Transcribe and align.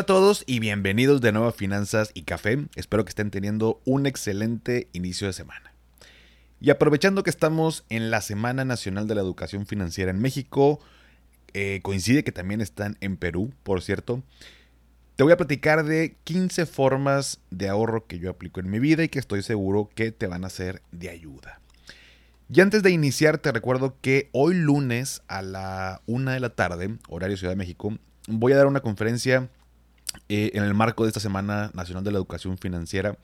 Hola 0.00 0.04
a 0.04 0.18
todos 0.18 0.44
y 0.46 0.60
bienvenidos 0.60 1.20
de 1.20 1.30
nuevo 1.30 1.48
a 1.48 1.52
Finanzas 1.52 2.10
y 2.14 2.22
Café. 2.22 2.56
Espero 2.74 3.04
que 3.04 3.10
estén 3.10 3.30
teniendo 3.30 3.82
un 3.84 4.06
excelente 4.06 4.88
inicio 4.94 5.26
de 5.26 5.34
semana. 5.34 5.74
Y 6.58 6.70
aprovechando 6.70 7.22
que 7.22 7.28
estamos 7.28 7.84
en 7.90 8.10
la 8.10 8.22
Semana 8.22 8.64
Nacional 8.64 9.06
de 9.06 9.14
la 9.14 9.20
Educación 9.20 9.66
Financiera 9.66 10.10
en 10.10 10.18
México, 10.18 10.80
eh, 11.52 11.80
coincide 11.82 12.24
que 12.24 12.32
también 12.32 12.62
están 12.62 12.96
en 13.02 13.18
Perú, 13.18 13.52
por 13.62 13.82
cierto, 13.82 14.22
te 15.16 15.22
voy 15.22 15.34
a 15.34 15.36
platicar 15.36 15.84
de 15.84 16.16
15 16.24 16.64
formas 16.64 17.40
de 17.50 17.68
ahorro 17.68 18.06
que 18.06 18.18
yo 18.18 18.30
aplico 18.30 18.60
en 18.60 18.70
mi 18.70 18.78
vida 18.78 19.04
y 19.04 19.10
que 19.10 19.18
estoy 19.18 19.42
seguro 19.42 19.90
que 19.94 20.12
te 20.12 20.28
van 20.28 20.46
a 20.46 20.48
ser 20.48 20.80
de 20.92 21.10
ayuda. 21.10 21.60
Y 22.48 22.62
antes 22.62 22.82
de 22.82 22.90
iniciar, 22.90 23.36
te 23.36 23.52
recuerdo 23.52 23.98
que 24.00 24.30
hoy 24.32 24.54
lunes 24.54 25.20
a 25.28 25.42
la 25.42 26.00
una 26.06 26.32
de 26.32 26.40
la 26.40 26.54
tarde, 26.54 26.96
horario 27.10 27.36
Ciudad 27.36 27.52
de 27.52 27.56
México, 27.56 27.98
voy 28.28 28.54
a 28.54 28.56
dar 28.56 28.66
una 28.66 28.80
conferencia 28.80 29.50
eh, 30.28 30.52
en 30.54 30.64
el 30.64 30.74
marco 30.74 31.04
de 31.04 31.08
esta 31.08 31.20
Semana 31.20 31.70
Nacional 31.74 32.04
de 32.04 32.12
la 32.12 32.18
Educación 32.18 32.58
Financiera 32.58 33.16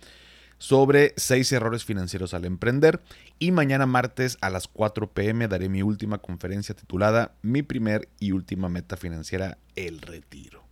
sobre 0.58 1.12
seis 1.16 1.52
errores 1.52 1.84
financieros 1.84 2.34
al 2.34 2.44
emprender. 2.44 3.02
Y 3.38 3.52
mañana 3.52 3.86
martes 3.86 4.38
a 4.40 4.50
las 4.50 4.68
4 4.68 5.12
pm 5.12 5.48
daré 5.48 5.68
mi 5.68 5.82
última 5.82 6.18
conferencia 6.18 6.74
titulada 6.74 7.34
Mi 7.42 7.62
primer 7.62 8.08
y 8.18 8.32
última 8.32 8.68
meta 8.68 8.96
financiera, 8.96 9.58
el 9.74 10.00
retiro. 10.00 10.64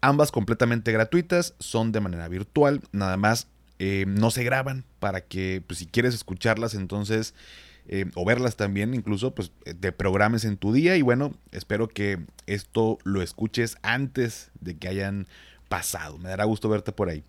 Ambas 0.00 0.30
completamente 0.30 0.92
gratuitas, 0.92 1.54
son 1.58 1.90
de 1.90 2.00
manera 2.00 2.28
virtual, 2.28 2.82
nada 2.92 3.16
más 3.16 3.48
eh, 3.80 4.04
no 4.06 4.30
se 4.30 4.44
graban 4.44 4.84
para 5.00 5.22
que 5.22 5.62
pues, 5.66 5.80
si 5.80 5.86
quieres 5.86 6.14
escucharlas 6.14 6.74
entonces 6.74 7.34
eh, 7.88 8.04
o 8.14 8.24
verlas 8.24 8.56
también 8.56 8.94
incluso, 8.94 9.34
pues 9.34 9.50
te 9.80 9.92
programes 9.92 10.44
en 10.44 10.58
tu 10.58 10.72
día 10.72 10.96
y 10.96 11.02
bueno, 11.02 11.34
espero 11.52 11.88
que 11.88 12.18
esto 12.46 12.98
lo 13.04 13.22
escuches 13.22 13.76
antes 13.82 14.50
de 14.60 14.76
que 14.76 14.88
hayan 14.88 15.26
pasado. 15.68 16.18
Me 16.18 16.28
dará 16.28 16.44
gusto 16.44 16.68
verte 16.68 16.92
por 16.92 17.08
ahí. 17.08 17.24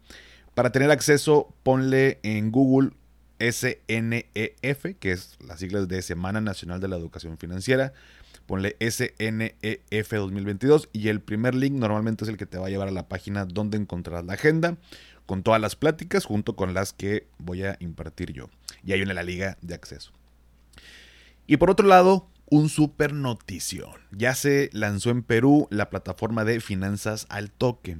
Para 0.53 0.71
tener 0.71 0.91
acceso, 0.91 1.53
ponle 1.63 2.19
en 2.23 2.51
Google 2.51 2.91
SNEF, 3.39 4.85
que 4.99 5.11
es 5.11 5.37
las 5.45 5.59
siglas 5.59 5.87
de 5.87 6.01
Semana 6.01 6.41
Nacional 6.41 6.81
de 6.81 6.89
la 6.89 6.97
Educación 6.97 7.37
Financiera. 7.37 7.93
Ponle 8.45 8.75
SNEF 8.81 10.11
2022 10.11 10.89
y 10.91 11.07
el 11.07 11.21
primer 11.21 11.55
link 11.55 11.73
normalmente 11.73 12.25
es 12.25 12.29
el 12.29 12.35
que 12.35 12.45
te 12.45 12.57
va 12.57 12.67
a 12.67 12.69
llevar 12.69 12.87
a 12.87 12.91
la 12.91 13.07
página 13.07 13.45
donde 13.45 13.77
encontrarás 13.77 14.25
la 14.25 14.33
agenda 14.33 14.75
con 15.25 15.43
todas 15.43 15.61
las 15.61 15.75
pláticas 15.75 16.25
junto 16.25 16.55
con 16.55 16.73
las 16.73 16.91
que 16.91 17.27
voy 17.37 17.63
a 17.63 17.77
impartir 17.79 18.33
yo. 18.33 18.49
Y 18.83 18.93
hay 18.93 19.03
una 19.03 19.13
la 19.13 19.23
liga 19.23 19.57
de 19.61 19.75
acceso. 19.75 20.18
Y 21.49 21.57
por 21.57 21.71
otro 21.71 21.87
lado, 21.87 22.29
un 22.45 22.69
super 22.69 23.11
notición. 23.11 23.89
Ya 24.11 24.35
se 24.35 24.69
lanzó 24.71 25.09
en 25.09 25.23
Perú 25.23 25.67
la 25.71 25.89
plataforma 25.89 26.45
de 26.45 26.59
finanzas 26.59 27.25
al 27.27 27.49
toque. 27.49 27.97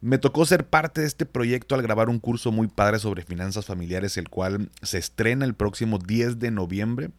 Me 0.00 0.18
tocó 0.18 0.46
ser 0.46 0.68
parte 0.68 1.00
de 1.00 1.08
este 1.08 1.26
proyecto 1.26 1.74
al 1.74 1.82
grabar 1.82 2.08
un 2.08 2.20
curso 2.20 2.52
muy 2.52 2.68
padre 2.68 3.00
sobre 3.00 3.24
finanzas 3.24 3.66
familiares, 3.66 4.16
el 4.18 4.28
cual 4.28 4.70
se 4.82 4.98
estrena 4.98 5.44
el 5.44 5.54
próximo 5.54 5.98
10 5.98 6.38
de 6.38 6.52
noviembre. 6.52 7.10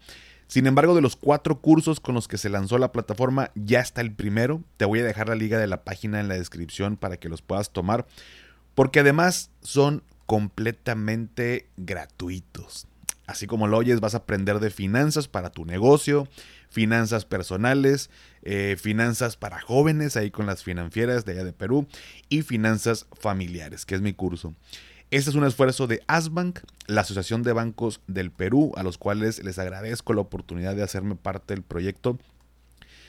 Sin 0.48 0.68
embargo, 0.68 0.96
de 0.96 1.02
los 1.02 1.18
cuatro 1.18 1.60
cursos 1.60 2.00
con 2.00 2.16
los 2.16 2.30
que 2.30 2.38
se 2.38 2.48
lanzó 2.48 2.78
la 2.78 2.94
plataforma, 2.94 3.52
ya 3.56 3.82
está 3.82 4.00
el 4.00 4.14
primero. 4.14 4.64
Te 4.78 4.86
voy 4.86 5.02
a 5.02 5.04
dejar 5.04 5.28
la 5.28 5.36
liga 5.36 5.60
de 5.60 5.68
la 5.68 5.84
página 5.84 6.22
en 6.22 6.30
la 6.30 6.36
descripción 6.36 6.96
para 6.96 7.18
que 7.18 7.28
los 7.28 7.42
puedas 7.42 7.74
tomar, 7.74 8.08
porque 8.74 9.02
además 9.02 9.52
son 9.62 10.02
completamente 10.28 11.68
gratuitos. 11.76 12.88
Así 13.28 13.48
como 13.48 13.68
lo 13.68 13.78
oyes, 13.78 14.00
vas 14.00 14.14
a 14.14 14.20
aprender 14.20 14.60
de 14.60 14.70
finanzas 14.70 15.28
para 15.28 15.50
tu 15.50 15.66
negocio, 15.66 16.28
finanzas 16.70 17.26
personales, 17.26 18.10
eh, 18.44 18.76
finanzas 18.80 19.36
para 19.36 19.60
jóvenes, 19.60 20.16
ahí 20.16 20.30
con 20.30 20.46
las 20.46 20.64
financieras 20.64 21.26
de 21.26 21.34
allá 21.34 21.44
de 21.44 21.54
Perú, 21.54 21.88
y 22.30 22.44
finanzas 22.44 23.08
familiares, 23.20 23.86
que 23.86 23.96
es 23.96 24.02
mi 24.02 24.14
curso. 24.14 24.54
Este 25.12 25.30
es 25.30 25.36
un 25.36 25.46
esfuerzo 25.46 25.88
de 25.88 26.02
ASBank, 26.08 26.60
la 26.88 27.02
Asociación 27.02 27.42
de 27.44 27.54
Bancos 27.54 28.02
del 28.08 28.32
Perú, 28.32 28.74
a 28.76 28.84
los 28.84 28.98
cuales 28.98 29.44
les 29.44 29.60
agradezco 29.60 30.14
la 30.14 30.22
oportunidad 30.22 30.76
de 30.76 30.84
hacerme 30.84 31.16
parte 31.16 31.54
del 31.54 31.64
proyecto. 31.64 32.20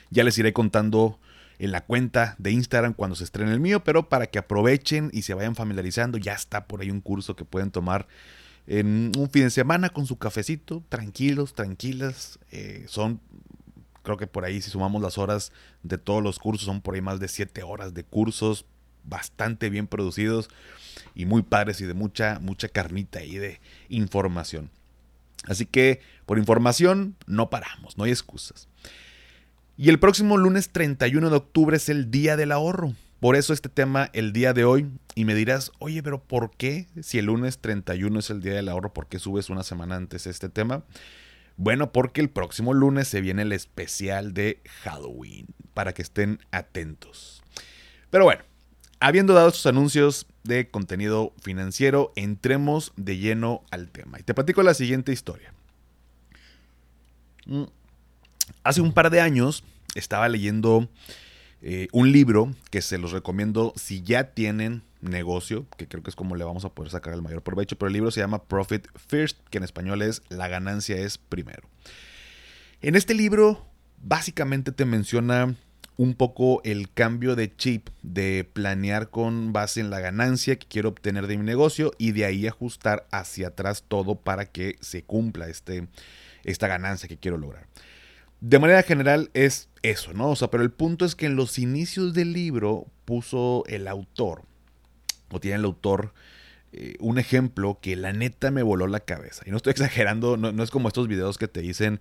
Ya 0.09 0.23
les 0.23 0.37
iré 0.37 0.53
contando 0.53 1.19
en 1.59 1.71
la 1.71 1.81
cuenta 1.81 2.35
de 2.37 2.51
Instagram 2.51 2.93
cuando 2.93 3.15
se 3.15 3.23
estrene 3.23 3.51
el 3.51 3.59
mío, 3.59 3.83
pero 3.83 4.09
para 4.09 4.27
que 4.27 4.39
aprovechen 4.39 5.09
y 5.11 5.23
se 5.23 5.33
vayan 5.33 5.55
familiarizando, 5.55 6.17
ya 6.17 6.33
está 6.33 6.67
por 6.67 6.81
ahí 6.81 6.91
un 6.91 7.01
curso 7.01 7.35
que 7.35 7.45
pueden 7.45 7.71
tomar 7.71 8.07
en 8.67 9.13
un 9.17 9.29
fin 9.29 9.43
de 9.43 9.49
semana 9.49 9.89
con 9.89 10.05
su 10.05 10.17
cafecito, 10.17 10.83
tranquilos, 10.89 11.53
tranquilas. 11.53 12.37
Eh, 12.51 12.85
son, 12.87 13.21
creo 14.03 14.17
que 14.17 14.27
por 14.27 14.45
ahí 14.45 14.61
si 14.61 14.69
sumamos 14.69 15.01
las 15.01 15.17
horas 15.17 15.51
de 15.83 15.97
todos 15.97 16.21
los 16.21 16.37
cursos, 16.37 16.65
son 16.65 16.81
por 16.81 16.95
ahí 16.95 17.01
más 17.01 17.19
de 17.19 17.29
7 17.29 17.63
horas 17.63 17.93
de 17.93 18.03
cursos 18.03 18.65
bastante 19.03 19.69
bien 19.69 19.87
producidos 19.87 20.49
y 21.15 21.25
muy 21.25 21.41
padres 21.41 21.79
y 21.79 21.85
de 21.85 21.93
mucha, 21.93 22.39
mucha 22.39 22.67
carnita 22.67 23.23
y 23.23 23.37
de 23.37 23.61
información. 23.89 24.69
Así 25.45 25.65
que 25.65 26.01
por 26.25 26.37
información 26.37 27.15
no 27.25 27.49
paramos, 27.49 27.97
no 27.97 28.03
hay 28.03 28.11
excusas. 28.11 28.67
Y 29.77 29.89
el 29.89 29.99
próximo 29.99 30.37
lunes 30.37 30.71
31 30.71 31.29
de 31.29 31.35
octubre 31.35 31.77
es 31.77 31.87
el 31.87 32.11
Día 32.11 32.35
del 32.35 32.51
Ahorro. 32.51 32.93
Por 33.19 33.35
eso 33.35 33.53
este 33.53 33.69
tema 33.69 34.09
el 34.13 34.33
día 34.33 34.53
de 34.53 34.65
hoy. 34.65 34.89
Y 35.15 35.25
me 35.25 35.33
dirás, 35.33 35.71
oye, 35.79 36.03
pero 36.03 36.21
¿por 36.21 36.51
qué? 36.55 36.87
Si 37.01 37.17
el 37.17 37.25
lunes 37.25 37.59
31 37.59 38.19
es 38.19 38.29
el 38.29 38.41
día 38.41 38.53
del 38.53 38.69
ahorro, 38.69 38.93
¿por 38.93 39.07
qué 39.07 39.17
subes 39.17 39.49
una 39.49 39.63
semana 39.63 39.95
antes 39.95 40.27
este 40.27 40.49
tema? 40.49 40.83
Bueno, 41.55 41.91
porque 41.91 42.21
el 42.21 42.29
próximo 42.29 42.75
lunes 42.75 43.07
se 43.07 43.19
viene 43.19 43.41
el 43.41 43.51
especial 43.51 44.35
de 44.35 44.61
Halloween, 44.83 45.47
para 45.73 45.93
que 45.93 46.03
estén 46.03 46.39
atentos. 46.51 47.41
Pero 48.11 48.25
bueno, 48.25 48.43
habiendo 48.99 49.33
dado 49.33 49.47
estos 49.47 49.65
anuncios 49.65 50.27
de 50.43 50.69
contenido 50.69 51.33
financiero, 51.41 52.13
entremos 52.15 52.93
de 52.95 53.17
lleno 53.17 53.63
al 53.71 53.89
tema. 53.89 54.19
Y 54.19 54.23
te 54.23 54.35
platico 54.35 54.61
la 54.61 54.75
siguiente 54.75 55.11
historia. 55.11 55.51
Mm, 57.47 57.63
hace 58.63 58.81
un 58.81 58.93
par 58.93 59.09
de 59.09 59.21
años 59.21 59.63
estaba 59.95 60.29
leyendo 60.29 60.87
eh, 61.61 61.87
un 61.91 62.11
libro 62.11 62.53
que 62.69 62.81
se 62.81 62.97
los 62.97 63.11
recomiendo 63.11 63.73
si 63.75 64.01
ya 64.01 64.31
tienen 64.31 64.83
negocio, 65.01 65.65
que 65.77 65.87
creo 65.87 66.03
que 66.03 66.09
es 66.09 66.15
como 66.15 66.35
le 66.35 66.43
vamos 66.43 66.65
a 66.65 66.69
poder 66.69 66.91
sacar 66.91 67.13
el 67.13 67.21
mayor 67.21 67.41
provecho, 67.41 67.77
pero 67.77 67.87
el 67.87 67.93
libro 67.93 68.11
se 68.11 68.19
llama 68.19 68.43
Profit 68.43 68.87
First, 68.95 69.39
que 69.49 69.57
en 69.57 69.63
español 69.63 70.01
es 70.01 70.21
La 70.29 70.47
ganancia 70.47 70.97
es 70.97 71.17
primero. 71.17 71.67
En 72.81 72.95
este 72.95 73.13
libro 73.13 73.65
básicamente 74.01 74.71
te 74.71 74.85
menciona 74.85 75.55
un 75.97 76.13
poco 76.13 76.61
el 76.63 76.91
cambio 76.93 77.35
de 77.35 77.55
chip 77.55 77.89
de 78.03 78.47
planear 78.53 79.09
con 79.09 79.51
base 79.51 79.79
en 79.79 79.89
la 79.89 79.99
ganancia 79.99 80.57
que 80.57 80.67
quiero 80.67 80.89
obtener 80.89 81.25
de 81.25 81.37
mi 81.37 81.43
negocio 81.43 81.91
y 81.97 82.11
de 82.11 82.25
ahí 82.25 82.45
ajustar 82.45 83.07
hacia 83.11 83.47
atrás 83.47 83.83
todo 83.87 84.15
para 84.15 84.45
que 84.45 84.77
se 84.79 85.03
cumpla 85.03 85.47
este, 85.49 85.87
esta 86.43 86.67
ganancia 86.67 87.09
que 87.09 87.17
quiero 87.17 87.37
lograr. 87.37 87.65
De 88.39 88.59
manera 88.59 88.83
general 88.83 89.31
es 89.33 89.69
eso, 89.81 90.13
¿no? 90.13 90.29
O 90.29 90.35
sea, 90.35 90.49
pero 90.49 90.63
el 90.63 90.71
punto 90.71 91.05
es 91.05 91.15
que 91.15 91.25
en 91.25 91.35
los 91.35 91.57
inicios 91.57 92.13
del 92.13 92.33
libro 92.33 92.85
puso 93.05 93.63
el 93.67 93.87
autor, 93.87 94.43
o 95.31 95.39
tiene 95.39 95.57
el 95.57 95.65
autor 95.65 96.13
eh, 96.73 96.95
un 96.99 97.17
ejemplo 97.17 97.79
que 97.81 97.95
la 97.95 98.13
neta 98.13 98.51
me 98.51 98.61
voló 98.61 98.87
la 98.87 98.99
cabeza. 98.99 99.43
Y 99.45 99.51
no 99.51 99.57
estoy 99.57 99.71
exagerando, 99.71 100.37
no, 100.37 100.63
es 100.63 100.69
como 100.69 100.87
estos 100.87 101.07
videos 101.07 101.37
que 101.37 101.47
te 101.47 101.61
dicen 101.61 101.99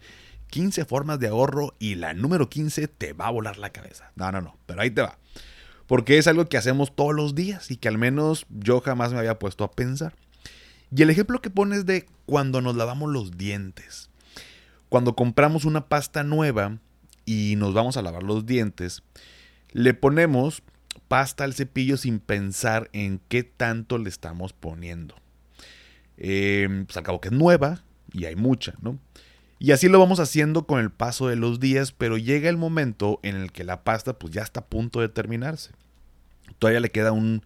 15 0.50 0.84
formas 0.84 1.18
de 1.18 1.28
ahorro 1.28 1.74
y 1.78 1.94
la 1.94 2.14
número 2.14 2.48
15 2.48 2.88
te 2.88 3.12
va 3.12 3.28
a 3.28 3.30
volar 3.30 3.58
la 3.58 3.70
cabeza. 3.70 4.12
No, 4.16 4.30
no, 4.32 4.40
no, 4.40 4.58
pero 4.66 4.82
ahí 4.82 4.90
te 4.90 5.02
va. 5.02 5.18
Porque 5.86 6.18
es 6.18 6.26
algo 6.26 6.46
que 6.48 6.58
hacemos 6.58 6.94
todos 6.94 7.14
los 7.14 7.34
días 7.34 7.70
y 7.70 7.76
que 7.76 7.88
al 7.88 7.96
menos 7.96 8.46
yo 8.50 8.80
jamás 8.80 9.12
me 9.12 9.20
había 9.20 9.38
puesto 9.38 9.64
a 9.64 9.70
pensar. 9.70 10.14
Y 10.94 11.02
el 11.02 11.10
ejemplo 11.10 11.40
que 11.40 11.50
pones 11.50 11.86
de 11.86 12.06
cuando 12.26 12.60
nos 12.60 12.76
lavamos 12.76 13.10
los 13.10 13.38
dientes. 13.38 14.10
Cuando 14.88 15.16
compramos 15.16 15.64
una 15.64 15.88
pasta 15.88 16.22
nueva 16.22 16.78
y 17.24 17.54
nos 17.56 17.74
vamos 17.74 17.96
a 17.96 18.02
lavar 18.02 18.22
los 18.22 18.46
dientes, 18.46 19.02
le 19.72 19.94
ponemos 19.94 20.62
pasta 21.08 21.44
al 21.44 21.54
cepillo 21.54 21.96
sin 21.96 22.20
pensar 22.20 22.88
en 22.92 23.20
qué 23.28 23.42
tanto 23.42 23.98
le 23.98 24.08
estamos 24.08 24.52
poniendo. 24.52 25.14
Eh, 26.16 26.84
pues 26.86 26.96
al 26.96 27.02
cabo 27.02 27.20
que 27.20 27.28
es 27.28 27.34
nueva 27.34 27.82
y 28.12 28.24
hay 28.24 28.36
mucha, 28.36 28.74
¿no? 28.80 28.98
Y 29.58 29.72
así 29.72 29.88
lo 29.88 29.98
vamos 29.98 30.20
haciendo 30.20 30.66
con 30.66 30.80
el 30.80 30.90
paso 30.90 31.28
de 31.28 31.36
los 31.36 31.60
días, 31.60 31.92
pero 31.92 32.18
llega 32.18 32.50
el 32.50 32.58
momento 32.58 33.20
en 33.22 33.36
el 33.36 33.52
que 33.52 33.64
la 33.64 33.84
pasta 33.84 34.18
pues 34.18 34.32
ya 34.32 34.42
está 34.42 34.60
a 34.60 34.66
punto 34.66 35.00
de 35.00 35.08
terminarse. 35.08 35.70
Todavía 36.58 36.80
le 36.80 36.90
queda 36.90 37.12
un 37.12 37.42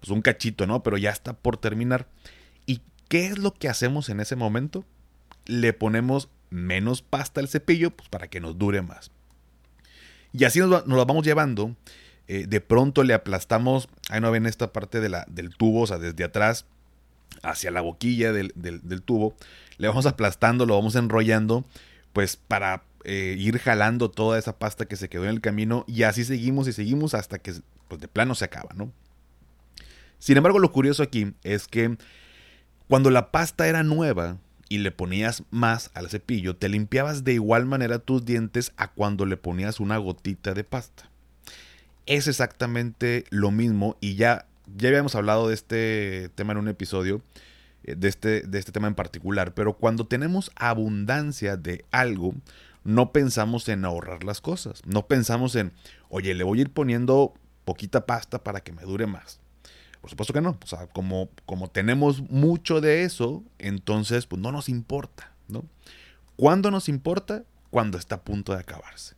pues 0.00 0.10
un 0.10 0.22
cachito, 0.22 0.66
¿no? 0.66 0.82
Pero 0.82 0.98
ya 0.98 1.10
está 1.10 1.34
por 1.34 1.56
terminar. 1.56 2.08
¿Y 2.66 2.80
qué 3.08 3.26
es 3.26 3.38
lo 3.38 3.54
que 3.54 3.68
hacemos 3.68 4.08
en 4.08 4.18
ese 4.18 4.34
momento? 4.34 4.84
Le 5.46 5.72
ponemos 5.72 6.28
menos 6.52 7.02
pasta 7.02 7.40
al 7.40 7.48
cepillo 7.48 7.90
pues, 7.90 8.08
para 8.08 8.28
que 8.28 8.40
nos 8.40 8.58
dure 8.58 8.82
más. 8.82 9.10
Y 10.32 10.44
así 10.44 10.60
nos, 10.60 10.86
lo 10.86 11.06
vamos 11.06 11.24
llevando. 11.24 11.74
Eh, 12.28 12.46
de 12.46 12.60
pronto 12.60 13.02
le 13.02 13.14
aplastamos, 13.14 13.88
ahí 14.08 14.20
no 14.20 14.30
ven 14.30 14.46
esta 14.46 14.72
parte 14.72 15.00
de 15.00 15.08
la, 15.08 15.26
del 15.28 15.54
tubo, 15.54 15.82
o 15.82 15.86
sea, 15.86 15.98
desde 15.98 16.24
atrás 16.24 16.66
hacia 17.42 17.70
la 17.70 17.80
boquilla 17.80 18.32
del, 18.32 18.52
tubo. 19.04 19.34
Le 19.78 19.88
vamos 19.88 20.06
aplastando, 20.06 20.64
lo 20.64 20.76
vamos 20.76 20.94
enrollando, 20.94 21.64
pues 22.12 22.36
para 22.36 22.84
eh, 23.04 23.34
ir 23.38 23.58
jalando 23.58 24.10
toda 24.10 24.38
esa 24.38 24.58
pasta 24.58 24.86
que 24.86 24.96
se 24.96 25.08
quedó 25.08 25.24
en 25.24 25.30
el 25.30 25.40
camino. 25.40 25.84
Y 25.88 26.04
así 26.04 26.24
seguimos 26.24 26.68
y 26.68 26.72
seguimos 26.72 27.14
hasta 27.14 27.38
que 27.38 27.54
pues, 27.88 28.00
de 28.00 28.08
plano 28.08 28.34
se 28.34 28.44
acaba, 28.44 28.70
¿no? 28.74 28.92
Sin 30.18 30.36
embargo, 30.36 30.60
lo 30.60 30.70
curioso 30.70 31.02
aquí 31.02 31.34
es 31.42 31.66
que 31.66 31.96
cuando 32.88 33.10
la 33.10 33.32
pasta 33.32 33.66
era 33.66 33.82
nueva, 33.82 34.38
y 34.72 34.78
le 34.78 34.90
ponías 34.90 35.42
más 35.50 35.90
al 35.92 36.08
cepillo, 36.08 36.56
te 36.56 36.70
limpiabas 36.70 37.24
de 37.24 37.34
igual 37.34 37.66
manera 37.66 37.98
tus 37.98 38.24
dientes 38.24 38.72
a 38.78 38.90
cuando 38.90 39.26
le 39.26 39.36
ponías 39.36 39.80
una 39.80 39.98
gotita 39.98 40.54
de 40.54 40.64
pasta. 40.64 41.10
Es 42.06 42.26
exactamente 42.26 43.26
lo 43.28 43.50
mismo 43.50 43.98
y 44.00 44.14
ya, 44.14 44.46
ya 44.74 44.88
habíamos 44.88 45.14
hablado 45.14 45.48
de 45.48 45.52
este 45.52 46.30
tema 46.36 46.52
en 46.52 46.58
un 46.60 46.68
episodio, 46.68 47.20
eh, 47.84 47.96
de 47.96 48.08
este, 48.08 48.40
de 48.40 48.58
este 48.58 48.72
tema 48.72 48.88
en 48.88 48.94
particular, 48.94 49.52
pero 49.52 49.74
cuando 49.74 50.06
tenemos 50.06 50.50
abundancia 50.56 51.58
de 51.58 51.84
algo, 51.90 52.32
no 52.82 53.12
pensamos 53.12 53.68
en 53.68 53.84
ahorrar 53.84 54.24
las 54.24 54.40
cosas, 54.40 54.80
no 54.86 55.06
pensamos 55.06 55.54
en, 55.54 55.72
oye, 56.08 56.32
le 56.34 56.44
voy 56.44 56.60
a 56.60 56.62
ir 56.62 56.70
poniendo 56.70 57.34
poquita 57.66 58.06
pasta 58.06 58.42
para 58.42 58.62
que 58.62 58.72
me 58.72 58.84
dure 58.84 59.06
más. 59.06 59.41
Por 60.02 60.10
supuesto 60.10 60.34
que 60.34 60.40
no. 60.42 60.58
O 60.62 60.66
sea, 60.66 60.88
como, 60.88 61.30
como 61.46 61.70
tenemos 61.70 62.28
mucho 62.28 62.82
de 62.82 63.04
eso, 63.04 63.42
entonces 63.58 64.26
pues 64.26 64.42
no 64.42 64.52
nos 64.52 64.68
importa, 64.68 65.32
¿no? 65.48 65.64
¿Cuándo 66.36 66.70
nos 66.70 66.88
importa? 66.88 67.44
Cuando 67.70 67.96
está 67.96 68.16
a 68.16 68.20
punto 68.20 68.52
de 68.52 68.58
acabarse. 68.58 69.14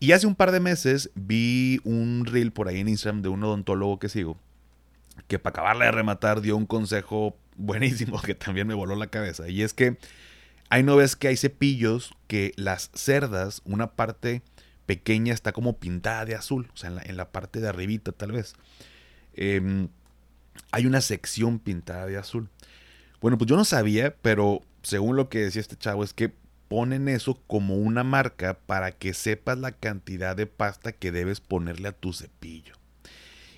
Y 0.00 0.12
hace 0.12 0.26
un 0.26 0.34
par 0.34 0.50
de 0.50 0.60
meses 0.60 1.10
vi 1.14 1.80
un 1.84 2.24
reel 2.26 2.52
por 2.52 2.68
ahí 2.68 2.80
en 2.80 2.88
Instagram 2.88 3.22
de 3.22 3.28
un 3.28 3.44
odontólogo 3.44 3.98
que 3.98 4.08
sigo, 4.08 4.36
que 5.28 5.38
para 5.38 5.52
acabarle 5.52 5.84
de 5.84 5.92
rematar 5.92 6.40
dio 6.40 6.56
un 6.56 6.66
consejo 6.66 7.36
buenísimo 7.56 8.20
que 8.20 8.34
también 8.34 8.66
me 8.66 8.74
voló 8.74 8.96
la 8.96 9.08
cabeza. 9.08 9.48
Y 9.48 9.62
es 9.62 9.74
que 9.74 9.98
ahí 10.70 10.82
no 10.82 10.96
ves 10.96 11.16
que 11.16 11.28
hay 11.28 11.36
cepillos 11.36 12.14
que 12.26 12.52
las 12.56 12.90
cerdas, 12.94 13.60
una 13.64 13.92
parte 13.92 14.42
pequeña 14.86 15.34
está 15.34 15.52
como 15.52 15.78
pintada 15.78 16.24
de 16.24 16.34
azul, 16.34 16.70
o 16.72 16.76
sea, 16.76 16.88
en 16.88 16.96
la, 16.96 17.02
en 17.02 17.16
la 17.16 17.30
parte 17.30 17.60
de 17.60 17.68
arribita 17.68 18.12
tal 18.12 18.32
vez. 18.32 18.54
Em, 19.36 19.88
hay 20.70 20.86
una 20.86 21.00
sección 21.00 21.58
pintada 21.58 22.06
de 22.06 22.16
azul. 22.16 22.48
Bueno, 23.20 23.38
pues 23.38 23.48
yo 23.48 23.56
no 23.56 23.64
sabía, 23.64 24.14
pero 24.22 24.62
según 24.82 25.16
lo 25.16 25.28
que 25.28 25.40
decía 25.40 25.60
este 25.60 25.76
chavo 25.76 26.04
es 26.04 26.12
que 26.12 26.32
ponen 26.68 27.08
eso 27.08 27.40
como 27.46 27.76
una 27.76 28.04
marca 28.04 28.58
para 28.66 28.92
que 28.92 29.14
sepas 29.14 29.58
la 29.58 29.72
cantidad 29.72 30.36
de 30.36 30.46
pasta 30.46 30.92
que 30.92 31.12
debes 31.12 31.40
ponerle 31.40 31.88
a 31.88 31.92
tu 31.92 32.12
cepillo. 32.12 32.74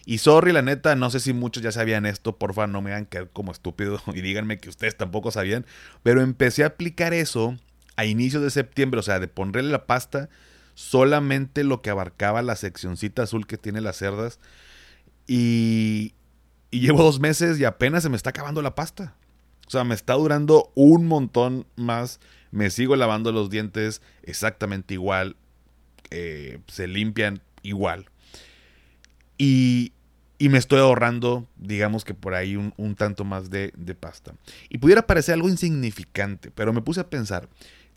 Y 0.05 0.19
sorry, 0.19 0.53
la 0.53 0.63
neta, 0.63 0.95
no 0.95 1.11
sé 1.11 1.19
si 1.19 1.33
muchos 1.33 1.63
ya 1.63 1.73
sabían 1.73 2.07
esto, 2.07 2.37
porfa, 2.37 2.69
no 2.69 2.81
me 2.81 2.93
hagan 2.93 3.07
quedar 3.07 3.29
como 3.31 3.51
estúpido 3.51 4.01
y 4.15 4.21
díganme 4.21 4.59
que 4.59 4.69
ustedes 4.69 4.97
tampoco 4.97 5.31
sabían, 5.31 5.67
pero 6.03 6.23
empecé 6.23 6.63
a 6.63 6.69
aplicar 6.69 7.13
eso 7.13 7.57
a 7.97 8.05
inicios 8.05 8.43
de 8.43 8.51
septiembre, 8.51 9.01
o 9.01 9.03
sea, 9.03 9.19
de 9.19 9.27
ponerle 9.27 9.73
la 9.73 9.87
pasta 9.87 10.29
solamente 10.75 11.65
lo 11.65 11.83
que 11.83 11.91
abarcaba 11.91 12.43
la 12.43 12.55
seccioncita 12.55 13.23
azul 13.23 13.47
que 13.47 13.57
tiene 13.57 13.81
las 13.81 13.97
cerdas 13.97 14.39
y, 15.27 16.15
llevo 16.71 17.03
dos 17.03 17.21
meses 17.21 17.59
y 17.59 17.65
apenas 17.65 18.03
se 18.03 18.09
me 18.09 18.17
está 18.17 18.31
acabando 18.31 18.63
la 18.63 18.75
pasta. 18.75 19.15
O 19.67 19.71
sea, 19.71 19.85
me 19.85 19.95
está 19.95 20.15
durando 20.15 20.71
un 20.75 21.07
montón 21.07 21.67
más. 21.77 22.21
Me 22.51 22.71
sigo 22.71 22.97
lavando 22.97 23.33
los 23.33 23.51
dientes 23.51 24.03
exactamente 24.23 24.95
igual. 24.95 25.37
Eh, 26.11 26.61
se 26.69 26.87
limpian 26.87 27.43
igual. 27.63 28.07
Y, 29.39 29.93
y, 30.39 30.49
me 30.49 30.59
estoy 30.59 30.79
ahorrando, 30.79 31.47
digamos 31.57 32.05
que 32.05 32.15
por 32.15 32.35
ahí 32.35 32.57
un, 32.57 32.95
tanto 32.95 33.25
más 33.25 33.51
de, 33.51 33.73
pasta. 33.99 34.35
Y 34.69 34.79
pudiera 34.79 35.07
parecer 35.07 35.35
algo 35.35 35.49
insignificante, 35.49 36.51
pero 36.51 36.73
me 36.73 36.81
puse 36.81 37.01
a 37.01 37.11
pensar, 37.11 37.49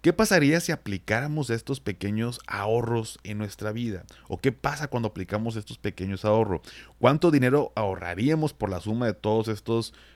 ¿Qué 0.02 0.14
pasaría 0.14 0.62
si 0.62 0.72
aplicáramos 0.72 1.50
estos 1.50 1.82
pequeños 1.82 2.40
ahorros 2.48 3.20
en 3.24 3.38
nuestra 3.38 3.74
vida? 3.74 4.06
¿O 4.30 4.38
qué 4.38 4.54
pasa 4.54 4.88
cuando 4.88 5.10
aplicamos 5.10 5.58
estos 5.58 5.78
pequeños 5.78 6.24
ahorros? 6.24 6.62
¿Cuánto 7.00 7.32
dinero 7.32 7.74
ahorraríamos 7.76 8.54
por 8.54 8.70
la 8.70 8.80
suma 8.80 9.08
de 9.08 9.14
todas 9.14 9.50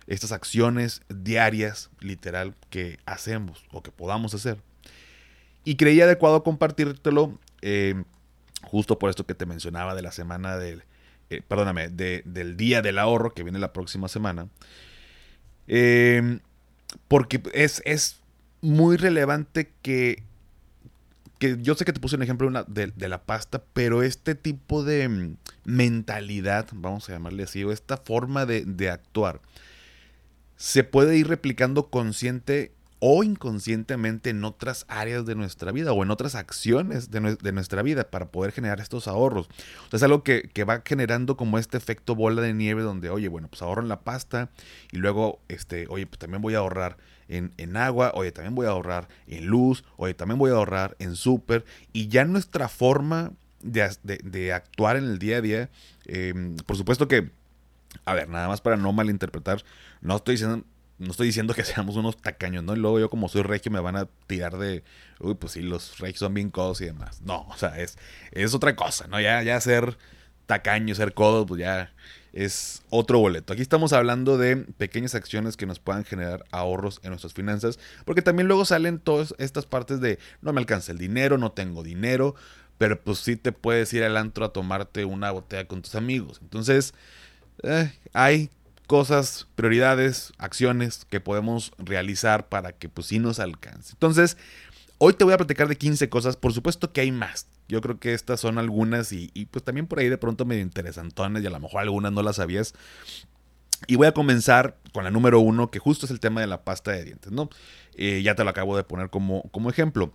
estas 0.07 0.31
acciones 0.31 1.01
diarias, 1.09 1.89
literal, 1.99 2.55
que 2.69 2.97
hacemos 3.05 3.65
o 3.73 3.83
que 3.83 3.91
podamos 3.91 4.33
hacer? 4.33 4.57
Y 5.65 5.75
creí 5.75 5.99
adecuado 5.99 6.43
compartírtelo 6.43 7.37
eh, 7.61 8.01
justo 8.63 8.97
por 8.97 9.09
esto 9.09 9.25
que 9.25 9.35
te 9.35 9.45
mencionaba 9.45 9.95
de 9.95 10.01
la 10.01 10.13
semana 10.13 10.57
del, 10.57 10.85
eh, 11.29 11.41
perdóname, 11.45 11.89
del 11.89 12.55
día 12.55 12.81
del 12.81 12.99
ahorro 12.99 13.33
que 13.33 13.43
viene 13.43 13.59
la 13.59 13.73
próxima 13.73 14.07
semana. 14.07 14.47
Eh, 15.67 16.39
porque 17.09 17.41
es, 17.53 17.81
es 17.85 18.22
muy 18.63 18.95
relevante 18.95 19.73
que, 19.81 20.23
que 21.37 21.57
yo 21.61 21.75
sé 21.75 21.83
que 21.83 21.93
te 21.93 21.99
puse 21.99 22.15
un 22.15 22.23
ejemplo 22.23 22.49
de, 22.65 23.07
la 23.09 23.23
pasta, 23.23 23.61
pero 23.73 24.01
este 24.01 24.35
tipo 24.35 24.83
de 24.83 25.09
mm, 25.09 25.35
mentalidad, 25.65 26.67
vamos 26.73 27.09
a 27.09 27.13
llamarle 27.13 27.43
así, 27.43 27.63
o 27.63 27.71
esta 27.71 27.97
forma 27.97 28.45
de, 28.45 28.63
de 28.65 28.89
actuar, 28.89 29.41
se 30.55 30.85
puede 30.85 31.17
ir 31.17 31.27
replicando 31.27 31.89
consciente 31.89 32.71
o 33.05 33.21
inconscientemente 33.21 34.29
en 34.29 34.45
otras 34.45 34.85
áreas 34.87 35.25
de 35.25 35.35
nuestra 35.35 35.73
vida 35.73 35.91
o 35.91 36.03
en 36.03 36.09
otras 36.09 36.35
acciones 36.35 37.11
de, 37.11 37.19
nuestra 37.51 37.81
vida 37.81 38.09
para 38.09 38.27
poder 38.27 38.53
generar 38.53 38.79
estos 38.79 39.09
ahorros. 39.09 39.49
O 39.91 39.95
es 39.97 40.03
algo 40.03 40.23
que, 40.23 40.49
va 40.63 40.83
generando 40.85 41.35
como 41.35 41.57
este 41.57 41.75
efecto 41.75 42.15
bola 42.15 42.41
de 42.41 42.53
nieve 42.53 42.81
donde, 42.81 43.09
oye, 43.09 43.27
bueno, 43.27 43.49
pues 43.49 43.61
ahorro 43.61 43.81
en 43.81 43.89
la 43.89 43.99
pasta 43.99 44.51
y 44.93 44.99
luego, 44.99 45.41
este, 45.49 45.85
oye, 45.89 46.07
pues 46.07 46.17
también 46.17 46.41
voy 46.41 46.55
a 46.55 46.59
ahorrar 46.59 46.95
en, 47.37 47.53
en 47.57 47.77
agua, 47.77 48.11
oye, 48.15 48.31
también 48.31 48.55
voy 48.55 48.67
a 48.67 48.69
ahorrar 48.69 49.07
en 49.27 49.45
luz, 49.47 49.83
oye, 49.97 50.13
también 50.13 50.37
voy 50.39 50.51
a 50.51 50.55
ahorrar 50.55 50.95
en 50.99 51.15
súper 51.15 51.65
y 51.91 52.07
ya 52.07 52.25
nuestra 52.25 52.67
forma 52.67 53.31
de, 53.61 54.53
actuar 54.53 54.97
en 54.97 55.05
el 55.05 55.19
día 55.19 55.37
a 55.37 55.41
día, 55.41 55.69
em, 56.05 56.55
por 56.57 56.77
supuesto 56.77 57.07
que, 57.07 57.31
a 58.05 58.13
ver, 58.13 58.29
nada 58.29 58.47
más 58.47 58.61
para 58.61 58.77
no 58.77 58.91
malinterpretar, 58.93 59.63
no 60.01 60.17
estoy 60.17 60.35
diciendo 60.35 60.65
no 60.99 61.11
estoy 61.11 61.27
diciendo 61.27 61.53
que 61.53 61.63
seamos 61.65 61.95
unos 61.95 62.17
tacaños, 62.17 62.63
¿no? 62.63 62.75
Y 62.75 62.79
luego 62.79 62.99
yo 62.99 63.09
como 63.09 63.27
soy 63.27 63.41
regio 63.41 63.71
me 63.71 63.79
van 63.79 63.95
a 63.95 64.07
tirar 64.27 64.57
de, 64.57 64.83
uy, 65.19 65.35
pues 65.35 65.53
sí, 65.53 65.61
los 65.61 65.99
regios 65.99 66.19
son 66.19 66.33
bien 66.33 66.49
codos 66.49 66.81
y 66.81 66.85
demás. 66.85 67.21
No, 67.21 67.47
o 67.49 67.57
sea, 67.57 67.79
es, 67.79 67.97
es 68.31 68.53
otra 68.53 68.75
cosa, 68.75 69.07
¿no? 69.07 69.19
Ya, 69.19 69.41
ya 69.43 69.59
ser 69.59 69.97
tacaño, 70.45 70.95
ser 70.95 71.13
codo, 71.13 71.45
pues 71.45 71.59
ya 71.59 71.93
es 72.33 72.81
otro 72.89 73.19
boleto. 73.19 73.53
Aquí 73.53 73.61
estamos 73.61 73.93
hablando 73.93 74.37
de 74.37 74.57
pequeñas 74.57 75.15
acciones 75.15 75.55
que 75.55 75.65
nos 75.65 75.79
puedan 75.79 76.03
generar 76.03 76.43
ahorros 76.51 76.99
en 77.03 77.09
nuestras 77.09 77.33
finanzas, 77.33 77.79
porque 78.05 78.21
también 78.21 78.47
luego 78.47 78.65
salen 78.65 78.99
todas 78.99 79.35
estas 79.37 79.65
partes 79.65 80.01
de 80.01 80.19
no 80.41 80.51
me 80.51 80.59
alcanza 80.59 80.91
el 80.91 80.97
dinero, 80.97 81.37
no 81.37 81.51
tengo 81.51 81.83
dinero, 81.83 82.35
pero 82.77 82.99
pues 82.99 83.19
sí 83.19 83.35
te 83.35 83.51
puedes 83.51 83.93
ir 83.93 84.03
al 84.03 84.17
antro 84.17 84.45
a 84.45 84.53
tomarte 84.53 85.05
una 85.05 85.31
botella 85.31 85.67
con 85.67 85.83
tus 85.83 85.95
amigos. 85.95 86.39
Entonces, 86.41 86.93
eh, 87.61 87.93
hay 88.13 88.49
cosas, 88.87 89.47
prioridades, 89.55 90.33
acciones 90.37 91.05
que 91.09 91.19
podemos 91.19 91.71
realizar 91.77 92.49
para 92.49 92.73
que 92.73 92.89
pues 92.89 93.07
sí 93.07 93.19
nos 93.19 93.39
alcance. 93.39 93.93
Entonces, 93.93 94.37
hoy 95.05 95.13
te 95.13 95.25
voy 95.25 95.33
a 95.33 95.37
platicar 95.37 95.67
de 95.67 95.75
15 95.75 96.07
cosas, 96.07 96.37
por 96.37 96.53
supuesto 96.53 96.93
que 96.93 97.01
hay 97.01 97.11
más. 97.11 97.47
Yo 97.67 97.81
creo 97.81 97.99
que 97.99 98.13
estas 98.13 98.39
son 98.39 98.57
algunas 98.57 99.11
y, 99.11 99.29
pues 99.51 99.61
también 99.63 99.85
por 99.85 99.99
ahí 99.99 100.07
de 100.07 100.17
pronto 100.17 100.45
medio 100.45 100.61
interesantones 100.61 101.43
y 101.43 101.47
a 101.47 101.49
lo 101.49 101.59
mejor 101.59 101.81
algunas 101.81 102.13
no 102.13 102.23
las 102.23 102.37
sabías. 102.37 102.73
Y 103.85 103.97
voy 103.97 104.07
a 104.07 104.13
comenzar 104.13 104.77
con 104.93 105.03
la 105.03 105.11
número 105.11 105.41
uno, 105.41 105.71
que 105.71 105.79
justo 105.79 106.05
es 106.05 106.11
el 106.11 106.21
tema 106.21 106.39
de 106.39 106.47
la 106.47 106.63
pasta 106.63 106.91
de 106.91 107.03
dientes, 107.03 107.33
¿no? 107.33 107.49
Eh, 107.95 108.21
ya 108.23 108.35
te 108.35 108.45
lo 108.45 108.49
acabo 108.49 108.77
de 108.77 108.85
poner 108.85 109.09
como, 109.09 109.43
como 109.51 109.69
ejemplo. 109.69 110.13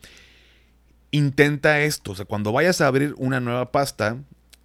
Intenta 1.11 1.81
esto, 1.81 2.13
o 2.13 2.15
sea, 2.15 2.25
cuando 2.25 2.53
vayas 2.53 2.81
a 2.81 2.87
abrir 2.87 3.15
una 3.19 3.41
nueva 3.41 3.73
pasta, 3.73 4.17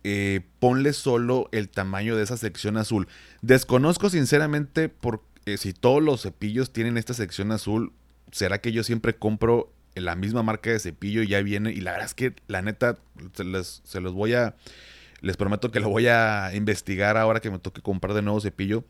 eh, 0.05 0.39
ponle 0.59 0.93
solo 0.93 1.49
el 1.51 1.67
tamaño 1.67 2.15
de 2.15 2.23
esa 2.23 2.37
sección 2.37 2.77
azul. 2.77 3.09
Desconozco 3.41 4.09
sinceramente 4.09 4.87
por, 4.87 5.21
eh, 5.45 5.57
si 5.57 5.73
todos 5.73 6.01
los 6.01 6.21
cepillos 6.21 6.71
tienen 6.71 6.97
esta 6.97 7.13
sección 7.13 7.51
azul. 7.51 7.91
¿Será 8.31 8.61
que 8.61 8.71
yo 8.71 8.83
siempre 8.83 9.15
compro 9.15 9.73
la 9.95 10.15
misma 10.15 10.43
marca 10.43 10.71
de 10.71 10.79
cepillo 10.79 11.23
ya 11.23 11.41
viene? 11.41 11.71
Y 11.71 11.81
la 11.81 11.91
verdad 11.91 12.07
es 12.07 12.13
que 12.13 12.33
la 12.47 12.61
neta 12.61 12.97
se, 13.33 13.43
los 14.01 14.13
voy 14.13 14.33
a... 14.33 14.55
Les 15.21 15.37
prometo 15.37 15.71
que 15.71 15.79
lo 15.79 15.89
voy 15.89 16.07
a 16.07 16.51
investigar 16.53 17.17
ahora 17.17 17.39
que 17.39 17.49
me 17.49 17.59
toque 17.59 17.81
comprar 17.81 18.13
de 18.13 18.21
nuevo 18.21 18.41
cepillo. 18.41 18.83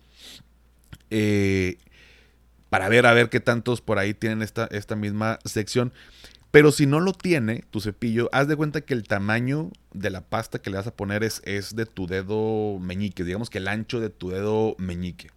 Eh, 1.12 1.77
para 2.69 2.89
ver 2.89 3.05
a 3.05 3.13
ver 3.13 3.29
qué 3.29 3.39
tantos 3.39 3.81
por 3.81 4.00
ahí 4.00 4.15
tienen 4.15 4.41
esta, 4.41 4.67
esta 4.72 4.95
misma 4.95 5.38
sección. 5.45 5.93
Pero 6.50 6.72
si 6.72 6.86
no 6.86 7.00
lo 7.00 7.13
tiene 7.13 7.63
tu 7.69 7.81
cepillo, 7.81 8.29
haz 8.31 8.48
de 8.48 8.55
cuenta 8.55 8.81
que 8.81 8.93
el 8.93 9.03
tamaño 9.03 9.72
de 9.93 10.10
la 10.10 10.22
pasta 10.22 10.60
que 10.60 10.69
le 10.69 10.77
vas 10.77 10.88
a 10.88 10.95
poner 10.95 11.24
es, 11.24 11.41
es 11.45 11.75
de 11.75 11.86
tu 11.86 12.07
dedo 12.07 12.79
meñique, 12.79 13.24
digamos 13.24 13.50
que 13.50 13.60
el 13.60 13.67
ancho 13.67 14.00
de 14.00 14.10
tu 14.10 14.29
dedo 14.29 14.75
meñique 14.77 15.29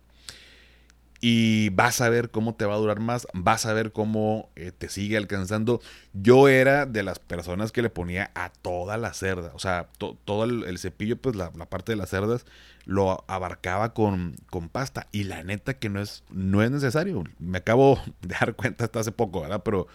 y 1.21 1.71
vas 1.71 2.01
a 2.01 2.09
ver 2.09 2.31
cómo 2.31 2.55
te 2.55 2.65
va 2.65 2.75
a 2.75 2.79
durar 2.79 3.01
más, 3.01 3.27
vas 3.33 3.67
a 3.67 3.73
ver 3.73 3.93
cómo 3.93 4.51
eh, 4.57 4.73
te 4.77 4.89
sigue 4.89 5.17
alcanzando. 5.17 5.81
Yo 6.13 6.49
era 6.49 6.87
de 6.87 7.03
las 7.03 7.19
personas 7.19 7.73
que 7.73 7.83
le 7.83 7.91
ponía 7.91 8.31
a 8.35 8.51
toda 8.51 8.97
la 8.97 9.13
cerda, 9.15 9.53
o 9.55 9.59
sea, 9.59 9.89
todo 10.25 10.45
el, 10.45 10.79
cepillo, 10.79 11.17
pues 11.17 11.37
la, 11.37 11.51
parte 11.51 11.93
de 11.93 11.97
las 11.97 12.11
cerdas 12.11 12.45
lo 12.87 13.25
abarcaba 13.27 13.93
con, 13.93 14.37
con, 14.49 14.69
pasta 14.69 15.09
y 15.11 15.25
la 15.25 15.43
neta 15.43 15.75
que 15.75 15.89
no 15.89 16.01
es, 16.01 16.23
no 16.31 16.63
es 16.63 16.71
necesario. 16.71 17.25
Me 17.41 17.59
acabo 17.59 18.01
de 18.23 18.37
dar 18.41 18.55
cuenta 18.55 18.85
hasta 18.85 19.01
hace 19.01 19.11
poco, 19.11 19.41
¿verdad? 19.41 19.63
Pero, 19.65 19.89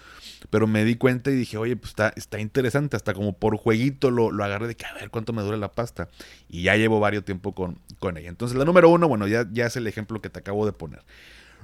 pero 0.50 0.68
me 0.68 0.84
di 0.84 0.96
cuenta 0.96 1.32
y 1.32 1.36
dije, 1.36 1.58
oye, 1.58 1.78
pues 1.78 1.92
está, 1.92 2.14
está 2.18 2.40
interesante, 2.40 2.98
hasta 2.98 3.14
como 3.14 3.32
por 3.32 3.56
jueguito 3.56 4.12
lo, 4.12 4.32
lo 4.32 4.44
agarré 4.44 4.68
de 4.68 4.76
que 4.76 4.86
a 4.86 4.94
ver 4.94 5.10
cuánto 5.10 5.32
me 5.32 5.42
dura 5.42 5.56
la 5.56 5.72
pasta. 5.72 6.10
Y 6.50 6.64
ya 6.64 6.76
llevo 6.76 7.00
varios 7.00 7.24
tiempo 7.24 7.56
con, 7.56 7.80
con 8.00 8.18
ella. 8.18 8.28
Entonces 8.28 8.58
la 8.58 8.66
número 8.66 8.90
uno, 8.90 9.08
bueno, 9.08 9.26
ya, 9.26 9.48
ya 9.52 9.68
es 9.68 9.78
el 9.78 9.88
ejemplo 9.88 10.22
que 10.22 10.30
te 10.30 10.40
acabo 10.40 10.66
de 10.66 10.74
poner. 10.74 11.02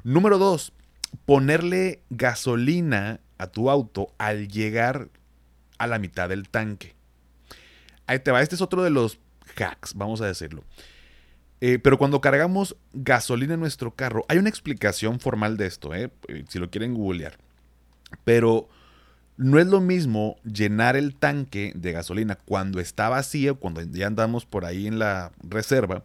Número 0.06 0.38
dos, 0.38 0.72
ponerle 1.26 2.02
gasolina 2.10 3.20
a 3.38 3.48
tu 3.48 3.70
auto 3.70 4.14
al 4.18 4.48
llegar 4.48 5.10
a 5.78 5.88
la 5.88 6.00
mitad 6.00 6.30
del 6.30 6.48
tanque. 6.48 6.96
Ahí 8.06 8.20
te 8.20 8.32
va, 8.32 8.42
este 8.42 8.56
es 8.56 8.62
otro 8.62 8.82
de 8.84 8.92
los 8.92 9.20
hacks, 9.58 9.94
vamos 9.94 10.22
a 10.22 10.26
decirlo. 10.26 10.64
Eh, 11.60 11.80
pero 11.80 11.98
cuando 11.98 12.22
cargamos 12.22 12.76
gasolina 12.94 13.56
en 13.56 13.60
nuestro 13.60 13.96
carro, 13.96 14.26
hay 14.28 14.38
una 14.38 14.50
explicación 14.50 15.20
formal 15.20 15.58
de 15.58 15.66
esto, 15.66 15.94
eh, 15.96 16.12
eh, 16.28 16.46
si 16.48 16.60
lo 16.60 16.70
quieren 16.70 16.94
googlear. 16.94 17.38
Pero 18.24 18.70
no 19.38 19.60
es 19.60 19.68
lo 19.68 19.82
mismo 19.82 20.38
llenar 20.44 20.96
el 20.96 21.16
tanque 21.16 21.72
de 21.76 21.92
gasolina 21.92 22.36
cuando 22.36 22.80
está 22.80 23.10
vacío, 23.10 23.60
cuando 23.60 23.82
ya 23.82 24.08
andamos 24.08 24.46
por 24.46 24.66
ahí 24.66 24.88
en 24.88 25.00
la 25.00 25.32
reserva, 25.42 26.04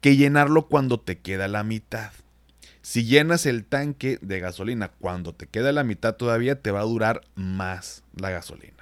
que 0.00 0.16
llenarlo 0.16 0.66
cuando 0.66 1.00
te 1.00 1.18
queda 1.18 1.48
la 1.48 1.62
mitad. 1.62 2.12
Si 2.82 3.04
llenas 3.04 3.46
el 3.46 3.64
tanque 3.64 4.18
de 4.20 4.38
gasolina 4.38 4.88
cuando 4.88 5.34
te 5.34 5.46
queda 5.46 5.72
la 5.72 5.82
mitad 5.82 6.14
todavía, 6.14 6.60
te 6.60 6.70
va 6.70 6.80
a 6.80 6.84
durar 6.84 7.22
más 7.34 8.04
la 8.14 8.30
gasolina. 8.30 8.75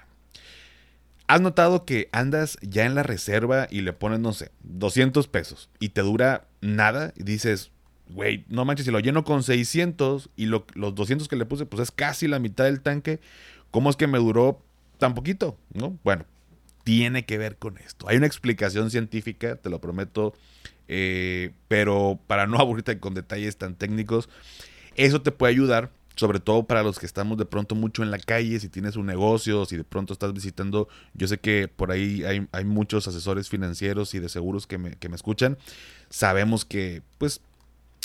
¿Has 1.34 1.40
notado 1.40 1.84
que 1.84 2.08
andas 2.12 2.58
ya 2.62 2.86
en 2.86 2.94
la 2.94 3.02
reserva 3.02 3.66
y 3.68 3.80
le 3.80 3.92
pones, 3.92 4.20
no 4.20 4.32
sé, 4.32 4.52
200 4.62 5.26
pesos 5.26 5.68
y 5.80 5.88
te 5.88 6.02
dura 6.02 6.46
nada? 6.60 7.12
Y 7.16 7.24
dices, 7.24 7.72
güey, 8.08 8.44
no 8.48 8.64
manches, 8.64 8.86
si 8.86 8.92
lo 8.92 9.00
lleno 9.00 9.24
con 9.24 9.42
600 9.42 10.30
y 10.36 10.46
los 10.46 10.62
200 10.76 11.26
que 11.26 11.34
le 11.34 11.44
puse, 11.44 11.66
pues 11.66 11.82
es 11.82 11.90
casi 11.90 12.28
la 12.28 12.38
mitad 12.38 12.66
del 12.66 12.82
tanque, 12.82 13.18
¿cómo 13.72 13.90
es 13.90 13.96
que 13.96 14.06
me 14.06 14.18
duró 14.18 14.62
tan 14.98 15.16
poquito? 15.16 15.58
¿No? 15.72 15.98
Bueno, 16.04 16.24
tiene 16.84 17.24
que 17.24 17.36
ver 17.36 17.56
con 17.56 17.78
esto. 17.78 18.08
Hay 18.08 18.16
una 18.16 18.28
explicación 18.28 18.92
científica, 18.92 19.56
te 19.56 19.70
lo 19.70 19.80
prometo, 19.80 20.34
eh, 20.86 21.50
pero 21.66 22.20
para 22.28 22.46
no 22.46 22.58
aburrirte 22.58 23.00
con 23.00 23.14
detalles 23.14 23.56
tan 23.56 23.74
técnicos, 23.74 24.28
eso 24.94 25.20
te 25.20 25.32
puede 25.32 25.52
ayudar, 25.52 25.90
sobre 26.16 26.40
todo 26.40 26.64
para 26.66 26.82
los 26.82 26.98
que 26.98 27.06
estamos 27.06 27.38
de 27.38 27.44
pronto 27.44 27.74
mucho 27.74 28.02
en 28.02 28.10
la 28.10 28.18
calle, 28.18 28.60
si 28.60 28.68
tienes 28.68 28.96
un 28.96 29.06
negocio, 29.06 29.64
si 29.66 29.76
de 29.76 29.84
pronto 29.84 30.12
estás 30.12 30.32
visitando, 30.32 30.88
yo 31.14 31.28
sé 31.28 31.38
que 31.38 31.68
por 31.68 31.90
ahí 31.90 32.24
hay, 32.24 32.46
hay 32.52 32.64
muchos 32.64 33.08
asesores 33.08 33.48
financieros 33.48 34.14
y 34.14 34.20
de 34.20 34.28
seguros 34.28 34.66
que 34.66 34.78
me, 34.78 34.92
que 34.96 35.08
me 35.08 35.16
escuchan, 35.16 35.58
sabemos 36.08 36.64
que 36.64 37.02
pues 37.18 37.40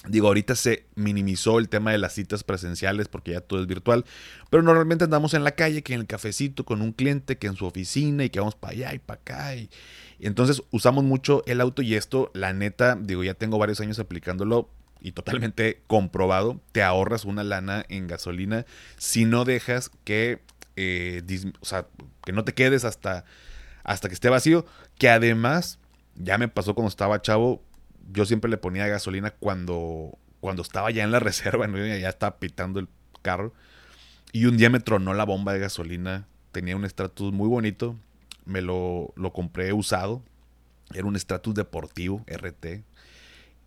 Digo, 0.07 0.27
ahorita 0.27 0.55
se 0.55 0.85
minimizó 0.95 1.59
el 1.59 1.67
tema 1.67 1.91
de 1.91 1.97
las 1.97 2.13
citas 2.13 2.45
presenciales 2.45 3.09
porque 3.09 3.31
ya 3.31 3.41
todo 3.41 3.59
es 3.59 3.67
virtual, 3.67 4.05
pero 4.49 4.63
normalmente 4.63 5.03
andamos 5.03 5.33
en 5.33 5.43
la 5.43 5.51
calle, 5.51 5.81
que 5.81 5.93
en 5.93 5.99
el 5.99 6.07
cafecito 6.07 6.63
con 6.63 6.81
un 6.81 6.93
cliente, 6.93 7.37
que 7.37 7.47
en 7.47 7.57
su 7.57 7.65
oficina 7.65 8.23
y 8.23 8.29
que 8.29 8.39
vamos 8.39 8.55
para 8.55 8.71
allá 8.71 8.93
y 8.93 8.99
para 8.99 9.19
acá. 9.19 9.55
Y, 9.57 9.69
entonces 10.21 10.63
usamos 10.71 11.03
mucho 11.03 11.43
el 11.47 11.59
auto 11.59 11.81
y 11.81 11.95
esto, 11.95 12.31
la 12.33 12.53
neta, 12.53 12.95
digo, 12.95 13.25
ya 13.25 13.33
tengo 13.33 13.57
varios 13.57 13.81
años 13.81 13.99
aplicándolo 13.99 14.69
y 15.01 15.13
totalmente 15.13 15.81
comprobado, 15.87 16.59
te 16.71 16.83
ahorras 16.83 17.25
una 17.25 17.43
lana 17.43 17.85
en 17.89 18.07
gasolina 18.07 18.65
si 18.97 19.25
no 19.25 19.45
dejas 19.45 19.91
que, 20.03 20.41
eh, 20.75 21.23
o 21.61 21.65
sea, 21.65 21.87
que 22.25 22.31
no 22.33 22.43
te 22.43 22.53
quedes 22.53 22.83
hasta, 22.83 23.25
hasta 23.83 24.07
que 24.07 24.13
esté 24.13 24.29
vacío, 24.29 24.65
que 24.97 25.09
además, 25.09 25.79
ya 26.15 26.37
me 26.37 26.47
pasó 26.47 26.75
cuando 26.75 26.89
estaba 26.89 27.21
chavo, 27.21 27.63
yo 28.11 28.25
siempre 28.25 28.51
le 28.51 28.57
ponía 28.57 28.87
gasolina 28.87 29.31
cuando, 29.31 30.17
cuando 30.41 30.61
estaba 30.61 30.91
ya 30.91 31.03
en 31.03 31.11
la 31.11 31.19
reserva, 31.19 31.67
ya 31.67 32.09
estaba 32.09 32.37
pitando 32.37 32.79
el 32.79 32.87
carro. 33.21 33.53
Y 34.31 34.45
un 34.45 34.57
día 34.57 34.69
me 34.69 34.79
tronó 34.79 35.13
la 35.13 35.25
bomba 35.25 35.53
de 35.53 35.59
gasolina. 35.59 36.27
Tenía 36.51 36.75
un 36.75 36.87
Stratus 36.87 37.33
muy 37.33 37.47
bonito. 37.47 37.95
Me 38.45 38.61
lo, 38.61 39.11
lo 39.15 39.33
compré 39.33 39.73
usado. 39.73 40.21
Era 40.93 41.05
un 41.05 41.17
Stratus 41.17 41.55
deportivo, 41.55 42.23
RT. 42.27 42.83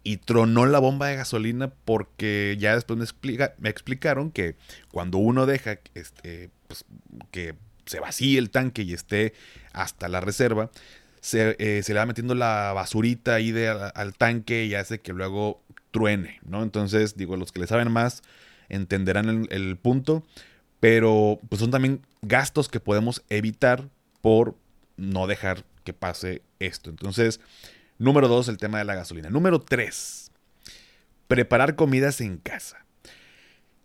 Y 0.04 0.16
tronó 0.16 0.66
la 0.66 0.80
bomba 0.80 1.08
de 1.08 1.16
gasolina 1.16 1.72
porque 1.84 2.56
ya 2.58 2.74
después 2.74 2.98
me, 2.98 3.04
explica, 3.04 3.54
me 3.58 3.68
explicaron 3.68 4.30
que 4.30 4.56
cuando 4.90 5.18
uno 5.18 5.46
deja 5.46 5.78
este, 5.94 6.50
pues, 6.66 6.84
que 7.30 7.54
se 7.86 8.00
vacíe 8.00 8.38
el 8.38 8.50
tanque 8.50 8.82
y 8.82 8.94
esté 8.94 9.34
hasta 9.72 10.08
la 10.08 10.20
reserva, 10.20 10.70
eh, 11.32 11.80
se, 11.84 11.92
le 11.92 11.98
va 12.00 12.06
metiendo 12.06 12.34
la 12.34 12.72
basurita 12.74 13.34
ahí 13.34 13.54
al, 13.94 14.14
tanque 14.14 14.64
y 14.64 14.74
hace 14.74 15.00
que 15.00 15.12
luego 15.12 15.62
truene, 15.92 16.40
¿no? 16.44 16.62
Entonces, 16.62 17.16
digo, 17.16 17.36
los 17.36 17.52
que 17.52 17.60
le 17.60 17.66
saben 17.68 17.92
más 17.92 18.22
entenderán 18.68 19.46
el, 19.50 19.76
punto, 19.76 20.24
pero 20.80 21.38
pues 21.48 21.60
son 21.60 21.70
también 21.70 22.00
gastos 22.22 22.68
que 22.68 22.80
podemos 22.80 23.22
evitar 23.28 23.88
por 24.20 24.56
no 24.96 25.26
dejar 25.26 25.64
que 25.84 25.92
pase 25.92 26.42
esto. 26.58 26.90
Entonces, 26.90 27.40
número 28.02 28.28
dos, 28.28 28.48
el 28.48 28.58
tema 28.58 28.78
de 28.78 28.84
la 28.84 28.94
gasolina. 28.94 29.30
Número 29.30 29.60
tres, 29.60 30.30
preparar 31.28 31.76
comidas 31.76 32.20
en 32.20 32.36
casa. 32.36 32.84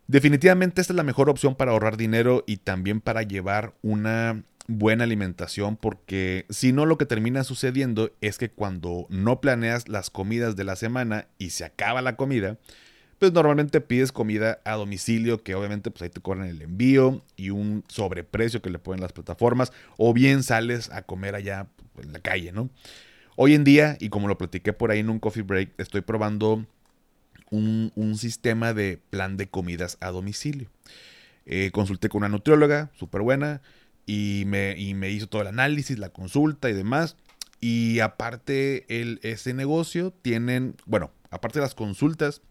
Definitivamente 0.07 0.81
esta 0.81 0.93
es 0.93 0.97
la 0.97 1.03
mejor 1.03 1.29
opción 1.29 1.55
para 1.55 1.71
ahorrar 1.71 1.97
dinero 1.97 2.43
y 2.47 2.57
también 2.57 3.01
para 3.01 3.24
llevar 3.24 3.74
una 3.81 4.43
buena 4.67 5.05
alimentación 5.05 5.77
porque 5.77 6.45
si 6.50 6.74
no 6.74 6.86
lo 6.86 6.97
que 6.97 7.05
termina 7.05 7.43
sucediendo 7.43 8.12
es 8.19 8.38
que 8.38 8.50
cuando 8.50 9.05
no 9.09 9.39
planeas 9.39 9.88
las 9.88 10.09
comidas 10.09 10.55
de 10.55 10.65
la 10.65 10.75
semana 10.75 11.27
y 11.38 11.51
se 11.51 11.65
acaba 11.65 12.01
la 12.01 12.15
comida, 12.15 12.57
pues 13.19 13.33
normalmente 13.33 13.81
pides 13.81 14.12
comida 14.12 14.59
a 14.65 14.75
domicilio 14.75 15.43
que 15.43 15.55
obviamente 15.55 15.91
pues 15.91 16.03
ahí 16.03 16.09
te 16.09 16.21
cobran 16.21 16.47
el 16.47 16.62
envío 16.62 17.24
y 17.36 17.50
un 17.50 17.83
sobreprecio 17.88 18.62
que 18.62 18.69
le 18.69 18.79
ponen 18.79 19.01
las 19.01 19.13
plataformas 19.13 19.71
o 19.97 20.13
bien 20.13 20.43
sales 20.43 20.89
a 20.91 21.01
comer 21.01 21.36
allá 21.36 21.67
en 22.01 22.13
la 22.13 22.19
calle, 22.19 22.51
¿no? 22.51 22.69
Hoy 23.39 23.53
en 23.53 23.63
día, 23.63 23.98
y 24.00 24.10
como 24.10 24.27
lo 24.27 24.36
platiqué 24.36 24.74
por 24.74 24.89
ahí 24.89 24.98
en 24.98 25.12
un 25.12 25.20
coffee 25.20 25.44
break, 25.44 25.79
estoy 25.79 26.01
probando 26.01 26.65
un, 27.51 28.15
sistema 28.17 28.74
de 28.74 29.00
plan 29.12 29.38
de 29.38 29.48
comidas 29.48 30.00
a 30.01 30.10
domicilio. 30.10 30.72
Eh, 31.46 31.70
consulté 31.72 32.10
con 32.10 32.24
una 32.24 32.29
nutrióloga, 32.29 32.89
súper 32.96 33.22
buena, 33.22 33.62
y 34.08 34.46
me, 34.48 34.75
hizo 35.12 35.27
todo 35.27 35.44
el 35.44 35.50
análisis, 35.50 36.00
la 36.00 36.10
consulta 36.10 36.67
y 36.72 36.74
demás. 36.74 37.15
Y 37.60 38.00
aparte, 38.00 38.86
el, 38.89 39.20
ese 39.22 39.53
negocio 39.53 40.10
tienen, 40.24 40.74
bueno, 40.88 41.12
aparte 41.29 41.60
de 41.60 41.65
las 41.65 41.75
consultas 41.75 42.41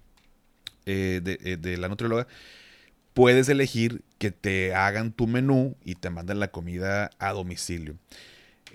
eh, 0.84 1.20
eh, 1.24 1.56
de, 1.56 1.76
la 1.78 1.88
nutrióloga, 1.88 2.28
puedes 3.12 3.48
elegir 3.48 4.02
que 4.18 4.30
te 4.30 4.72
hagan 4.72 5.10
tu 5.10 5.26
menú 5.26 5.74
y 5.82 5.96
te 5.96 6.10
manden 6.10 6.38
la 6.38 6.52
comida 6.52 7.10
a 7.18 7.32
domicilio. 7.32 7.96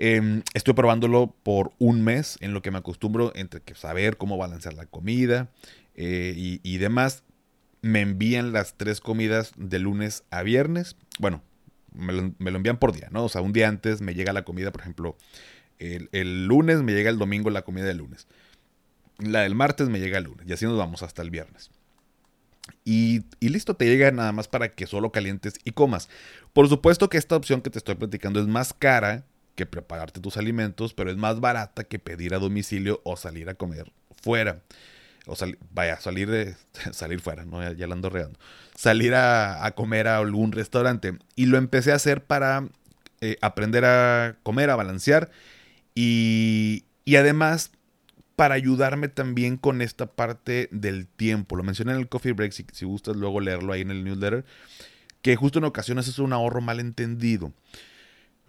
Em, 0.03 0.41
estoy 0.55 0.73
probándolo 0.73 1.35
por 1.43 1.73
un 1.77 2.03
mes 2.03 2.39
en 2.41 2.55
lo 2.55 2.63
que 2.63 2.71
me 2.71 2.79
acostumbro 2.79 3.31
entre 3.35 3.61
que 3.61 3.75
saber 3.75 4.17
cómo 4.17 4.35
balancear 4.35 4.73
la 4.73 4.87
comida 4.87 5.51
eh, 5.93 6.33
y, 6.35 6.77
demás. 6.79 7.23
Me 7.83 8.01
envían 8.01 8.51
las 8.51 8.73
tres 8.77 8.99
comidas 8.99 9.51
de 9.57 9.77
lunes 9.77 10.23
a 10.31 10.41
viernes. 10.41 10.95
Bueno, 11.19 11.43
me 11.93 12.13
lo, 12.13 12.57
envían 12.57 12.77
por 12.77 12.93
día, 12.93 13.09
¿no? 13.11 13.25
O 13.25 13.29
sea, 13.29 13.41
un 13.41 13.53
día 13.53 13.67
antes 13.67 14.01
me 14.01 14.15
llega 14.15 14.33
la 14.33 14.43
comida, 14.43 14.71
por 14.71 14.81
ejemplo, 14.81 15.17
el, 15.77 16.47
lunes 16.47 16.81
me 16.81 16.93
llega 16.93 17.11
el 17.11 17.19
domingo 17.19 17.51
la 17.51 17.61
comida 17.61 17.85
del 17.85 17.97
lunes. 17.97 18.25
La 19.19 19.41
del 19.41 19.53
martes 19.53 19.87
me 19.87 19.99
llega 19.99 20.17
el 20.17 20.23
lunes 20.23 20.47
y 20.49 20.53
así 20.53 20.65
nos 20.65 20.79
vamos 20.79 21.03
hasta 21.03 21.21
el 21.21 21.29
viernes. 21.29 21.69
Y, 22.83 23.21
y, 23.39 23.49
listo, 23.49 23.75
te 23.75 23.85
llega 23.85 24.09
nada 24.09 24.31
más 24.31 24.47
para 24.47 24.69
que 24.69 24.87
solo 24.87 25.11
calientes 25.11 25.59
y 25.63 25.73
comas. 25.73 26.09
Por 26.53 26.67
supuesto 26.69 27.07
que 27.07 27.19
esta 27.19 27.35
opción 27.35 27.61
que 27.61 27.69
te 27.69 27.77
estoy 27.77 27.93
platicando 27.93 28.39
es 28.39 28.47
más 28.47 28.73
cara 28.73 29.25
que 29.61 29.67
prepararte 29.67 30.19
tus 30.19 30.37
alimentos, 30.37 30.93
pero 30.93 31.11
es 31.11 31.17
más 31.17 31.39
barata 31.39 31.83
que 31.83 31.99
pedir 31.99 32.33
a 32.33 32.39
domicilio 32.39 33.01
o 33.03 33.15
salir 33.15 33.49
a 33.49 33.53
comer 33.53 33.91
fuera 34.21 34.61
o 35.27 35.35
vaya, 35.71 35.99
salir 35.99 36.29
de, 36.29 36.55
salir 36.91 37.19
fuera, 37.19 37.45
¿no? 37.45 37.71
ya, 37.73 37.87
la 37.87 37.93
ando 37.93 38.09
regando, 38.09 38.39
salir 38.75 39.13
a, 39.13 39.71
comer 39.75 40.07
a 40.07 40.17
algún 40.17 40.51
restaurante. 40.51 41.17
Y 41.35 41.45
lo 41.45 41.57
empecé 41.57 41.91
a 41.91 41.95
hacer 41.95 42.23
para 42.23 42.67
eh, 43.21 43.37
aprender 43.41 43.85
a 43.85 44.37
comer, 44.43 44.69
a 44.69 44.75
balancear 44.75 45.29
y, 45.93 46.85
y 47.05 47.17
además 47.17 47.71
para 48.35 48.55
ayudarme 48.55 49.07
también 49.09 49.57
con 49.57 49.83
esta 49.83 50.07
parte 50.07 50.67
del 50.71 51.07
tiempo. 51.07 51.55
Lo 51.55 51.63
mencioné 51.63 51.91
en 51.91 51.99
el 51.99 52.09
coffee 52.09 52.31
break, 52.31 52.53
si, 52.53 52.65
si 52.71 52.85
gustas 52.85 53.15
luego 53.15 53.39
leerlo 53.39 53.73
ahí 53.73 53.81
en 53.81 53.91
el 53.91 54.03
newsletter. 54.03 54.43
que 55.21 55.35
justo 55.35 55.59
en 55.59 55.65
ocasiones 55.65 56.07
es 56.07 56.17
un 56.17 56.33
ahorro 56.33 56.61
mal 56.61 56.79
entendido. 56.79 57.53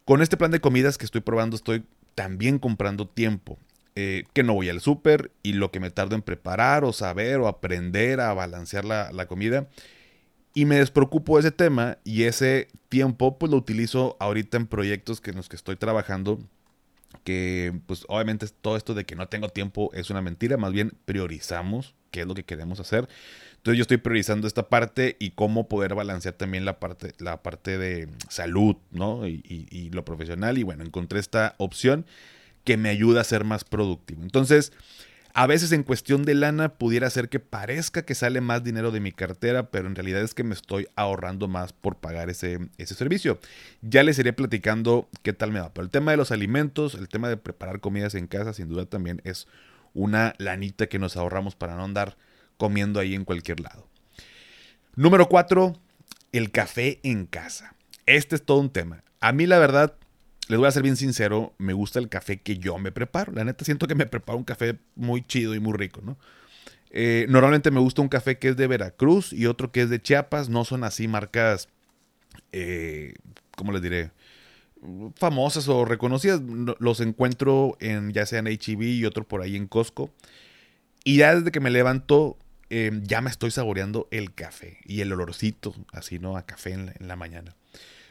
Con 0.04 0.22
este 0.22 0.36
plan 0.36 0.50
de 0.50 0.60
comidas 0.60 0.98
que 0.98 1.04
estoy 1.04 1.20
probando 1.20 1.56
estoy 1.56 1.84
también 2.14 2.58
comprando 2.58 3.06
tiempo. 3.06 3.58
Eh, 3.94 4.24
que 4.32 4.42
no 4.42 4.54
voy 4.54 4.70
al 4.70 4.80
súper 4.80 5.30
y 5.42 5.52
lo 5.52 5.70
que 5.70 5.78
me 5.78 5.90
tardo 5.90 6.14
en 6.14 6.22
preparar 6.22 6.82
o 6.82 6.94
saber 6.94 7.40
o 7.40 7.46
aprender 7.46 8.20
a 8.20 8.32
balancear 8.32 8.86
la, 8.86 9.26
comida. 9.26 9.68
Y 10.54 10.64
me 10.64 10.76
despreocupo 10.76 11.36
de 11.36 11.40
ese 11.40 11.50
tema 11.50 11.98
y 12.02 12.22
ese 12.22 12.68
tiempo 12.88 13.38
pues 13.38 13.52
lo 13.52 13.58
utilizo 13.58 14.16
ahorita 14.18 14.56
en 14.56 14.66
proyectos 14.66 15.20
que 15.20 15.30
en 15.30 15.36
los 15.36 15.50
que 15.50 15.56
estoy 15.56 15.76
trabajando 15.76 16.38
que 17.24 17.78
pues 17.86 18.04
obviamente 18.08 18.46
todo 18.62 18.78
esto 18.78 18.94
de 18.94 19.04
que 19.04 19.14
no 19.14 19.28
tengo 19.28 19.50
tiempo 19.50 19.90
es 19.92 20.08
una 20.08 20.22
mentira, 20.22 20.56
más 20.56 20.72
bien 20.72 20.92
priorizamos 21.04 21.94
qué 22.10 22.22
es 22.22 22.26
lo 22.26 22.34
que 22.34 22.44
queremos 22.44 22.80
hacer. 22.80 23.08
Entonces 23.62 23.78
yo 23.78 23.82
estoy 23.82 23.98
priorizando 23.98 24.48
esta 24.48 24.68
parte 24.68 25.14
y 25.20 25.30
cómo 25.30 25.68
poder 25.68 25.94
balancear 25.94 26.34
también 26.34 26.64
la 26.64 26.80
parte, 26.80 27.14
la 27.20 27.44
parte 27.44 27.78
de 27.78 28.08
salud, 28.28 28.74
¿no? 28.90 29.24
Y, 29.28 29.88
lo 29.92 30.04
profesional. 30.04 30.58
Y 30.58 30.64
bueno, 30.64 30.82
encontré 30.82 31.20
esta 31.20 31.54
opción 31.58 32.04
que 32.64 32.76
me 32.76 32.88
ayuda 32.88 33.20
a 33.20 33.24
ser 33.24 33.44
más 33.44 33.62
productivo. 33.62 34.24
Entonces, 34.24 34.72
a 35.32 35.46
veces 35.46 35.70
en 35.70 35.84
cuestión 35.84 36.24
de 36.24 36.34
lana 36.34 36.70
pudiera 36.70 37.08
ser 37.08 37.28
que 37.28 37.38
parezca 37.38 38.02
que 38.02 38.16
sale 38.16 38.40
más 38.40 38.64
dinero 38.64 38.90
de 38.90 38.98
mi 38.98 39.12
cartera, 39.12 39.70
pero 39.70 39.86
en 39.86 39.94
realidad 39.94 40.22
es 40.22 40.34
que 40.34 40.42
me 40.42 40.54
estoy 40.54 40.88
ahorrando 40.96 41.46
más 41.46 41.72
por 41.72 41.98
pagar 41.98 42.30
ese, 42.30 42.58
ese 42.78 42.96
servicio. 42.96 43.38
Ya 43.80 44.02
les 44.02 44.18
iré 44.18 44.32
platicando 44.32 45.08
qué 45.22 45.32
tal 45.32 45.52
me 45.52 45.60
va. 45.60 45.72
Pero 45.72 45.84
el 45.84 45.90
tema 45.90 46.10
de 46.10 46.16
los 46.16 46.32
alimentos, 46.32 46.94
el 46.94 47.08
tema 47.08 47.28
de 47.28 47.36
preparar 47.36 47.78
comidas 47.78 48.16
en 48.16 48.26
casa, 48.26 48.54
sin 48.54 48.68
duda 48.68 48.86
también 48.86 49.20
es 49.22 49.46
una 49.94 50.34
lanita 50.38 50.88
que 50.88 50.98
nos 50.98 51.16
ahorramos 51.16 51.54
para 51.54 51.76
no 51.76 51.84
andar 51.84 52.16
comiendo 52.62 53.00
ahí 53.00 53.16
en 53.16 53.24
cualquier 53.24 53.58
lado. 53.58 53.88
Número 54.94 55.28
4, 55.28 55.76
el 56.30 56.52
café 56.52 57.00
en 57.02 57.26
casa. 57.26 57.74
Este 58.06 58.36
es 58.36 58.44
todo 58.44 58.60
un 58.60 58.70
tema. 58.70 59.02
A 59.18 59.32
mí 59.32 59.46
la 59.46 59.58
verdad 59.58 59.96
les 60.46 60.60
voy 60.60 60.68
a 60.68 60.70
ser 60.70 60.84
bien 60.84 60.94
sincero, 60.94 61.54
me 61.58 61.72
gusta 61.72 61.98
el 61.98 62.08
café 62.08 62.40
que 62.40 62.58
yo 62.58 62.78
me 62.78 62.92
preparo. 62.92 63.32
La 63.32 63.42
neta 63.42 63.64
siento 63.64 63.88
que 63.88 63.96
me 63.96 64.06
preparo 64.06 64.38
un 64.38 64.44
café 64.44 64.78
muy 64.94 65.22
chido 65.22 65.56
y 65.56 65.58
muy 65.58 65.72
rico, 65.72 66.02
¿no? 66.04 66.16
Eh, 66.92 67.26
normalmente 67.28 67.72
me 67.72 67.80
gusta 67.80 68.00
un 68.00 68.08
café 68.08 68.38
que 68.38 68.50
es 68.50 68.56
de 68.56 68.68
Veracruz 68.68 69.32
y 69.32 69.46
otro 69.46 69.72
que 69.72 69.82
es 69.82 69.90
de 69.90 70.00
Chiapas. 70.00 70.48
No 70.48 70.64
son 70.64 70.84
así 70.84 71.08
marcas, 71.08 71.68
eh, 72.52 73.14
¿cómo 73.56 73.72
les 73.72 73.82
diré? 73.82 74.12
Famosas 75.16 75.66
o 75.66 75.84
reconocidas. 75.84 76.40
Los 76.78 77.00
encuentro 77.00 77.76
en 77.80 78.12
ya 78.12 78.24
sea 78.24 78.38
en 78.38 78.46
HEB 78.46 78.82
y 78.82 79.04
otro 79.04 79.26
por 79.26 79.42
ahí 79.42 79.56
en 79.56 79.66
Costco. 79.66 80.12
Y 81.04 81.16
ya 81.16 81.34
desde 81.34 81.50
que 81.50 81.60
me 81.60 81.70
levanto, 81.70 82.38
em, 82.72 83.02
ya 83.04 83.20
me 83.20 83.28
estoy 83.28 83.50
saboreando 83.50 84.08
el 84.10 84.34
café 84.34 84.78
y 84.84 85.02
el 85.02 85.12
olorcito, 85.12 85.74
así, 85.92 86.18
¿no? 86.18 86.36
A 86.36 86.46
café 86.46 86.72
en 86.72 86.92
la 86.98 87.16
mañana. 87.16 87.54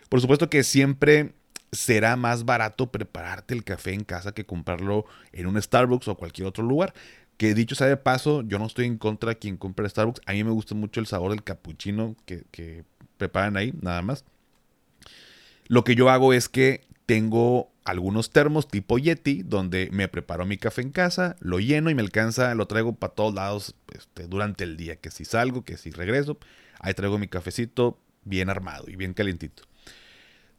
Por 0.07 0.21
supuesto 0.21 0.49
que 0.49 0.63
siempre 0.63 1.33
será 1.71 2.15
más 2.15 2.45
barato 2.45 2.91
prepararte 2.91 3.53
el 3.53 3.63
café 3.63 3.93
en 3.93 4.03
casa 4.03 4.33
que 4.33 4.45
comprarlo 4.45 5.05
en 5.31 5.47
un 5.47 5.59
Starbucks 5.59 6.07
o 6.09 6.15
cualquier 6.15 6.47
otro 6.47 6.63
lugar. 6.63 6.93
Que 7.37 7.55
dicho 7.55 7.73
sea 7.73 7.87
de 7.87 7.97
paso, 7.97 8.43
yo 8.43 8.59
no 8.59 8.67
estoy 8.67 8.85
en 8.85 8.97
contra 8.97 9.29
de 9.29 9.39
quien 9.39 9.57
compre 9.57 9.89
Starbucks. 9.89 10.21
A 10.27 10.33
mí 10.33 10.43
me 10.43 10.51
gusta 10.51 10.75
mucho 10.75 10.99
el 10.99 11.07
sabor 11.07 11.31
del 11.31 11.43
cappuccino 11.43 12.15
que, 12.25 12.83
preparan 13.17 13.57
ahí, 13.57 13.73
nada 13.81 14.01
más. 14.01 14.25
Lo 15.67 15.83
que 15.83 15.95
yo 15.95 16.09
hago 16.09 16.33
es 16.33 16.49
que 16.49 16.85
tengo 17.05 17.70
algunos 17.83 18.29
termos 18.29 18.67
tipo 18.67 18.97
Yeti, 18.99 19.43
donde 19.43 19.89
me 19.91 20.07
preparo 20.07 20.45
mi 20.45 20.57
café 20.57 20.81
en 20.81 20.91
casa, 20.91 21.35
lo 21.39 21.59
lleno 21.59 21.89
y 21.89 21.95
me 21.95 22.01
alcanza, 22.01 22.53
lo 22.55 22.67
traigo 22.67 22.93
para 22.93 23.13
todos 23.13 23.33
lados 23.33 23.75
este, 23.95 24.27
durante 24.27 24.63
el 24.63 24.77
día. 24.77 24.97
Que 24.97 25.11
si 25.11 25.25
salgo, 25.25 25.63
que 25.63 25.77
si 25.77 25.91
regreso, 25.91 26.37
ahí 26.79 26.93
traigo 26.93 27.17
mi 27.17 27.27
cafecito 27.27 27.99
bien 28.23 28.49
armado 28.49 28.85
y 28.87 28.95
bien 28.95 29.13
calientito. 29.13 29.63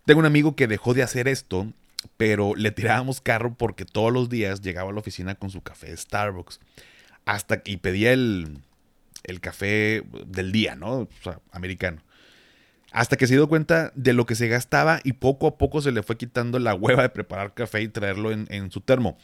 Tengo 0.05 0.21
un 0.21 0.27
amigo 0.27 0.57
que 0.57 0.67
dejó 0.67 0.95
de 0.95 1.05
hacer 1.05 1.29
esto, 1.29 1.73
pero 2.17 2.55
le 2.57 2.73
tirábamos 2.73 3.21
carro 3.21 3.55
porque 3.55 3.85
todos 3.85 4.13
los 4.13 4.29
días 4.29 4.61
llegaba 4.61 4.91
a 4.91 4.93
la 4.93 5.01
oficina 5.01 5.37
con 5.37 5.51
su 5.51 5.63
café 5.63 5.91
de 5.91 5.97
Starbucks. 5.97 6.61
Hasta 7.25 7.63
y 7.65 7.77
pedía 7.77 8.13
el, 8.13 8.59
el 9.23 9.41
café 9.41 10.03
del 10.27 10.51
día, 10.51 10.75
¿no? 10.75 11.03
O 11.03 11.09
sea, 11.23 11.41
americano. 11.53 12.03
Hasta 12.93 13.17
que 13.17 13.27
se 13.27 13.35
dio 13.35 13.49
cuenta 13.49 13.91
de 13.95 14.13
lo 14.13 14.27
que 14.27 14.35
se 14.35 14.49
gastaba 14.49 15.01
y 15.03 15.15
poco 15.15 15.47
a 15.47 15.57
poco 15.57 15.81
se 15.81 15.93
le 15.93 16.03
fue 16.03 16.17
quitando 16.17 16.59
la 16.59 16.75
hueva 16.75 17.03
de 17.03 17.09
preparar 17.09 17.55
café 17.55 17.83
y 17.83 17.89
traerlo 17.89 18.31
en, 18.33 18.71
su 18.71 18.81
termo. 18.81 19.17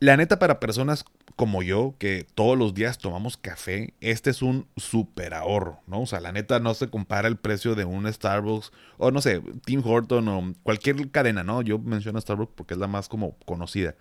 La 0.00 0.16
neta, 0.16 0.38
para 0.38 0.60
personas 0.60 1.04
como 1.36 1.62
yo, 1.62 1.94
que 1.98 2.26
todos 2.34 2.56
los 2.56 2.72
días 2.72 2.98
tomamos 2.98 3.36
café, 3.36 3.94
este 4.00 4.30
es 4.30 4.42
un 4.42 4.66
super 4.76 5.34
ahorro, 5.34 5.80
¿no? 5.86 6.02
O 6.02 6.06
sea, 6.06 6.20
la 6.20 6.32
neta 6.32 6.60
no 6.60 6.72
se 6.74 6.88
compara 6.88 7.28
el 7.28 7.36
precio 7.36 7.74
de 7.74 7.84
un 7.84 8.10
Starbucks 8.10 8.72
o 8.96 9.10
no 9.10 9.20
sé, 9.20 9.42
Tim 9.64 9.82
Horton 9.84 10.28
o 10.28 10.54
cualquier 10.62 11.10
cadena, 11.10 11.44
¿no? 11.44 11.62
Yo 11.62 11.78
menciono 11.78 12.20
Starbucks 12.20 12.52
porque 12.54 12.74
es 12.74 12.80
la 12.80 12.86
más 12.86 13.08
como 13.08 13.36
conocida. 13.44 13.96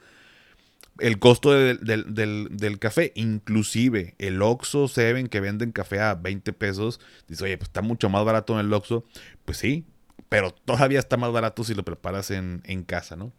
El 1.00 1.20
costo 1.20 1.52
del, 1.52 2.78
café, 2.80 3.12
inclusive 3.16 4.16
el 4.18 4.42
Oxxo 4.42 4.88
Seven 4.88 5.28
que 5.28 5.40
venden 5.40 5.72
café 5.72 6.00
a 6.00 6.16
20 6.16 6.54
pesos, 6.54 7.00
dice, 7.28 7.44
oye, 7.44 7.58
pues 7.58 7.70
está 7.70 7.82
mucho 7.82 8.10
más 8.10 8.26
barato 8.26 8.54
en 8.54 8.66
el 8.66 8.74
Oxxo. 8.74 9.06
Pues 9.46 9.58
sí, 9.58 9.86
pero 10.30 10.52
todavía 10.52 11.00
está 11.00 11.18
más 11.18 11.32
barato 11.32 11.64
si 11.64 11.74
lo 11.74 11.84
preparas 11.84 12.32
en, 12.32 12.62
en 12.66 12.84
casa, 12.84 13.16
¿no? 13.16 13.32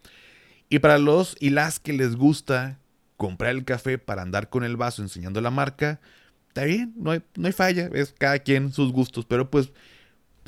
Y 0.69 0.79
para 0.79 0.97
los 0.97 1.35
y 1.39 1.49
las 1.49 1.79
que 1.79 1.93
les 1.93 2.15
gusta 2.15 2.79
comprar 3.17 3.51
el 3.51 3.65
café 3.65 3.97
para 3.97 4.21
andar 4.21 4.49
con 4.49 4.63
el 4.63 4.77
vaso 4.77 5.01
enseñando 5.01 5.41
la 5.41 5.51
marca, 5.51 5.99
está 6.47 6.63
bien, 6.63 6.93
no 6.95 7.11
hay, 7.11 7.21
no 7.35 7.47
hay 7.47 7.53
falla, 7.53 7.89
es 7.93 8.13
cada 8.17 8.39
quien 8.39 8.71
sus 8.71 8.91
gustos, 8.91 9.25
pero 9.25 9.49
pues, 9.49 9.71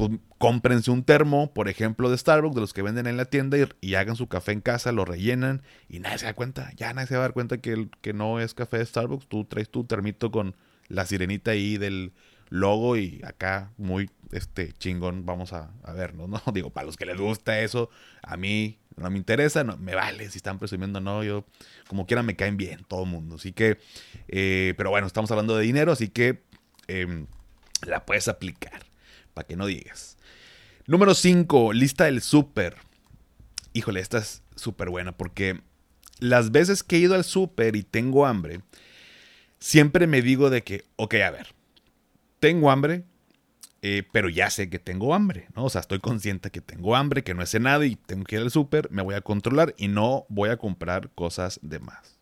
pues 0.02 0.20
cómprense 0.40 0.90
un 0.90 1.04
termo, 1.04 1.54
por 1.54 1.70
ejemplo, 1.70 2.10
de 2.10 2.18
Starbucks, 2.18 2.56
de 2.56 2.62
los 2.62 2.74
que 2.74 2.82
venden 2.82 3.06
en 3.06 3.18
la 3.18 3.26
tienda 3.26 3.56
y, 3.82 3.94
hagan 3.94 4.16
su 4.16 4.28
café 4.28 4.52
en 4.52 4.60
casa, 4.60 4.92
lo 4.92 5.06
rellenan 5.06 5.62
y 5.90 6.00
nadie 6.00 6.18
se 6.18 6.26
da 6.26 6.34
cuenta, 6.34 6.72
ya 6.76 6.92
nadie 6.92 7.08
se 7.08 7.14
va 7.14 7.20
a 7.20 7.22
dar 7.26 7.34
cuenta 7.34 7.60
que, 7.60 7.88
que 8.02 8.12
no 8.12 8.40
es 8.40 8.56
café 8.56 8.80
de 8.80 8.86
Starbucks, 8.88 9.28
tú 9.28 9.46
traes 9.46 9.70
tu 9.70 9.84
termito 9.84 10.32
con 10.32 10.56
la 10.88 11.06
sirenita 11.06 11.52
ahí 11.52 11.78
del 11.78 12.14
logo 12.50 12.98
y 12.98 13.22
acá 13.24 13.74
muy 13.78 14.10
este 14.32 14.74
chingón 14.74 15.24
vamos 15.24 15.54
a, 15.54 15.72
vernos, 15.94 16.28
¿no? 16.28 16.42
Digo, 16.52 16.72
para 16.72 16.88
los 16.88 16.98
que 16.98 17.06
les 17.06 17.20
gusta 17.20 17.60
eso, 17.60 17.92
a 18.24 18.38
mí 18.38 18.80
no 18.98 19.08
me 19.12 19.20
interesa, 19.20 19.64
no, 19.64 19.78
me 19.78 19.94
vale 19.94 20.32
si 20.32 20.38
están 20.38 20.58
presumiendo 20.58 21.00
no, 21.00 21.24
yo 21.24 21.46
como 21.88 22.08
quiera 22.08 22.24
me 22.24 22.36
caen 22.36 22.58
bien 22.58 22.84
todo 22.88 23.04
el 23.04 23.10
mundo. 23.10 23.36
Así 23.36 23.54
que, 23.54 23.78
eh, 24.30 24.74
pero 24.78 24.90
bueno, 24.90 25.06
estamos 25.06 25.30
hablando 25.30 25.56
de 25.56 25.64
dinero, 25.64 25.92
así 25.92 26.08
que 26.08 26.42
em, 26.88 27.28
la 27.86 28.04
puedes 28.04 28.28
aplicar, 28.28 28.82
para 29.34 29.48
que 29.48 29.56
no 29.56 29.66
digas. 29.66 30.18
Número 30.88 31.14
5, 31.14 31.74
lista 31.74 32.06
del 32.06 32.22
súper. 32.22 32.78
Híjole, 33.74 34.00
esta 34.00 34.18
es 34.18 34.44
súper 34.56 34.90
buena 34.90 35.12
porque 35.14 35.62
las 36.20 36.52
veces 36.52 36.84
que 36.84 36.98
he 36.98 37.00
ido 37.00 37.16
al 37.16 37.24
súper 37.24 37.76
y 37.76 37.84
tengo 37.84 38.26
hambre, 38.26 38.62
siempre 39.60 40.08
me 40.08 40.22
digo 40.22 40.50
de 40.50 40.64
que, 40.64 40.86
ok, 40.96 41.16
a 41.16 41.32
ver, 41.32 41.48
tengo 42.40 42.72
hambre, 42.72 43.04
eh, 43.82 44.04
pero 44.12 44.30
ya 44.30 44.50
sé 44.50 44.70
que 44.70 44.80
tengo 44.80 45.16
hambre, 45.16 45.48
¿no? 45.56 45.66
O 45.66 45.70
sea, 45.70 45.82
estoy 45.82 46.00
consciente 46.00 46.52
que 46.52 46.62
tengo 46.62 46.96
hambre, 46.96 47.24
que 47.24 47.34
no 47.34 47.42
he 47.42 47.48
cenado 47.48 47.84
y 47.84 47.96
tengo 47.96 48.24
que 48.26 48.36
ir 48.36 48.42
al 48.44 48.52
súper, 48.52 48.90
me 48.92 49.02
voy 49.02 49.16
a 49.16 49.22
controlar 49.22 49.74
y 49.78 49.88
no 49.88 50.26
voy 50.30 50.50
a 50.50 50.58
comprar 50.58 51.10
cosas 51.16 51.60
de 51.64 51.80
más. 51.80 52.20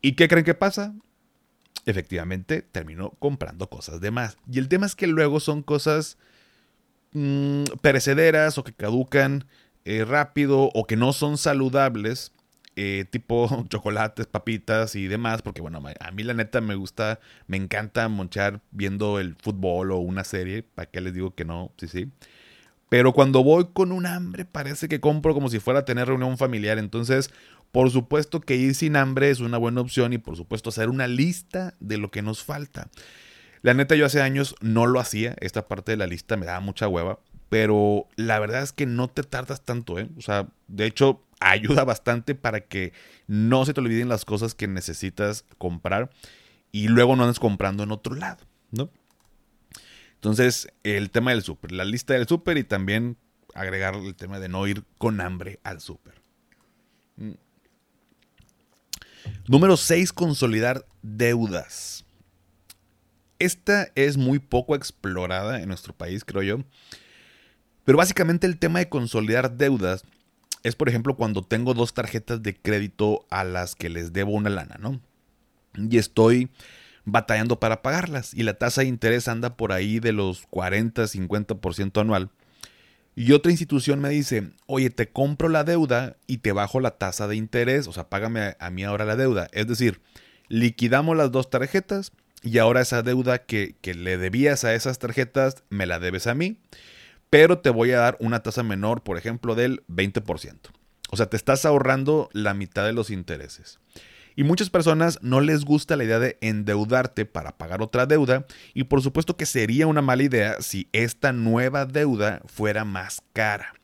¿Y 0.00 0.12
qué 0.12 0.28
creen 0.28 0.44
que 0.44 0.54
pasa? 0.54 0.94
Efectivamente, 1.86 2.62
termino 2.62 3.10
comprando 3.18 3.68
cosas 3.68 4.00
de 4.00 4.10
más. 4.10 4.36
Y 4.50 4.58
el 4.58 4.68
tema 4.68 4.86
es 4.86 4.94
que 4.94 5.06
luego 5.06 5.40
son 5.40 5.62
cosas 5.62 6.18
mm, 7.12 7.64
perecederas 7.80 8.58
o 8.58 8.64
que 8.64 8.72
caducan 8.72 9.46
eh, 9.84 10.04
rápido 10.04 10.70
o 10.74 10.86
que 10.86 10.96
no 10.96 11.12
son 11.12 11.38
saludables 11.38 12.32
eh, 12.80 13.06
tipo 13.10 13.66
chocolates, 13.68 14.26
papitas 14.26 14.94
y 14.94 15.08
demás, 15.08 15.42
porque 15.42 15.60
bueno, 15.60 15.82
a 15.98 16.10
mí 16.12 16.22
la 16.22 16.32
neta 16.32 16.60
me 16.60 16.76
gusta, 16.76 17.18
me 17.48 17.56
encanta 17.56 18.08
monchar 18.08 18.60
viendo 18.70 19.18
el 19.18 19.34
fútbol 19.34 19.90
o 19.90 19.98
una 19.98 20.22
serie, 20.22 20.62
¿para 20.62 20.88
qué 20.88 21.00
les 21.00 21.12
digo 21.12 21.34
que 21.34 21.44
no? 21.44 21.72
Sí, 21.76 21.88
sí. 21.88 22.08
Pero 22.88 23.12
cuando 23.12 23.42
voy 23.42 23.68
con 23.72 23.90
un 23.90 24.06
hambre 24.06 24.44
parece 24.44 24.88
que 24.88 25.00
compro 25.00 25.34
como 25.34 25.48
si 25.48 25.58
fuera 25.58 25.80
a 25.80 25.84
tener 25.84 26.06
reunión 26.06 26.38
familiar, 26.38 26.78
entonces 26.78 27.30
por 27.72 27.90
supuesto 27.90 28.40
que 28.40 28.56
ir 28.56 28.74
sin 28.74 28.96
hambre 28.96 29.30
es 29.30 29.40
una 29.40 29.58
buena 29.58 29.80
opción 29.80 30.12
y 30.12 30.18
por 30.18 30.36
supuesto 30.36 30.70
hacer 30.70 30.88
una 30.88 31.06
lista 31.06 31.74
de 31.80 31.98
lo 31.98 32.10
que 32.10 32.22
nos 32.22 32.42
falta. 32.42 32.90
La 33.62 33.74
neta 33.74 33.94
yo 33.96 34.06
hace 34.06 34.22
años 34.22 34.54
no 34.60 34.86
lo 34.86 35.00
hacía, 35.00 35.36
esta 35.40 35.68
parte 35.68 35.92
de 35.92 35.96
la 35.96 36.06
lista 36.06 36.36
me 36.36 36.46
daba 36.46 36.60
mucha 36.60 36.88
hueva, 36.88 37.20
pero 37.48 38.08
la 38.16 38.38
verdad 38.38 38.62
es 38.62 38.72
que 38.72 38.86
no 38.86 39.08
te 39.08 39.22
tardas 39.22 39.64
tanto, 39.64 39.98
¿eh? 39.98 40.08
O 40.16 40.20
sea, 40.20 40.48
de 40.68 40.86
hecho 40.86 41.24
ayuda 41.40 41.84
bastante 41.84 42.34
para 42.34 42.60
que 42.60 42.92
no 43.26 43.64
se 43.64 43.74
te 43.74 43.80
olviden 43.80 44.08
las 44.08 44.24
cosas 44.24 44.54
que 44.54 44.68
necesitas 44.68 45.44
comprar 45.58 46.10
y 46.72 46.88
luego 46.88 47.16
no 47.16 47.24
andes 47.24 47.40
comprando 47.40 47.82
en 47.82 47.92
otro 47.92 48.14
lado, 48.14 48.44
¿no? 48.70 48.90
Entonces, 50.14 50.68
el 50.82 51.10
tema 51.10 51.30
del 51.30 51.42
súper, 51.42 51.72
la 51.72 51.84
lista 51.84 52.14
del 52.14 52.26
súper 52.26 52.58
y 52.58 52.64
también 52.64 53.16
agregar 53.54 53.94
el 53.94 54.14
tema 54.14 54.40
de 54.40 54.48
no 54.48 54.66
ir 54.66 54.84
con 54.98 55.20
hambre 55.20 55.60
al 55.62 55.80
súper. 55.80 56.20
Número 59.46 59.76
6, 59.76 60.12
consolidar 60.12 60.84
deudas. 61.02 62.04
Esta 63.38 63.88
es 63.94 64.16
muy 64.16 64.38
poco 64.38 64.74
explorada 64.74 65.60
en 65.60 65.68
nuestro 65.68 65.92
país, 65.94 66.24
creo 66.24 66.42
yo. 66.42 66.64
Pero 67.84 67.98
básicamente 67.98 68.46
el 68.46 68.58
tema 68.58 68.80
de 68.80 68.88
consolidar 68.88 69.56
deudas 69.56 70.04
es, 70.62 70.74
por 70.74 70.88
ejemplo, 70.88 71.16
cuando 71.16 71.42
tengo 71.42 71.72
dos 71.72 71.94
tarjetas 71.94 72.42
de 72.42 72.56
crédito 72.56 73.26
a 73.30 73.44
las 73.44 73.74
que 73.74 73.88
les 73.88 74.12
debo 74.12 74.32
una 74.32 74.50
lana, 74.50 74.76
¿no? 74.78 75.00
Y 75.74 75.98
estoy 75.98 76.50
batallando 77.04 77.58
para 77.58 77.80
pagarlas 77.80 78.34
y 78.34 78.42
la 78.42 78.54
tasa 78.54 78.82
de 78.82 78.88
interés 78.88 79.28
anda 79.28 79.56
por 79.56 79.72
ahí 79.72 80.00
de 80.00 80.12
los 80.12 80.46
40, 80.50 81.04
50% 81.04 82.00
anual. 82.00 82.30
Y 83.18 83.32
otra 83.32 83.50
institución 83.50 83.98
me 83.98 84.10
dice, 84.10 84.52
oye, 84.66 84.90
te 84.90 85.08
compro 85.08 85.48
la 85.48 85.64
deuda 85.64 86.14
y 86.28 86.36
te 86.36 86.52
bajo 86.52 86.78
la 86.78 86.92
tasa 86.98 87.26
de 87.26 87.34
interés, 87.34 87.88
o 87.88 87.92
sea, 87.92 88.08
págame 88.08 88.54
a, 88.60 88.70
mí 88.70 88.84
ahora 88.84 89.04
la 89.04 89.16
deuda. 89.16 89.48
Es 89.50 89.66
decir, 89.66 90.00
liquidamos 90.46 91.16
las 91.16 91.32
dos 91.32 91.50
tarjetas 91.50 92.12
y 92.44 92.58
ahora 92.58 92.80
esa 92.80 93.02
deuda 93.02 93.38
que, 93.38 93.74
que 93.80 93.94
le 93.94 94.18
debías 94.18 94.62
a 94.62 94.72
esas 94.72 95.00
tarjetas 95.00 95.64
me 95.68 95.84
la 95.84 95.98
debes 95.98 96.28
a 96.28 96.36
mí, 96.36 96.60
pero 97.28 97.58
te 97.58 97.70
voy 97.70 97.90
a 97.90 97.98
dar 97.98 98.16
una 98.20 98.44
tasa 98.44 98.62
menor, 98.62 99.02
por 99.02 99.18
ejemplo, 99.18 99.56
del 99.56 99.84
20%. 99.88 100.70
O 101.10 101.16
sea, 101.16 101.26
te 101.26 101.36
estás 101.36 101.64
ahorrando 101.64 102.30
la 102.32 102.54
mitad 102.54 102.86
de 102.86 102.92
los 102.92 103.10
intereses. 103.10 103.80
Y 104.38 104.44
muchas 104.44 104.70
personas 104.70 105.18
no 105.20 105.40
les 105.40 105.64
gusta 105.64 105.96
la 105.96 106.04
idea 106.04 106.20
de 106.20 106.38
endeudarte 106.40 107.24
para 107.24 107.58
pagar 107.58 107.82
otra 107.82 108.06
deuda 108.06 108.46
y 108.72 108.84
por 108.84 109.02
supuesto 109.02 109.36
que 109.36 109.46
sería 109.46 109.88
una 109.88 110.00
mala 110.00 110.22
idea 110.22 110.58
si 110.60 110.86
esta 110.92 111.32
nueva 111.32 111.86
deuda 111.86 112.40
fuera 112.46 112.84
más 112.84 113.20
cara. 113.32 113.74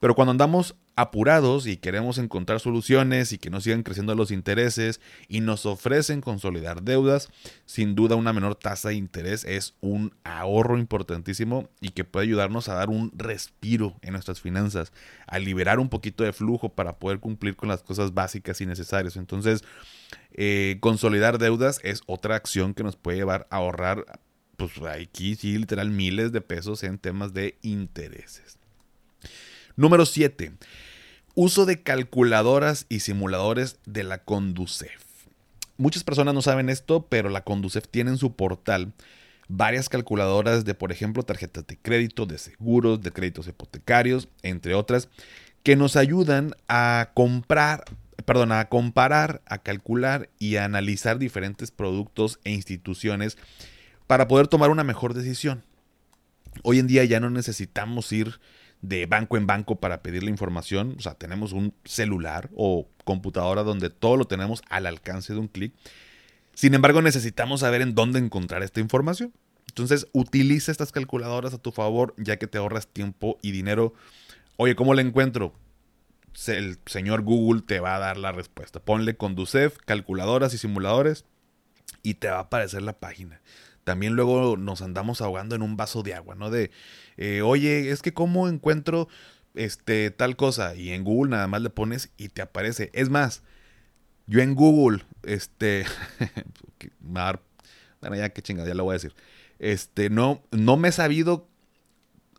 Pero 0.00 0.14
cuando 0.14 0.32
andamos 0.32 0.76
apurados 0.96 1.66
y 1.66 1.76
queremos 1.76 2.18
encontrar 2.18 2.60
soluciones 2.60 3.32
y 3.32 3.38
que 3.38 3.50
no 3.50 3.60
sigan 3.60 3.82
creciendo 3.82 4.14
los 4.14 4.30
intereses 4.30 5.00
y 5.28 5.40
nos 5.40 5.66
ofrecen 5.66 6.20
consolidar 6.20 6.82
deudas, 6.82 7.30
sin 7.66 7.94
duda 7.94 8.14
una 8.14 8.32
menor 8.32 8.54
tasa 8.54 8.90
de 8.90 8.94
interés 8.94 9.44
es 9.44 9.74
un 9.80 10.14
ahorro 10.22 10.78
importantísimo 10.78 11.68
y 11.80 11.90
que 11.90 12.04
puede 12.04 12.26
ayudarnos 12.26 12.68
a 12.68 12.74
dar 12.74 12.90
un 12.90 13.12
respiro 13.16 13.96
en 14.02 14.12
nuestras 14.12 14.40
finanzas, 14.40 14.92
a 15.26 15.38
liberar 15.38 15.80
un 15.80 15.88
poquito 15.88 16.22
de 16.22 16.32
flujo 16.32 16.68
para 16.68 16.96
poder 16.98 17.18
cumplir 17.18 17.56
con 17.56 17.68
las 17.68 17.82
cosas 17.82 18.14
básicas 18.14 18.60
y 18.60 18.66
necesarias. 18.66 19.16
Entonces, 19.16 19.64
eh, 20.32 20.78
consolidar 20.80 21.38
deudas 21.38 21.80
es 21.82 22.02
otra 22.06 22.36
acción 22.36 22.72
que 22.72 22.84
nos 22.84 22.96
puede 22.96 23.18
llevar 23.18 23.48
a 23.50 23.56
ahorrar, 23.56 24.20
pues 24.56 24.72
aquí 24.82 25.34
sí, 25.34 25.58
literal, 25.58 25.90
miles 25.90 26.30
de 26.30 26.40
pesos 26.40 26.84
en 26.84 26.98
temas 26.98 27.34
de 27.34 27.58
intereses. 27.62 28.58
Número 29.76 30.06
7. 30.06 30.52
Uso 31.36 31.66
de 31.66 31.82
calculadoras 31.82 32.86
y 32.88 33.00
simuladores 33.00 33.80
de 33.86 34.04
la 34.04 34.18
Conducef. 34.18 35.02
Muchas 35.76 36.04
personas 36.04 36.32
no 36.32 36.42
saben 36.42 36.68
esto, 36.68 37.08
pero 37.08 37.28
la 37.28 37.42
Conducef 37.42 37.88
tiene 37.88 38.12
en 38.12 38.18
su 38.18 38.36
portal 38.36 38.92
varias 39.48 39.88
calculadoras 39.88 40.64
de, 40.64 40.74
por 40.74 40.92
ejemplo, 40.92 41.24
tarjetas 41.24 41.66
de 41.66 41.76
crédito, 41.76 42.24
de 42.24 42.38
seguros, 42.38 43.02
de 43.02 43.10
créditos 43.10 43.48
hipotecarios, 43.48 44.28
entre 44.42 44.74
otras, 44.74 45.08
que 45.64 45.74
nos 45.74 45.96
ayudan 45.96 46.54
a 46.68 47.10
comprar, 47.14 47.82
perdón, 48.24 48.52
a 48.52 48.68
comparar, 48.68 49.42
a 49.46 49.58
calcular 49.58 50.30
y 50.38 50.54
a 50.54 50.64
analizar 50.64 51.18
diferentes 51.18 51.72
productos 51.72 52.38
e 52.44 52.52
instituciones 52.52 53.38
para 54.06 54.28
poder 54.28 54.46
tomar 54.46 54.70
una 54.70 54.84
mejor 54.84 55.14
decisión. 55.14 55.64
Hoy 56.62 56.78
en 56.78 56.86
día 56.86 57.02
ya 57.02 57.18
no 57.18 57.28
necesitamos 57.28 58.12
ir 58.12 58.38
de 58.88 59.06
banco 59.06 59.38
en 59.38 59.46
banco 59.46 59.76
para 59.76 60.02
pedir 60.02 60.22
la 60.22 60.30
información. 60.30 60.94
O 60.98 61.00
sea, 61.00 61.14
tenemos 61.14 61.52
un 61.52 61.74
celular 61.84 62.50
o 62.54 62.86
computadora 63.04 63.62
donde 63.62 63.88
todo 63.88 64.16
lo 64.16 64.26
tenemos 64.26 64.62
al 64.68 64.86
alcance 64.86 65.32
de 65.32 65.38
un 65.38 65.48
clic. 65.48 65.72
Sin 66.54 66.74
embargo, 66.74 67.00
necesitamos 67.00 67.60
saber 67.60 67.80
en 67.80 67.94
dónde 67.94 68.18
encontrar 68.18 68.62
esta 68.62 68.80
información. 68.80 69.32
Entonces, 69.68 70.06
utiliza 70.12 70.70
estas 70.70 70.92
calculadoras 70.92 71.54
a 71.54 71.58
tu 71.58 71.72
favor, 71.72 72.14
ya 72.18 72.36
que 72.36 72.46
te 72.46 72.58
ahorras 72.58 72.86
tiempo 72.86 73.38
y 73.42 73.50
dinero. 73.52 73.94
Oye, 74.56 74.76
¿cómo 74.76 74.92
la 74.94 75.00
encuentro? 75.00 75.54
El 76.46 76.78
señor 76.84 77.22
Google 77.22 77.62
te 77.62 77.80
va 77.80 77.96
a 77.96 78.00
dar 78.00 78.18
la 78.18 78.32
respuesta. 78.32 78.80
Ponle 78.80 79.16
Conducef, 79.16 79.78
calculadoras 79.78 80.52
y 80.52 80.58
simuladores 80.58 81.24
y 82.02 82.14
te 82.14 82.28
va 82.28 82.36
a 82.36 82.40
aparecer 82.40 82.82
la 82.82 82.98
página 82.98 83.40
también 83.84 84.14
luego 84.14 84.56
nos 84.56 84.82
andamos 84.82 85.20
ahogando 85.20 85.54
en 85.54 85.62
un 85.62 85.76
vaso 85.76 86.02
de 86.02 86.14
agua, 86.14 86.34
¿no? 86.34 86.50
De, 86.50 86.70
eh, 87.16 87.42
oye, 87.42 87.90
es 87.90 88.02
que 88.02 88.12
cómo 88.12 88.48
encuentro 88.48 89.08
este, 89.54 90.10
tal 90.10 90.36
cosa. 90.36 90.74
Y 90.74 90.90
en 90.90 91.04
Google 91.04 91.30
nada 91.30 91.46
más 91.46 91.62
le 91.62 91.70
pones 91.70 92.10
y 92.16 92.28
te 92.28 92.42
aparece. 92.42 92.90
Es 92.92 93.10
más, 93.10 93.42
yo 94.26 94.40
en 94.40 94.54
Google, 94.54 95.04
este, 95.22 95.84
bueno, 97.00 97.40
ya 98.16 98.30
qué 98.30 98.42
chingada, 98.42 98.68
ya 98.68 98.74
lo 98.74 98.84
voy 98.84 98.92
a 98.92 98.94
decir. 98.94 99.14
Este, 99.58 100.10
no, 100.10 100.42
no 100.50 100.76
me 100.76 100.88
he 100.88 100.92
sabido 100.92 101.48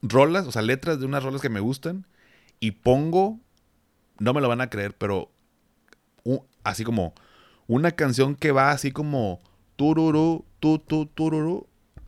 rolas, 0.02 0.46
o 0.46 0.52
sea, 0.52 0.62
letras 0.62 1.00
de 1.00 1.06
unas 1.06 1.24
rolas 1.24 1.42
que 1.42 1.50
me 1.50 1.60
gustan 1.60 2.06
y 2.60 2.72
pongo, 2.72 3.40
no 4.20 4.34
me 4.34 4.42
lo 4.42 4.50
van 4.50 4.62
a 4.62 4.70
creer, 4.70 4.96
pero 4.98 5.32
así 6.64 6.84
como 6.84 7.14
una 7.68 7.92
canción 7.92 8.36
que 8.36 8.52
va 8.52 8.72
así 8.72 8.92
como 8.92 9.42
tururú, 9.76 10.46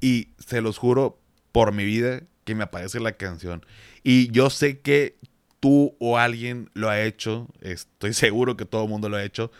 Y 0.01 0.29
se 0.37 0.61
los 0.61 0.77
juro 0.77 1.19
por 1.51 1.73
mi 1.73 1.85
vida 1.85 2.21
que 2.43 2.55
me 2.55 2.63
aparece 2.63 2.99
la 2.99 3.13
canción. 3.13 3.65
Y 4.03 4.31
yo 4.31 4.49
sé 4.49 4.79
que 4.79 5.17
tú 5.59 5.95
o 5.99 6.17
alguien 6.17 6.69
lo 6.73 6.89
ha 6.89 7.01
hecho. 7.01 7.47
Estoy 7.61 8.13
seguro 8.15 8.57
que 8.57 8.65
todo 8.65 8.83
el 8.83 8.89
mundo 8.89 9.09
lo 9.09 9.17
ha 9.17 9.23
hecho. 9.23 9.51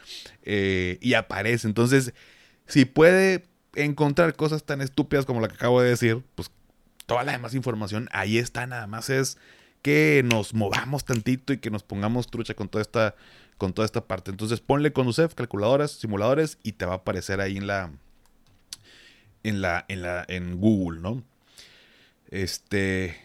Eh, 0.43 0.97
y 1.01 1.13
aparece. 1.13 1.67
Entonces, 1.67 2.13
si 2.65 2.85
puede 2.85 3.45
encontrar 3.75 4.35
cosas 4.35 4.63
tan 4.63 4.81
estúpidas 4.81 5.25
como 5.25 5.41
la 5.41 5.47
que 5.47 5.55
acabo 5.55 5.81
de 5.81 5.89
decir, 5.89 6.23
pues 6.35 6.49
toda 7.05 7.23
la 7.23 7.33
demás 7.33 7.53
información 7.55 8.09
ahí 8.11 8.37
está. 8.37 8.65
Nada 8.67 8.87
más 8.87 9.09
es 9.09 9.37
que 9.81 10.23
nos 10.25 10.53
movamos 10.53 11.05
tantito 11.05 11.53
y 11.53 11.57
que 11.57 11.69
nos 11.69 11.83
pongamos 11.83 12.27
trucha 12.27 12.53
con 12.53 12.69
toda 12.69 12.81
esta 12.81 13.15
con 13.57 13.73
toda 13.73 13.85
esta 13.85 14.05
parte. 14.05 14.31
Entonces 14.31 14.59
ponle 14.59 14.93
con 14.93 15.07
UCEF, 15.07 15.33
calculadoras, 15.33 15.91
simuladores 15.91 16.59
y 16.61 16.73
te 16.73 16.85
va 16.85 16.93
a 16.93 16.97
aparecer 16.97 17.41
ahí 17.41 17.57
en 17.57 17.65
la 17.65 17.91
en 19.43 19.61
la 19.61 19.85
en 19.87 20.01
la 20.01 20.25
en 20.27 20.59
Google, 20.59 21.01
¿no? 21.01 21.23
Este 22.29 23.15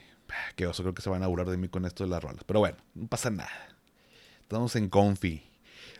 que 0.57 0.67
oso, 0.67 0.83
creo 0.83 0.95
que 0.95 1.03
se 1.03 1.11
van 1.11 1.23
a 1.23 1.27
burlar 1.27 1.49
de 1.51 1.57
mí 1.57 1.69
con 1.69 1.85
esto 1.85 2.05
de 2.05 2.11
las 2.11 2.23
rolas, 2.23 2.45
pero 2.45 2.61
bueno, 2.61 2.79
no 2.95 3.07
pasa 3.07 3.31
nada. 3.31 3.51
Estamos 4.41 4.77
en 4.77 4.89
Confi. 4.89 5.43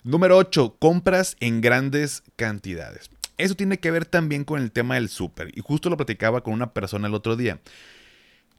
Número 0.05 0.37
8, 0.37 0.77
compras 0.79 1.37
en 1.41 1.61
grandes 1.61 2.23
cantidades. 2.37 3.11
Eso 3.39 3.55
tiene 3.55 3.79
que 3.79 3.91
ver 3.91 4.05
también 4.05 4.45
con 4.45 4.61
el 4.61 4.73
tema 4.73 4.97
del 4.97 5.09
súper. 5.09 5.57
Y 5.57 5.61
justo 5.61 5.91
lo 5.91 5.97
platicaba 5.97 6.43
con 6.43 6.55
una 6.55 6.73
persona 6.73 7.09
el 7.09 7.15
otro 7.15 7.37
día. 7.37 7.61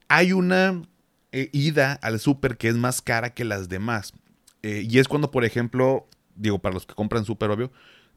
Hay 0.08 0.32
una 0.32 0.82
eh, 1.32 1.50
ida 1.52 1.94
al 2.02 2.18
súper 2.20 2.56
que 2.56 2.68
es 2.68 2.76
más 2.76 3.02
cara 3.02 3.34
que 3.34 3.44
las 3.44 3.68
demás. 3.68 4.14
Eh, 4.62 4.86
y 4.88 4.98
es 4.98 5.08
cuando, 5.08 5.30
por 5.30 5.44
ejemplo, 5.44 6.06
digo, 6.34 6.58
para 6.58 6.74
los 6.74 6.86
que 6.86 6.94
compran 6.94 7.24
súper 7.24 7.50
obvio, 7.50 7.70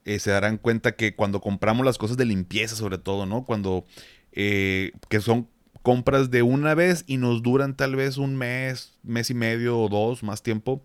eh, 0.08 0.20
se 0.20 0.32
darán 0.32 0.58
cuenta 0.58 0.94
que 0.94 1.16
cuando 1.16 1.42
compramos 1.42 1.86
las 1.86 1.98
cosas 1.98 2.16
de 2.16 2.24
limpieza, 2.24 2.78
sobre 2.78 2.98
todo, 2.98 3.26
¿no? 3.26 3.44
Cuando, 3.44 3.86
eh, 4.32 4.94
que 5.10 5.20
son 5.20 5.50
compras 5.82 6.32
de 6.32 6.44
una 6.44 6.76
vez 6.76 7.04
y 7.08 7.18
nos 7.18 7.44
duran 7.44 7.76
tal 7.76 7.98
vez 7.98 8.18
un 8.18 8.38
mes, 8.38 8.94
mes 9.04 9.30
y 9.30 9.34
medio 9.34 9.78
o 9.78 9.90
dos, 9.90 10.24
más 10.24 10.44
tiempo. 10.44 10.82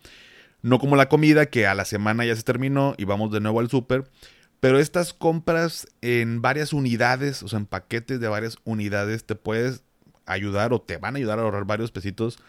No 0.61 0.81
como 0.81 0.97
la 0.97 1.09
comida, 1.09 1.47
que 1.47 1.69
a 1.69 1.75
la 1.77 1.85
semana 1.85 2.25
ya 2.25 2.35
se 2.35 2.43
terminó 2.43 2.95
y 2.99 3.05
vamos 3.05 3.31
de 3.31 3.39
nuevo 3.39 3.61
al 3.61 3.71
súper. 3.71 4.11
Pero 4.59 4.81
estas 4.81 5.15
compras 5.15 5.87
en 6.01 6.43
varias 6.43 6.73
unidades, 6.73 7.45
o 7.45 7.49
sea, 7.49 7.61
en 7.61 7.67
paquetes 7.67 8.19
de 8.19 8.27
varias 8.27 8.57
unidades, 8.65 9.25
te 9.25 9.37
puedes 9.37 9.85
ayudar 10.27 10.73
o 10.73 10.81
te 10.81 10.97
van 10.97 11.15
a 11.15 11.19
ayudar 11.19 11.39
a 11.39 11.43
ahorrar 11.43 11.65
varios 11.65 11.93
pesitos. 11.93 12.41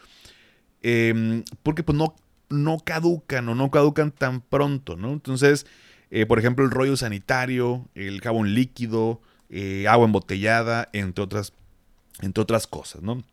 Em, 0.82 1.44
porque 1.62 1.84
pues 1.84 1.96
no 1.96 2.16
no 2.50 2.78
caducan 2.80 3.50
o 3.50 3.56
no 3.56 3.72
caducan 3.72 4.12
tan 4.12 4.42
pronto, 4.42 4.96
¿no? 4.96 5.14
Entonces, 5.14 5.66
eh, 6.16 6.28
por 6.28 6.38
ejemplo, 6.38 6.64
el 6.64 6.70
rollo 6.70 6.96
sanitario, 6.96 7.90
el 7.96 8.22
jabón 8.22 8.54
líquido, 8.54 9.20
eh, 9.50 9.88
agua 9.88 10.06
embotellada, 10.06 10.88
entre 10.94 11.24
otras, 11.24 11.54
entre 12.22 12.40
otras 12.40 12.68
cosas, 12.68 13.02
¿no? 13.02 13.24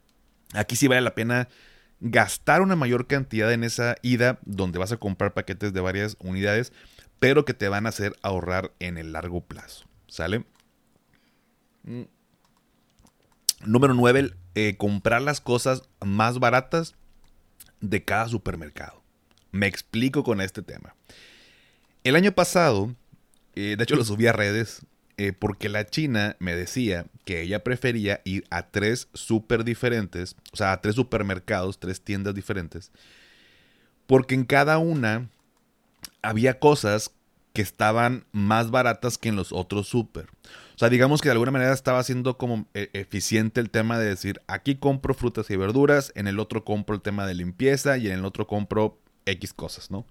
Aquí 0.54 0.76
sí 0.76 0.88
vale 0.88 1.02
la 1.02 1.14
pena 1.14 1.48
gastar 2.00 2.62
una 2.62 2.76
mayor 2.76 3.06
cantidad 3.06 3.52
en 3.52 3.64
esa 3.64 3.96
ida 4.00 4.38
donde 4.46 4.78
vas 4.78 4.92
a 4.92 4.96
comprar 4.96 5.34
paquetes 5.34 5.74
de 5.74 5.80
varias 5.82 6.16
unidades, 6.20 6.72
pero 7.18 7.44
que 7.44 7.52
te 7.52 7.68
van 7.68 7.84
a 7.84 7.90
hacer 7.90 8.16
ahorrar 8.22 8.72
en 8.80 8.96
el 8.96 9.12
largo 9.12 9.42
plazo, 9.42 9.84
¿sale? 10.06 10.46
Mm. 11.82 12.04
Número 13.66 13.92
9, 13.92 14.32
eh, 14.54 14.76
comprar 14.78 15.20
las 15.20 15.42
cosas 15.42 15.82
más 16.02 16.38
baratas 16.38 16.94
de 17.82 18.02
cada 18.06 18.26
supermercado. 18.28 19.02
Me 19.52 19.66
explico 19.66 20.24
con 20.24 20.40
este 20.40 20.62
tema. 20.62 20.94
El 22.02 22.16
año 22.16 22.32
pasado, 22.32 22.94
eh, 23.54 23.74
de 23.76 23.84
hecho 23.84 23.96
lo 23.96 24.04
subí 24.04 24.26
a 24.26 24.32
redes, 24.32 24.86
eh, 25.18 25.34
porque 25.38 25.68
la 25.68 25.84
china 25.86 26.36
me 26.38 26.54
decía 26.54 27.04
que 27.26 27.42
ella 27.42 27.62
prefería 27.62 28.22
ir 28.24 28.46
a 28.48 28.70
tres 28.70 29.08
super 29.12 29.64
diferentes, 29.64 30.34
o 30.52 30.56
sea, 30.56 30.72
a 30.72 30.80
tres 30.80 30.94
supermercados, 30.94 31.78
tres 31.78 32.00
tiendas 32.00 32.34
diferentes, 32.34 32.90
porque 34.06 34.34
en 34.34 34.44
cada 34.44 34.78
una 34.78 35.28
había 36.22 36.58
cosas 36.58 37.10
que 37.52 37.60
estaban 37.60 38.24
más 38.32 38.70
baratas 38.70 39.18
que 39.18 39.28
en 39.28 39.36
los 39.36 39.52
otros 39.52 39.88
súper. 39.88 40.26
O 40.74 40.78
sea, 40.78 40.88
digamos 40.88 41.20
que 41.20 41.28
de 41.28 41.32
alguna 41.32 41.50
manera 41.50 41.74
estaba 41.74 42.02
siendo 42.02 42.38
como 42.38 42.66
eh, 42.72 42.88
eficiente 42.94 43.60
el 43.60 43.68
tema 43.68 43.98
de 43.98 44.06
decir, 44.06 44.40
aquí 44.46 44.76
compro 44.76 45.12
frutas 45.12 45.50
y 45.50 45.56
verduras, 45.56 46.12
en 46.14 46.28
el 46.28 46.38
otro 46.38 46.64
compro 46.64 46.94
el 46.94 47.02
tema 47.02 47.26
de 47.26 47.34
limpieza 47.34 47.98
y 47.98 48.06
en 48.06 48.14
el 48.14 48.24
otro 48.24 48.46
compro 48.46 48.98
X 49.26 49.52
cosas, 49.52 49.90
¿no? 49.90 50.06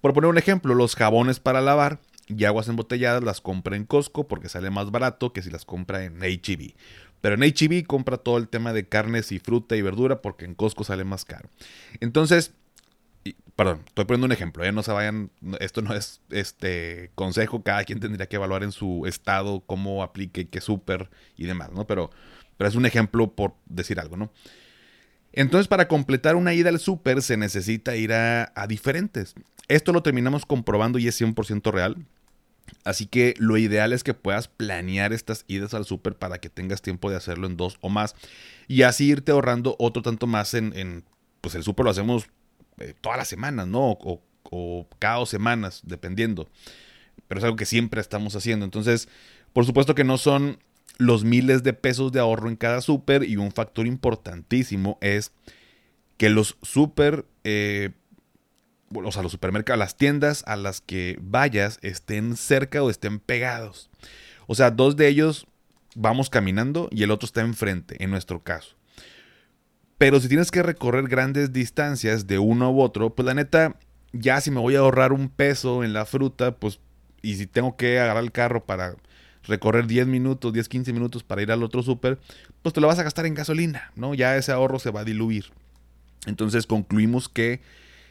Por 0.00 0.12
poner 0.14 0.30
un 0.30 0.38
ejemplo, 0.38 0.74
los 0.74 0.94
jabones 0.94 1.40
para 1.40 1.60
lavar 1.60 1.98
y 2.28 2.44
aguas 2.44 2.68
embotelladas 2.68 3.22
las 3.22 3.40
compra 3.40 3.76
en 3.76 3.84
Costco 3.84 4.28
porque 4.28 4.48
sale 4.48 4.70
más 4.70 4.90
barato 4.90 5.32
que 5.32 5.42
si 5.42 5.50
las 5.50 5.64
compra 5.64 6.04
en 6.04 6.22
HEB. 6.22 6.74
Pero 7.20 7.34
en 7.34 7.42
HEB 7.42 7.86
compra 7.86 8.18
todo 8.18 8.38
el 8.38 8.48
tema 8.48 8.72
de 8.72 8.86
carnes 8.86 9.32
y 9.32 9.38
fruta 9.38 9.76
y 9.76 9.82
verdura 9.82 10.22
porque 10.22 10.44
en 10.44 10.54
Costco 10.54 10.84
sale 10.84 11.04
más 11.04 11.24
caro. 11.24 11.48
Entonces, 12.00 12.52
perdón, 13.56 13.82
estoy 13.86 14.04
poniendo 14.04 14.26
un 14.26 14.32
ejemplo, 14.32 14.64
¿eh? 14.64 14.72
no 14.72 14.82
se 14.82 14.92
vayan, 14.92 15.30
esto 15.58 15.82
no 15.82 15.94
es 15.94 16.20
este 16.30 17.10
consejo, 17.14 17.62
cada 17.62 17.84
quien 17.84 17.98
tendría 17.98 18.28
que 18.28 18.36
evaluar 18.36 18.62
en 18.62 18.72
su 18.72 19.04
estado 19.06 19.60
cómo 19.66 20.02
aplique, 20.02 20.48
qué 20.48 20.60
súper 20.60 21.10
y 21.36 21.46
demás, 21.46 21.72
¿no? 21.72 21.86
Pero, 21.86 22.10
pero 22.56 22.68
es 22.68 22.76
un 22.76 22.86
ejemplo 22.86 23.32
por 23.32 23.54
decir 23.66 23.98
algo, 23.98 24.16
¿no? 24.16 24.30
Entonces, 25.38 25.68
para 25.68 25.86
completar 25.86 26.34
una 26.34 26.52
ida 26.52 26.68
al 26.68 26.80
súper 26.80 27.22
se 27.22 27.36
necesita 27.36 27.94
ir 27.94 28.12
a, 28.12 28.50
diferentes. 28.66 29.36
Esto 29.68 29.92
lo 29.92 30.02
terminamos 30.02 30.44
comprobando 30.44 30.98
y 30.98 31.06
es 31.06 31.20
100% 31.20 31.70
real. 31.70 31.96
Así 32.82 33.06
que 33.06 33.34
lo 33.38 33.56
ideal 33.56 33.92
es 33.92 34.02
que 34.02 34.14
puedas 34.14 34.48
planear 34.48 35.12
estas 35.12 35.44
idas 35.46 35.74
al 35.74 35.84
súper 35.84 36.16
para 36.16 36.38
que 36.38 36.48
tengas 36.48 36.82
tiempo 36.82 37.08
de 37.08 37.14
hacerlo 37.14 37.46
en 37.46 37.56
dos 37.56 37.78
o 37.82 37.88
más. 37.88 38.16
Y 38.66 38.82
así 38.82 39.06
irte 39.06 39.30
ahorrando 39.30 39.76
otro 39.78 40.02
tanto 40.02 40.26
más 40.26 40.54
en, 40.54 40.76
en 40.76 41.04
pues 41.40 41.54
el 41.54 41.62
súper 41.62 41.84
lo 41.84 41.92
hacemos 41.92 42.26
eh, 42.80 42.94
todas 43.00 43.16
las 43.16 43.28
semanas, 43.28 43.68
¿no? 43.68 43.96
O, 44.50 44.88
cada 44.98 45.18
dos 45.18 45.28
semanas, 45.28 45.82
dependiendo. 45.84 46.48
Pero 47.28 47.38
es 47.38 47.44
algo 47.44 47.56
que 47.56 47.64
siempre 47.64 48.00
estamos 48.00 48.34
haciendo. 48.34 48.64
Entonces, 48.64 49.08
por 49.52 49.64
supuesto 49.64 49.94
que 49.94 50.02
no 50.02 50.18
son 50.18 50.58
los 50.98 51.24
miles 51.24 51.62
de 51.62 51.72
pesos 51.72 52.12
de 52.12 52.20
ahorro 52.20 52.48
en 52.48 52.56
cada 52.56 52.80
súper 52.80 53.22
y 53.22 53.36
un 53.36 53.52
factor 53.52 53.86
importantísimo 53.86 54.98
es 55.00 55.32
que 56.16 56.28
los 56.28 56.58
súper, 56.62 57.24
eh, 57.44 57.90
o 58.92 59.12
sea, 59.12 59.22
los 59.22 59.32
supermercados, 59.32 59.78
las 59.78 59.96
tiendas 59.96 60.42
a 60.46 60.56
las 60.56 60.80
que 60.80 61.16
vayas 61.22 61.78
estén 61.82 62.36
cerca 62.36 62.82
o 62.82 62.90
estén 62.90 63.20
pegados. 63.20 63.88
O 64.48 64.56
sea, 64.56 64.72
dos 64.72 64.96
de 64.96 65.06
ellos 65.06 65.46
vamos 65.94 66.30
caminando 66.30 66.88
y 66.90 67.04
el 67.04 67.12
otro 67.12 67.26
está 67.26 67.42
enfrente, 67.42 68.02
en 68.02 68.10
nuestro 68.10 68.42
caso. 68.42 68.76
Pero 69.98 70.20
si 70.20 70.28
tienes 70.28 70.50
que 70.50 70.62
recorrer 70.62 71.08
grandes 71.08 71.52
distancias 71.52 72.26
de 72.26 72.38
uno 72.38 72.70
u 72.72 72.80
otro, 72.80 73.14
pues 73.14 73.26
la 73.26 73.34
neta, 73.34 73.76
ya 74.12 74.40
si 74.40 74.50
me 74.50 74.60
voy 74.60 74.74
a 74.76 74.80
ahorrar 74.80 75.12
un 75.12 75.28
peso 75.28 75.84
en 75.84 75.92
la 75.92 76.06
fruta, 76.06 76.56
pues, 76.56 76.80
y 77.22 77.36
si 77.36 77.46
tengo 77.46 77.76
que 77.76 77.98
agarrar 77.98 78.22
el 78.22 78.32
carro 78.32 78.64
para 78.64 78.96
recorrer 79.44 79.86
10 79.86 80.06
minutos, 80.06 80.52
10, 80.52 80.68
15 80.68 80.92
minutos 80.92 81.22
para 81.22 81.42
ir 81.42 81.52
al 81.52 81.62
otro 81.62 81.82
súper, 81.82 82.18
pues 82.62 82.72
te 82.72 82.80
lo 82.80 82.86
vas 82.86 82.98
a 82.98 83.02
gastar 83.02 83.26
en 83.26 83.34
gasolina, 83.34 83.92
¿no? 83.96 84.14
Ya 84.14 84.36
ese 84.36 84.52
ahorro 84.52 84.78
se 84.78 84.90
va 84.90 85.00
a 85.00 85.04
diluir. 85.04 85.46
Entonces 86.26 86.66
concluimos 86.66 87.28
que 87.28 87.60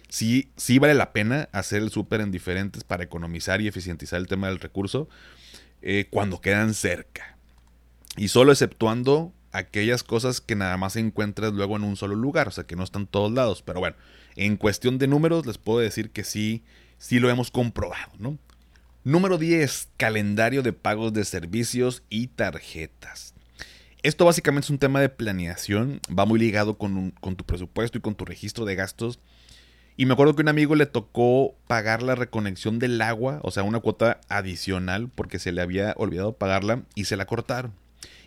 sí, 0.10 0.50
sí 0.56 0.80
vale 0.80 0.94
la 0.94 1.12
pena 1.14 1.50
hacer 1.52 1.82
el 1.82 1.92
súper 1.92 2.22
en 2.22 2.32
diferentes 2.32 2.84
para 2.84 3.04
economizar 3.04 3.62
y 3.62 3.68
eficientizar 3.68 4.20
el 4.20 4.28
tema 4.28 4.48
del 4.48 4.60
recurso 4.60 5.10
eh, 5.82 6.08
cuando 6.10 6.42
quedan 6.42 6.74
cerca. 6.74 7.38
Y 8.16 8.30
solo 8.30 8.52
exceptuando 8.52 9.34
aquellas 9.52 10.04
cosas 10.04 10.42
que 10.42 10.56
nada 10.56 10.78
más 10.78 10.96
encuentras 10.96 11.54
luego 11.54 11.76
en 11.76 11.84
un 11.84 11.96
solo 11.96 12.16
lugar, 12.16 12.48
o 12.48 12.52
sea 12.52 12.66
que 12.66 12.76
no 12.76 12.84
están 12.84 13.08
todos 13.08 13.32
lados. 13.32 13.62
Pero 13.62 13.80
bueno, 13.80 13.96
en 14.36 14.58
cuestión 14.58 14.98
de 14.98 15.08
números 15.08 15.46
les 15.46 15.58
puedo 15.58 15.80
decir 15.80 16.12
que 16.12 16.24
sí, 16.24 16.64
sí 16.98 17.20
lo 17.20 17.30
hemos 17.30 17.52
comprobado, 17.52 18.12
¿no? 18.18 18.38
Número 19.08 19.38
10, 19.38 19.88
calendario 19.96 20.64
de 20.64 20.74
pagos 20.74 21.14
de 21.14 21.24
servicios 21.24 22.04
y 22.10 22.28
tarjetas. 22.28 23.34
Esto 24.04 24.26
básicamente 24.26 24.66
es 24.66 24.70
un 24.70 24.80
tema 24.80 25.00
de 25.00 25.08
planeación, 25.08 26.02
va 26.12 26.26
muy 26.26 26.38
ligado 26.38 26.78
con, 26.78 27.14
tu 27.14 27.46
presupuesto 27.46 27.98
y 27.98 28.02
con 28.02 28.16
tu 28.16 28.26
registro 28.26 28.66
de 28.66 28.76
gastos. 28.76 29.22
Y 29.96 30.08
me 30.08 30.12
acuerdo 30.12 30.36
que 30.36 30.42
a 30.42 30.44
un 30.44 30.50
amigo 30.50 30.76
le 30.76 30.88
tocó 30.88 31.56
pagar 31.68 32.04
la 32.04 32.16
reconexión 32.16 32.80
del 32.80 33.02
agua, 33.02 33.40
o 33.44 33.52
sea, 33.52 33.64
una 33.64 33.80
cuota 33.80 34.20
adicional, 34.28 35.08
porque 35.08 35.40
se 35.40 35.54
le 35.54 35.62
había 35.62 35.94
olvidado 35.96 36.34
pagarla 36.34 36.84
y 36.94 37.06
se 37.06 37.16
la 37.16 37.26
cortaron. 37.26 37.72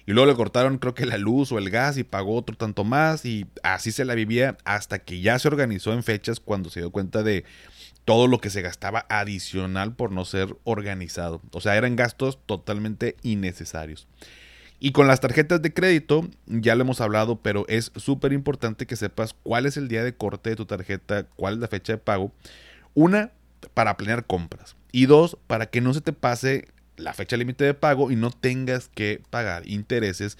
Y 0.06 0.12
luego 0.12 0.30
le 0.30 0.36
cortaron 0.36 0.78
creo 0.78 0.94
que 0.94 1.04
la 1.04 1.18
luz 1.18 1.52
o 1.52 1.58
el 1.58 1.68
gas 1.68 1.98
y 1.98 2.04
pagó 2.04 2.36
otro 2.36 2.56
tanto 2.56 2.84
más 2.84 3.26
y 3.26 3.46
así 3.62 3.92
se 3.92 4.06
la 4.06 4.14
vivía 4.14 4.56
hasta 4.64 5.00
que 5.00 5.20
ya 5.20 5.38
se 5.38 5.48
organizó 5.48 5.92
en 5.92 6.02
fechas 6.02 6.40
cuando 6.40 6.70
se 6.70 6.80
dio 6.80 6.90
cuenta 6.90 7.22
de 7.22 7.44
todo 8.10 8.26
lo 8.26 8.40
que 8.40 8.50
se 8.50 8.60
gastaba 8.60 9.06
adicional 9.08 9.94
por 9.94 10.10
no 10.10 10.24
ser 10.24 10.56
organizado. 10.64 11.40
O 11.52 11.60
sea, 11.60 11.76
eran 11.76 11.94
gastos 11.94 12.40
totalmente 12.44 13.14
innecesarios. 13.22 14.08
Y 14.80 14.90
con 14.90 15.06
las 15.06 15.20
tarjetas 15.20 15.62
de 15.62 15.72
crédito, 15.72 16.28
ya 16.46 16.74
lo 16.74 16.80
hemos 16.82 17.00
hablado, 17.00 17.36
pero 17.36 17.64
es 17.68 17.92
súper 17.94 18.32
importante 18.32 18.84
que 18.84 18.96
sepas 18.96 19.36
cuál 19.44 19.64
es 19.64 19.76
el 19.76 19.86
día 19.86 20.02
de 20.02 20.12
corte 20.12 20.50
de 20.50 20.56
tu 20.56 20.66
tarjeta, 20.66 21.28
cuál 21.36 21.54
es 21.54 21.60
la 21.60 21.68
fecha 21.68 21.92
de 21.92 21.98
pago. 21.98 22.32
Una, 22.94 23.30
para 23.74 23.96
planear 23.96 24.26
compras. 24.26 24.74
Y 24.90 25.06
dos, 25.06 25.38
para 25.46 25.66
que 25.66 25.80
no 25.80 25.94
se 25.94 26.00
te 26.00 26.12
pase 26.12 26.66
la 26.96 27.14
fecha 27.14 27.36
límite 27.36 27.62
de 27.62 27.74
pago 27.74 28.10
y 28.10 28.16
no 28.16 28.32
tengas 28.32 28.88
que 28.88 29.22
pagar 29.30 29.68
intereses 29.68 30.36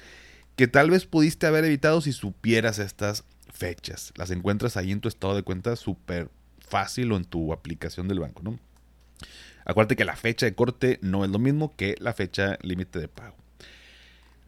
que 0.57 0.67
tal 0.67 0.91
vez 0.91 1.07
pudiste 1.07 1.47
haber 1.47 1.65
evitado 1.67 2.01
si 2.01 2.13
supieras 2.13 2.81
estas 2.81 3.23
fechas. 3.49 4.13
Las 4.17 4.33
encuentras 4.33 4.77
ahí 4.77 4.91
en 4.91 5.01
tu 5.01 5.07
estado 5.07 5.37
de 5.37 5.45
cuenta 5.45 5.77
súper 5.77 6.31
fácil 6.71 7.13
o 7.13 7.17
en 7.17 7.25
tu 7.25 7.53
aplicación 7.53 8.09
del 8.09 8.21
banco, 8.21 8.43
¿no? 8.43 8.59
Acuérdate 9.65 9.97
que 9.97 10.05
la 10.05 10.17
fecha 10.17 10.47
de 10.47 10.55
corte 10.55 10.99
no 11.03 11.25
es 11.25 11.31
lo 11.31 11.39
mismo 11.39 11.77
que 11.77 11.95
la 12.01 12.15
fecha 12.15 12.59
límite 12.63 12.99
de 12.99 13.09
pago. 13.09 13.37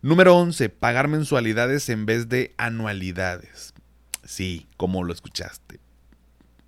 Número 0.01 0.37
11. 0.37 0.69
Pagar 0.69 1.09
mensualidades 1.09 1.89
en 1.89 2.07
vez 2.07 2.29
de 2.29 2.55
anualidades. 2.57 3.75
Sí, 4.25 4.67
como 4.77 5.05
lo 5.05 5.13
escuchaste. 5.13 5.79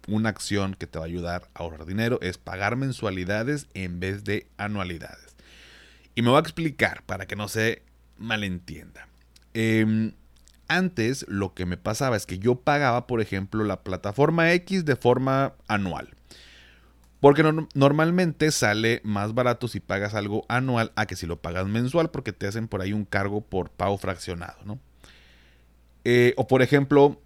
Una 0.06 0.28
acción 0.28 0.74
que 0.74 0.86
te 0.86 0.98
va 0.98 1.06
a 1.06 1.08
ayudar 1.08 1.48
a 1.54 1.60
ahorrar 1.60 1.86
dinero 1.86 2.18
es 2.20 2.38
pagar 2.38 2.76
mensualidades 2.76 3.66
en 3.74 3.98
vez 3.98 4.22
de 4.24 4.46
anualidades. 4.56 5.34
Y 6.14 6.22
me 6.22 6.28
voy 6.28 6.36
a 6.36 6.40
explicar 6.40 7.02
para 7.04 7.26
que 7.26 7.36
no 7.36 7.48
se 7.48 7.82
malentienda. 8.18 9.08
Em, 9.52 10.12
antes 10.68 11.24
lo 11.28 11.54
que 11.54 11.66
me 11.66 11.76
pasaba 11.76 12.16
es 12.16 12.26
que 12.26 12.38
yo 12.38 12.56
pagaba, 12.56 13.06
por 13.06 13.20
ejemplo, 13.20 13.64
la 13.64 13.82
plataforma 13.82 14.52
X 14.52 14.84
de 14.84 14.96
forma 14.96 15.54
anual. 15.68 16.10
Porque 17.20 17.42
normalmente 17.74 18.50
sale 18.50 19.00
más 19.02 19.34
barato 19.34 19.66
si 19.66 19.80
pagas 19.80 20.14
algo 20.14 20.44
anual 20.48 20.92
a 20.94 21.06
que 21.06 21.16
si 21.16 21.26
lo 21.26 21.40
pagas 21.40 21.66
mensual 21.66 22.10
porque 22.10 22.32
te 22.32 22.46
hacen 22.46 22.68
por 22.68 22.82
ahí 22.82 22.92
un 22.92 23.06
cargo 23.06 23.40
por 23.40 23.70
pago 23.70 23.96
fraccionado, 23.96 24.58
¿no? 24.64 24.78
Eh, 26.04 26.34
o 26.36 26.46
por 26.46 26.60
ejemplo, 26.60 27.18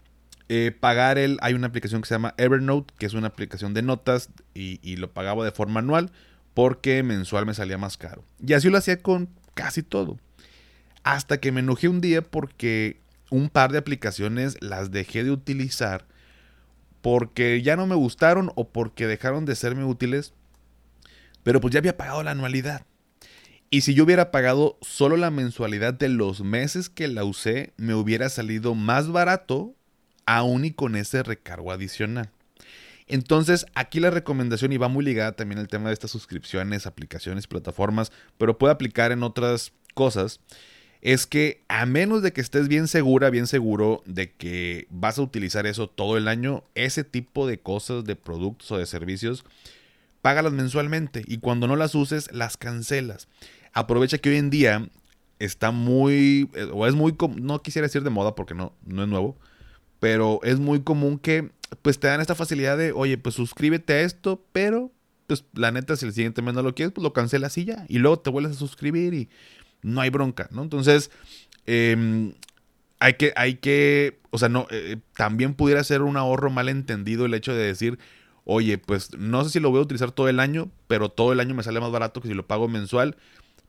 eh, 0.49 0.71
pagar 0.79 1.19
el... 1.19 1.39
Hay 1.43 1.55
una 1.55 1.67
aplicación 1.67 2.01
que 2.01 2.07
se 2.07 2.15
llama 2.15 2.35
Evernote, 2.37 2.95
que 2.97 3.07
es 3.07 3.15
una 3.15 3.27
aplicación 3.27 3.75
de 3.75 3.83
notas 3.83 4.31
y, 4.55 4.79
y 4.89 4.97
lo 4.97 5.13
pagaba 5.13 5.45
de 5.45 5.51
forma 5.51 5.81
anual 5.81 6.13
porque 6.55 7.05
mensual 7.05 7.47
me 7.47 7.55
salía 7.55 7.79
más 7.79 7.97
caro. 7.97 8.25
Y 8.45 8.53
así 8.53 8.69
lo 8.69 8.79
hacía 8.79 9.01
con 9.01 9.29
casi 9.55 9.83
todo. 9.83 10.19
Hasta 11.03 11.39
que 11.39 11.53
me 11.53 11.61
enojé 11.61 11.89
un 11.89 12.01
día 12.01 12.23
porque 12.23 13.01
un 13.31 13.49
par 13.49 13.73
de 13.73 13.79
aplicaciones 13.79 14.57
las 14.61 14.91
dejé 14.91 15.25
de 15.25 15.31
utilizar 15.31 16.07
porque 17.01 17.63
ya 17.63 17.77
no 17.77 17.87
me 17.87 17.95
gustaron 17.95 18.51
o 18.55 18.69
porque 18.69 19.07
dejaron 19.07 19.45
de 19.45 19.57
serme 19.57 19.85
útiles. 19.85 20.35
Pero 21.43 21.61
pues 21.61 21.73
ya 21.73 21.79
había 21.79 21.97
pagado 21.97 22.23
la 22.23 22.33
anualidad. 22.33 22.85
Y 23.71 23.83
si 23.83 23.95
yo 23.95 24.05
hubiera 24.05 24.31
pagado 24.31 24.79
solo 24.81 25.17
la 25.17 25.31
mensualidad 25.31 25.95
de 25.95 26.09
los 26.09 26.41
meses 26.43 26.89
que 26.89 27.07
la 27.07 27.25
usé, 27.25 27.73
me 27.77 27.95
hubiera 27.95 28.29
salido 28.29 28.75
más 28.75 29.09
barato 29.09 29.75
aún 30.27 30.65
y 30.65 30.73
con 30.73 30.97
ese 30.97 31.23
recargo 31.23 31.71
adicional. 31.71 32.31
Entonces, 33.07 33.65
aquí 33.75 34.01
la 34.01 34.11
recomendación, 34.11 34.73
y 34.73 34.77
va 34.77 34.89
muy 34.89 35.05
ligada 35.05 35.33
también 35.33 35.59
al 35.59 35.69
tema 35.69 35.89
de 35.89 35.95
estas 35.95 36.11
suscripciones, 36.11 36.87
aplicaciones, 36.87 37.47
plataformas, 37.47 38.13
pero 38.37 38.59
puede 38.59 38.73
aplicar 38.73 39.13
en 39.13 39.23
otras 39.23 39.73
cosas, 39.95 40.41
es 41.01 41.27
que 41.27 41.63
a 41.69 41.87
menos 41.87 42.23
de 42.23 42.33
que 42.33 42.41
estés 42.41 42.69
bien 42.69 42.89
segura, 42.89 43.31
bien 43.31 43.47
seguro 43.47 44.03
de 44.07 44.33
que 44.33 44.87
vas 44.91 45.19
a 45.19 45.23
utilizar 45.23 45.67
eso 45.67 45.89
todo 45.89 46.17
el 46.17 46.29
año, 46.29 46.65
ese 46.75 47.05
tipo 47.05 47.47
de 47.47 47.61
cosas, 47.61 48.05
de 48.05 48.17
productos 48.17 48.71
o 48.73 48.79
de 48.79 48.87
servicios, 48.87 49.45
págalas 50.23 50.53
mensualmente 50.53 51.23
y 51.27 51.39
cuando 51.39 51.67
no 51.67 51.77
las 51.77 51.95
uses, 51.95 52.33
las 52.33 52.57
cancelas. 52.57 53.29
Aprovecha 53.73 54.19
que 54.19 54.31
hoy 54.31 54.37
en 54.37 54.51
día 54.51 54.89
está 55.39 55.71
muy, 55.71 56.51
eh, 56.55 56.69
o 56.73 56.87
es 56.87 56.95
muy, 56.95 57.17
no 57.37 57.63
quisiera 57.63 57.87
decir 57.87 58.03
de 58.03 58.11
moda 58.11 58.35
porque 58.35 58.55
no, 58.55 58.73
no 58.85 59.03
es 59.03 59.09
nuevo, 59.09 59.37
pero 60.01 60.41
es 60.43 60.59
muy 60.59 60.81
común 60.81 61.19
que 61.19 61.51
pues 61.83 62.01
te 62.01 62.09
dan 62.09 62.21
esta 62.21 62.35
facilidad 62.35 62.79
de, 62.79 62.93
oye, 62.93 63.19
pues 63.19 63.35
suscríbete 63.35 63.93
a 63.93 64.01
esto, 64.01 64.43
pero 64.53 64.91
pues 65.27 65.45
la 65.53 65.71
neta 65.71 65.95
si 65.97 66.07
el 66.07 66.13
siguiente 66.13 66.41
mes 66.43 66.55
no 66.55 66.63
lo 66.63 66.75
quieres, 66.75 66.93
pues 66.93 67.03
lo 67.03 67.13
cancelas 67.13 67.57
y 67.59 67.67
ya. 67.67 67.85
Y 67.89 67.99
luego 67.99 68.19
te 68.19 68.31
vuelves 68.31 68.57
a 68.57 68.59
suscribir 68.59 69.13
y 69.13 69.29
no 69.83 70.01
hay 70.01 70.11
bronca, 70.11 70.49
¿no? 70.51 70.63
Entonces, 70.63 71.11
em, 71.67 72.35
hay 73.01 73.15
que, 73.15 73.33
hay 73.37 73.55
que, 73.57 74.21
o 74.31 74.39
sea, 74.39 74.49
no, 74.49 74.67
eh, 74.71 74.99
también 75.15 75.55
pudiera 75.55 75.83
ser 75.85 76.03
un 76.03 76.17
ahorro 76.17 76.51
mal 76.51 76.69
entendido 76.69 77.27
el 77.27 77.35
hecho 77.35 77.55
de 77.55 77.65
decir, 77.65 77.99
oye, 78.45 78.79
pues 78.79 79.17
no 79.17 79.45
sé 79.45 79.51
si 79.51 79.61
lo 79.61 79.71
voy 79.71 79.79
a 79.81 79.83
utilizar 79.83 80.11
todo 80.11 80.29
el 80.29 80.41
año, 80.41 80.71
pero 80.87 81.11
todo 81.11 81.33
el 81.33 81.41
año 81.41 81.55
me 81.55 81.63
sale 81.63 81.81
más 81.81 81.93
barato 81.93 82.21
que 82.21 82.29
si 82.29 82.35
lo 82.35 82.47
pago 82.47 82.69
mensual, 82.69 83.17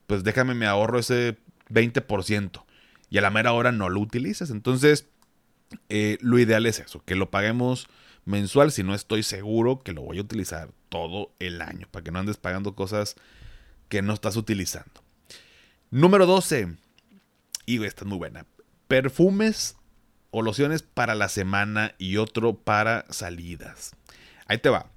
pues 0.08 0.24
déjame 0.24 0.56
me 0.56 0.65
ahorro 0.65 1.00
ese 1.00 1.38
20% 1.69 2.63
y 3.10 3.17
a 3.17 3.22
la 3.22 3.30
mera 3.30 3.54
hora 3.54 3.72
no 3.72 3.89
lo 3.89 4.00
utilices. 4.00 4.50
Entonces, 4.50 5.08
eh, 5.89 6.17
lo 6.22 6.39
ideal 6.39 6.65
es 6.65 6.80
eso, 6.80 7.04
que 7.06 7.15
lo 7.15 7.30
paguemos 7.30 7.88
mensual 8.26 8.72
si 8.72 8.84
no 8.84 8.93
estoy 8.93 9.24
seguro 9.24 9.80
que 9.80 9.91
lo 9.91 10.02
voy 10.02 10.19
a 10.19 10.22
utilizar 10.22 10.72
todo 10.89 11.32
el 11.39 11.62
año, 11.62 11.88
para 11.91 12.04
que 12.04 12.12
no 12.12 12.19
andes 12.19 12.38
pagando 12.38 12.76
cosas 12.76 13.15
que 13.89 14.02
no 14.02 14.13
estás 14.13 14.36
utilizando. 14.36 15.04
Número 15.91 16.28
12. 16.28 16.75
Y 17.65 17.84
esta 17.84 18.04
es 18.04 18.08
muy 18.08 18.17
buena. 18.17 18.45
Perfumes 18.88 19.75
o 20.32 20.41
lociones 20.41 20.84
para 20.84 21.15
la 21.15 21.30
semana 21.30 21.95
y 21.97 22.17
otro 22.17 22.56
para 22.56 23.06
salidas. 23.10 23.95
Ahí 24.45 24.60
te 24.60 24.69
va. 24.69 24.91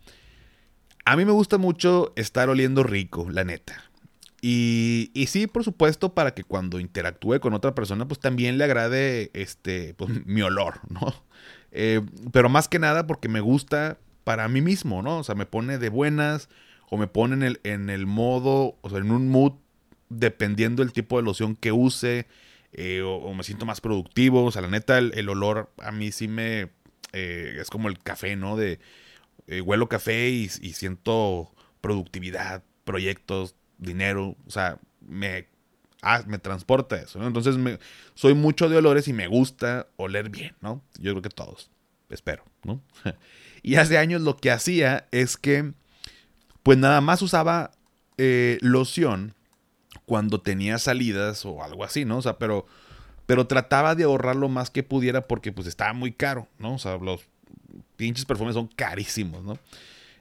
A 1.05 1.17
mí 1.17 1.25
me 1.25 1.33
gusta 1.33 1.59
mucho 1.59 2.13
estar 2.17 2.49
oliendo 2.49 2.83
rico, 2.83 3.29
la 3.31 3.45
neta. 3.45 3.83
Y, 4.41 5.11
y, 5.15 5.29
sí, 5.29 5.47
por 5.47 5.65
supuesto, 5.65 6.15
para 6.15 6.35
que 6.35 6.45
cuando 6.45 6.81
interactúe 6.81 7.41
con 7.41 7.55
otra 7.55 7.75
persona, 7.75 8.07
pues 8.07 8.21
también 8.21 8.59
le 8.59 8.65
agrade 8.65 9.31
este, 9.35 9.95
pues, 9.95 10.11
mi 10.27 10.43
olor, 10.43 10.81
¿no? 10.91 11.15
Eh, 11.71 12.03
pero 12.33 12.49
más 12.49 12.69
que 12.69 12.79
nada 12.79 13.07
porque 13.07 13.29
me 13.29 13.41
gusta 13.41 13.99
para 14.25 14.47
mí 14.49 14.61
mismo, 14.61 15.01
¿no? 15.03 15.19
O 15.19 15.25
sea, 15.25 15.35
me 15.35 15.47
pone 15.47 15.79
de 15.79 15.89
buenas 15.89 16.49
o 16.91 16.99
me 16.99 17.07
pone 17.07 17.35
en 17.35 17.43
el, 17.43 17.61
en 17.65 17.89
el 17.89 18.07
modo, 18.07 18.77
o 18.83 18.91
sea, 18.91 18.99
en 18.99 19.11
un 19.11 19.29
mood, 19.29 19.55
dependiendo 20.19 20.83
del 20.83 20.93
tipo 20.93 21.17
de 21.17 21.25
loción 21.25 21.57
que 21.57 21.73
use, 21.73 22.27
eh, 22.73 23.03
o, 23.03 23.33
me 23.35 23.43
siento 23.43 23.67
más 23.67 23.81
productivo. 23.81 24.45
O 24.45 24.53
sea, 24.53 24.63
la 24.63 24.69
neta, 24.69 24.99
el, 24.99 25.29
olor 25.29 25.73
a 25.79 25.93
mí 25.93 26.13
sí 26.13 26.29
me... 26.29 26.71
Eh, 27.13 27.59
es 27.61 27.69
como 27.69 27.89
el 27.89 27.99
café, 27.99 28.37
¿no? 28.37 28.57
De 28.57 28.81
huelo 29.61 29.89
café 29.89 30.31
y, 30.31 30.49
siento 30.49 31.53
productividad, 31.83 32.63
proyectos, 32.85 33.55
dinero, 33.77 34.37
o 34.47 34.51
sea, 34.51 34.79
me, 35.01 35.49
ah, 36.03 36.23
me 36.27 36.39
transporta 36.39 36.97
eso, 36.97 37.19
¿no? 37.19 37.27
Entonces 37.27 37.57
me, 37.57 37.79
soy 38.15 38.35
mucho 38.35 38.69
de 38.69 38.77
olores 38.77 39.09
y 39.09 39.13
me 39.13 39.27
gusta 39.27 39.89
oler 39.97 40.31
bien, 40.31 40.55
¿no? 40.61 40.83
Yo 40.99 41.13
creo 41.13 41.23
que 41.23 41.29
todos, 41.29 41.71
espero, 42.09 42.45
¿no? 42.65 42.83
y 43.63 43.77
hace 43.77 43.99
años 43.99 44.23
lo 44.23 44.37
que 44.37 44.51
hacía 44.51 45.07
es 45.11 45.37
que, 45.37 45.73
pues 46.63 46.79
nada 46.79 47.01
más 47.01 47.23
usaba 47.23 47.73
eh, 48.19 48.59
loción 48.61 49.35
cuando 50.13 50.43
tenía 50.43 50.77
salidas 50.77 51.47
o 51.47 51.65
algo 51.65 51.85
así, 51.85 52.05
¿no? 52.05 52.19
O 52.19 52.23
sea, 52.23 52.37
pero, 52.37 52.67
pero 53.25 53.47
trataba 53.47 53.95
de 53.95 54.05
ahorrar 54.05 54.37
lo 54.37 54.51
más 54.51 54.69
que 54.69 54.83
pudiera 54.83 55.27
porque 55.27 55.53
pues 55.53 55.67
estaba 55.67 55.95
muy 55.95 56.13
caro, 56.13 56.49
¿no? 56.59 56.75
O 56.75 56.79
sea, 56.79 56.99
los 56.99 57.27
pinches 57.97 58.27
perfumes 58.27 58.53
son 58.53 58.67
carísimos, 58.67 59.43
¿no? 59.43 59.59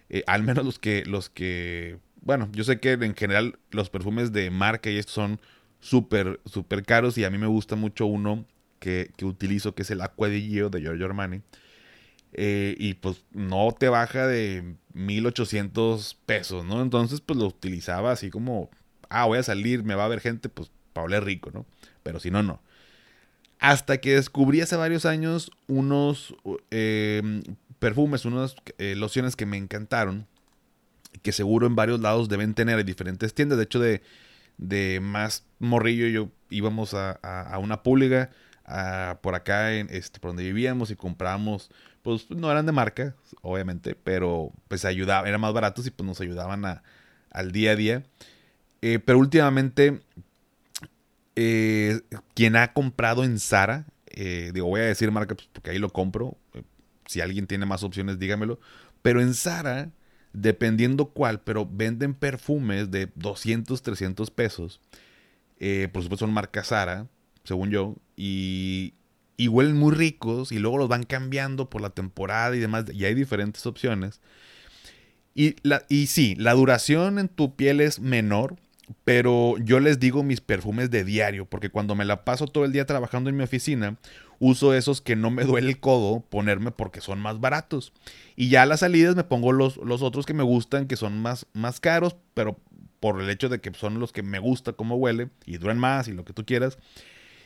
Eh, 0.08 0.23
al 0.27 0.43
menos 0.43 0.63
los 0.63 0.80
que, 0.80 1.04
los 1.06 1.30
que 1.30 1.97
bueno, 2.21 2.47
yo 2.54 2.63
sé 2.63 2.80
que 2.80 2.93
en 2.93 3.13
general 3.17 3.60
los 3.71 3.89
perfumes 3.89 4.32
de 4.32 4.49
marca 4.49 4.89
y 4.89 4.97
estos 4.97 5.13
son 5.13 5.41
súper, 5.82 6.39
súper 6.45 6.86
caros 6.86 7.17
y 7.17 7.25
a 7.25 7.30
mí 7.30 7.38
me 7.38 7.47
gusta 7.47 7.75
mucho 7.75 8.06
uno 8.06 8.45
que, 8.80 9.12
utilizo 9.23 9.75
que 9.75 9.82
es 9.82 9.91
el 9.91 9.99
Aqua 9.99 10.30
di 10.30 10.47
Gio 10.47 10.69
de 10.69 10.80
Giorgio 10.80 11.06
Armani. 11.06 11.41
Eh, 12.32 12.77
y 12.80 12.93
pues 12.93 13.25
no 13.34 13.75
te 13.77 13.89
baja 13.89 14.25
de 14.25 14.75
1800 14.93 16.17
pesos, 16.25 16.63
¿no? 16.63 16.82
Entonces 16.82 17.19
pues 17.19 17.38
lo 17.38 17.47
utilizaba 17.47 18.13
así 18.13 18.30
como, 18.30 18.69
ah, 19.12 19.26
voy 19.26 19.38
a 19.38 19.43
salir, 19.43 19.84
me 19.84 19.95
va 19.95 20.06
a 20.06 20.10
ver 20.10 20.19
gente, 20.19 20.50
pues 20.50 20.71
para 20.93 21.06
oler 21.06 21.24
rico, 21.24 21.52
¿no? 21.54 21.65
Pero 22.04 22.19
si 22.19 22.32
no, 22.32 22.43
no. 22.43 22.62
Hasta 23.60 24.00
que 24.00 24.15
descubrí 24.15 24.62
hace 24.62 24.76
varios 24.76 25.06
años 25.06 25.52
unos 25.67 26.34
eh, 26.71 27.43
perfumes, 27.80 28.26
unas 28.26 28.56
eh, 28.80 28.95
lociones 28.95 29.36
que 29.36 29.45
me 29.45 29.58
encantaron 29.58 30.28
que 31.21 31.32
seguro 31.32 31.67
en 31.67 31.76
varios 31.76 32.00
lados 32.00 32.30
deben 32.30 32.54
tener 32.54 32.80
en 32.80 32.86
diferentes 32.86 33.34
tiendas. 33.34 33.58
De 33.58 33.65
hecho, 33.65 33.80
de, 33.80 34.02
de 34.58 35.00
más 35.02 35.45
morrillo 35.60 36.08
yo 36.08 36.30
íbamos 36.50 36.93
a, 36.93 37.12
a, 37.12 37.58
una 37.60 37.84
pública 37.84 38.32
por 39.21 39.36
acá, 39.36 39.74
en, 39.74 39.89
este, 39.89 40.19
por 40.19 40.30
donde 40.30 40.43
vivíamos 40.43 40.91
y 40.91 40.95
comprábamos, 40.95 41.69
pues 42.04 42.30
no 42.30 42.50
eran 42.50 42.65
de 42.65 42.71
marca, 42.71 43.15
obviamente, 43.41 43.95
pero 43.95 44.54
pues 44.69 44.86
ayudaba, 44.86 45.28
eran 45.28 45.41
más 45.41 45.54
baratos 45.54 45.86
y 45.88 45.91
pues 45.91 46.08
nos 46.08 46.21
ayudaban 46.21 46.63
a, 46.65 46.84
al 47.32 47.52
día 47.52 47.71
a 47.71 47.76
día. 47.76 48.04
Eh, 48.82 49.00
pero 49.00 49.20
últimamente, 49.20 50.02
eh, 51.36 52.02
quien 52.34 52.56
ha 52.56 52.74
comprado 52.74 53.24
en 53.24 53.39
Sara, 53.39 53.86
eh, 54.08 54.52
digo, 54.54 54.67
voy 54.67 54.82
a 54.82 54.86
decir 54.86 55.12
marca 55.12 55.36
pues, 55.36 55.50
porque 55.52 55.72
ahí 55.72 55.80
lo 55.80 55.89
compro. 55.89 56.38
si 57.06 57.22
alguien 57.22 57.48
tiene 57.48 57.65
más 57.65 57.84
opciones, 57.84 58.20
dígamelo. 58.20 58.60
Pero 59.02 59.22
en 59.22 59.34
Sara 59.34 59.91
dependiendo 60.34 61.10
cuál, 61.10 61.41
pero 61.41 61.67
venden 61.70 62.13
perfumes 62.13 62.91
de 62.91 63.10
200, 63.15 63.82
300 63.82 64.32
pesos. 64.32 64.80
Eh, 65.60 65.89
por 65.91 66.04
supuesto 66.04 66.26
son 66.26 66.34
marca 66.34 66.63
Sara, 66.63 67.08
según 67.44 67.70
yo, 67.70 67.96
y, 68.15 68.94
y 69.38 69.48
huelen 69.48 69.78
muy 69.78 69.94
ricos 69.94 70.52
y 70.52 70.60
luego 70.60 70.78
los 70.78 70.88
van 70.88 71.04
cambiando 71.04 71.70
por 71.70 71.82
la 71.82 71.91
temporada 71.91 72.56
y 72.56 72.60
demás, 72.60 72.86
y 72.91 73.06
hay 73.06 73.13
diferentes 73.13 73.65
opciones. 73.65 74.22
Y, 75.34 75.56
la, 75.63 75.86
y 75.88 76.08
sí, 76.08 76.36
la 76.36 76.54
duración 76.54 77.20
en 77.20 77.30
tu 77.30 77.56
piel 77.56 77.80
es 77.80 78.00
menor, 78.00 78.58
pero 79.04 79.56
yo 79.60 79.80
les 79.80 80.00
digo 80.00 80.24
mis 80.24 80.41
perfumes 80.41 80.89
de 80.91 81.04
diario, 81.04 81.46
porque 81.46 81.70
cuando 81.70 81.96
me 81.96 82.06
la 82.06 82.26
paso 82.26 82.48
todo 82.48 82.65
el 82.65 82.72
día 82.72 82.86
trabajando 82.86 83.30
en 83.30 83.38
mi 83.38 83.44
oficina, 83.44 83.98
uso 84.39 84.74
esos 84.74 85.02
que 85.02 85.15
no 85.15 85.32
me 85.32 85.44
duele 85.44 85.70
el 85.70 85.80
codo 85.80 86.22
ponerme 86.22 86.72
porque 86.72 87.02
son 87.02 87.20
más 87.20 87.39
baratos. 87.39 87.94
Y 88.36 88.50
ya 88.50 88.63
a 88.63 88.65
las 88.65 88.82
salidas 88.82 89.15
me 89.15 89.24
pongo 89.24 89.52
los, 89.52 89.78
los 89.78 90.02
otros 90.02 90.26
que 90.26 90.34
me 90.34 90.44
gustan, 90.44 90.88
que 90.88 90.96
son 90.96 91.22
más, 91.22 91.46
más 91.54 91.80
caros, 91.80 92.15
pero 92.34 92.60
por 93.00 93.22
el 93.22 93.30
hecho 93.30 93.50
de 93.50 93.62
que 93.62 93.74
son 93.74 94.00
los 94.00 94.12
que 94.12 94.24
me 94.24 94.39
gusta 94.39 94.74
cómo 94.74 94.96
huele 94.96 95.30
y 95.46 95.58
duran 95.58 95.80
más 95.80 96.08
y 96.08 96.13
lo 96.13 96.26
que 96.26 96.34
tú 96.34 96.46
quieras. 96.46 96.78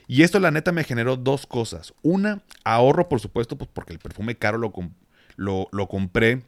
Y 0.08 0.24
esto 0.24 0.39
la 0.39 0.52
neta 0.52 0.71
me 0.71 0.84
generó 0.84 1.17
dos 1.17 1.48
cosas. 1.48 1.93
Una, 2.02 2.43
ahorro 2.63 3.10
por 3.10 3.19
supuesto, 3.19 3.58
pues 3.58 3.69
porque 3.74 3.93
el 3.93 4.00
perfume 4.00 4.36
caro 4.36 4.58
lo, 4.58 4.74
lo, 5.36 5.67
lo 5.71 5.88
compré 5.88 6.43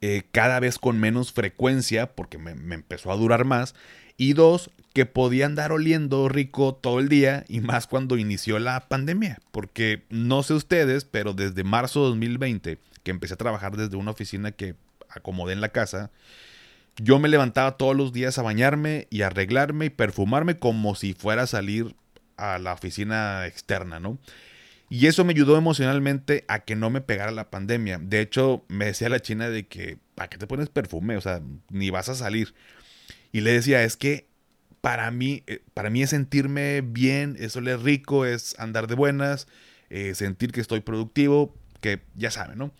eh, 0.00 0.22
cada 0.32 0.60
vez 0.60 0.78
con 0.78 0.98
menos 0.98 1.32
frecuencia, 1.32 2.14
porque 2.14 2.38
me, 2.38 2.52
empezó 2.74 3.12
a 3.12 3.16
durar 3.16 3.44
más. 3.44 3.74
Y 4.16 4.34
dos, 4.34 4.70
que 4.92 5.06
podía 5.06 5.46
andar 5.46 5.72
oliendo 5.72 6.28
rico 6.28 6.74
todo 6.74 7.00
el 7.00 7.08
día 7.08 7.44
y 7.48 7.60
más 7.60 7.86
cuando 7.86 8.16
inició 8.16 8.58
la 8.58 8.88
pandemia. 8.88 9.38
Porque 9.50 10.02
no 10.10 10.42
sé 10.42 10.54
ustedes, 10.54 11.04
pero 11.04 11.32
desde 11.32 11.64
marzo 11.64 12.00
de 12.00 12.08
2020, 12.10 12.78
que 13.02 13.10
empecé 13.10 13.34
a 13.34 13.38
trabajar 13.38 13.76
desde 13.76 13.96
una 13.96 14.10
oficina 14.10 14.52
que 14.52 14.74
acomodé 15.08 15.52
en 15.52 15.60
la 15.60 15.70
casa, 15.70 16.10
yo 16.96 17.18
me 17.18 17.28
levantaba 17.28 17.76
todos 17.76 17.96
los 17.96 18.12
días 18.12 18.38
a 18.38 18.42
bañarme 18.42 19.06
y 19.10 19.22
arreglarme 19.22 19.86
y 19.86 19.90
perfumarme 19.90 20.58
como 20.58 20.94
si 20.94 21.14
fuera 21.14 21.42
a 21.42 21.46
salir 21.46 21.94
a 22.36 22.58
la 22.58 22.72
oficina 22.72 23.46
externa, 23.46 24.00
¿no? 24.00 24.18
Y 24.92 25.06
eso 25.06 25.24
me 25.24 25.32
ayudó 25.32 25.56
emocionalmente 25.56 26.44
a 26.48 26.64
que 26.64 26.74
no 26.74 26.90
me 26.90 27.00
pegara 27.00 27.30
la 27.30 27.48
pandemia. 27.48 27.98
De 28.02 28.20
hecho, 28.20 28.64
me 28.66 28.86
decía 28.86 29.08
la 29.08 29.20
china 29.20 29.48
de 29.48 29.68
que, 29.68 29.98
¿para 30.16 30.28
qué 30.28 30.36
te 30.36 30.48
pones 30.48 30.68
perfume? 30.68 31.16
O 31.16 31.20
sea, 31.20 31.40
ni 31.70 31.90
vas 31.90 32.08
a 32.08 32.16
salir. 32.16 32.54
Y 33.30 33.42
le 33.42 33.52
decía, 33.52 33.84
es 33.84 33.96
que 33.96 34.26
para 34.80 35.08
mí, 35.12 35.44
eh, 35.46 35.62
para 35.74 35.90
mí 35.90 36.02
es 36.02 36.10
sentirme 36.10 36.80
bien, 36.80 37.36
es 37.38 37.54
oler 37.54 37.80
rico, 37.80 38.26
es 38.26 38.58
andar 38.58 38.88
de 38.88 38.96
buenas, 38.96 39.46
eh, 39.90 40.16
sentir 40.16 40.50
que 40.50 40.60
estoy 40.60 40.80
productivo, 40.80 41.54
que 41.80 42.00
ya 42.16 42.32
saben, 42.32 42.58
¿no? 42.58 42.74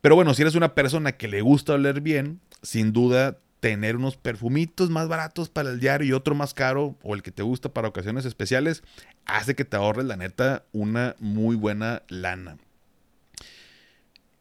Pero 0.00 0.16
bueno, 0.16 0.34
si 0.34 0.42
eres 0.42 0.56
una 0.56 0.74
persona 0.74 1.12
que 1.12 1.28
le 1.28 1.40
gusta 1.40 1.74
oler 1.74 2.00
bien, 2.00 2.40
sin 2.62 2.92
duda 2.92 3.38
tener 3.60 3.96
unos 3.96 4.16
perfumitos 4.16 4.90
más 4.90 5.08
baratos 5.08 5.48
para 5.48 5.70
el 5.70 5.80
diario 5.80 6.08
y 6.08 6.12
otro 6.12 6.34
más 6.34 6.54
caro 6.54 6.96
o 7.02 7.14
el 7.14 7.22
que 7.22 7.30
te 7.30 7.42
gusta 7.42 7.70
para 7.70 7.88
ocasiones 7.88 8.24
especiales 8.24 8.82
hace 9.24 9.54
que 9.54 9.64
te 9.64 9.76
ahorres 9.76 10.06
la 10.06 10.16
neta 10.16 10.64
una 10.72 11.16
muy 11.18 11.56
buena 11.56 12.02
lana. 12.08 12.58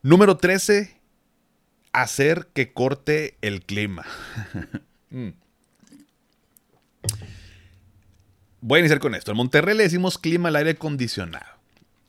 Número 0.02 0.38
13. 0.38 1.02
Hacer 1.92 2.50
que 2.54 2.74
corte 2.74 3.38
el 3.42 3.64
clima. 3.66 4.06
Mm. 5.12 5.30
Voy 8.60 8.78
a 8.78 8.80
iniciar 8.80 9.00
con 9.00 9.14
esto. 9.14 9.32
En 9.32 9.38
Monterrey 9.38 9.78
le 9.78 9.84
decimos 9.84 10.18
clima 10.18 10.50
al 10.50 10.56
aire 10.56 10.72
acondicionado. 10.72 11.46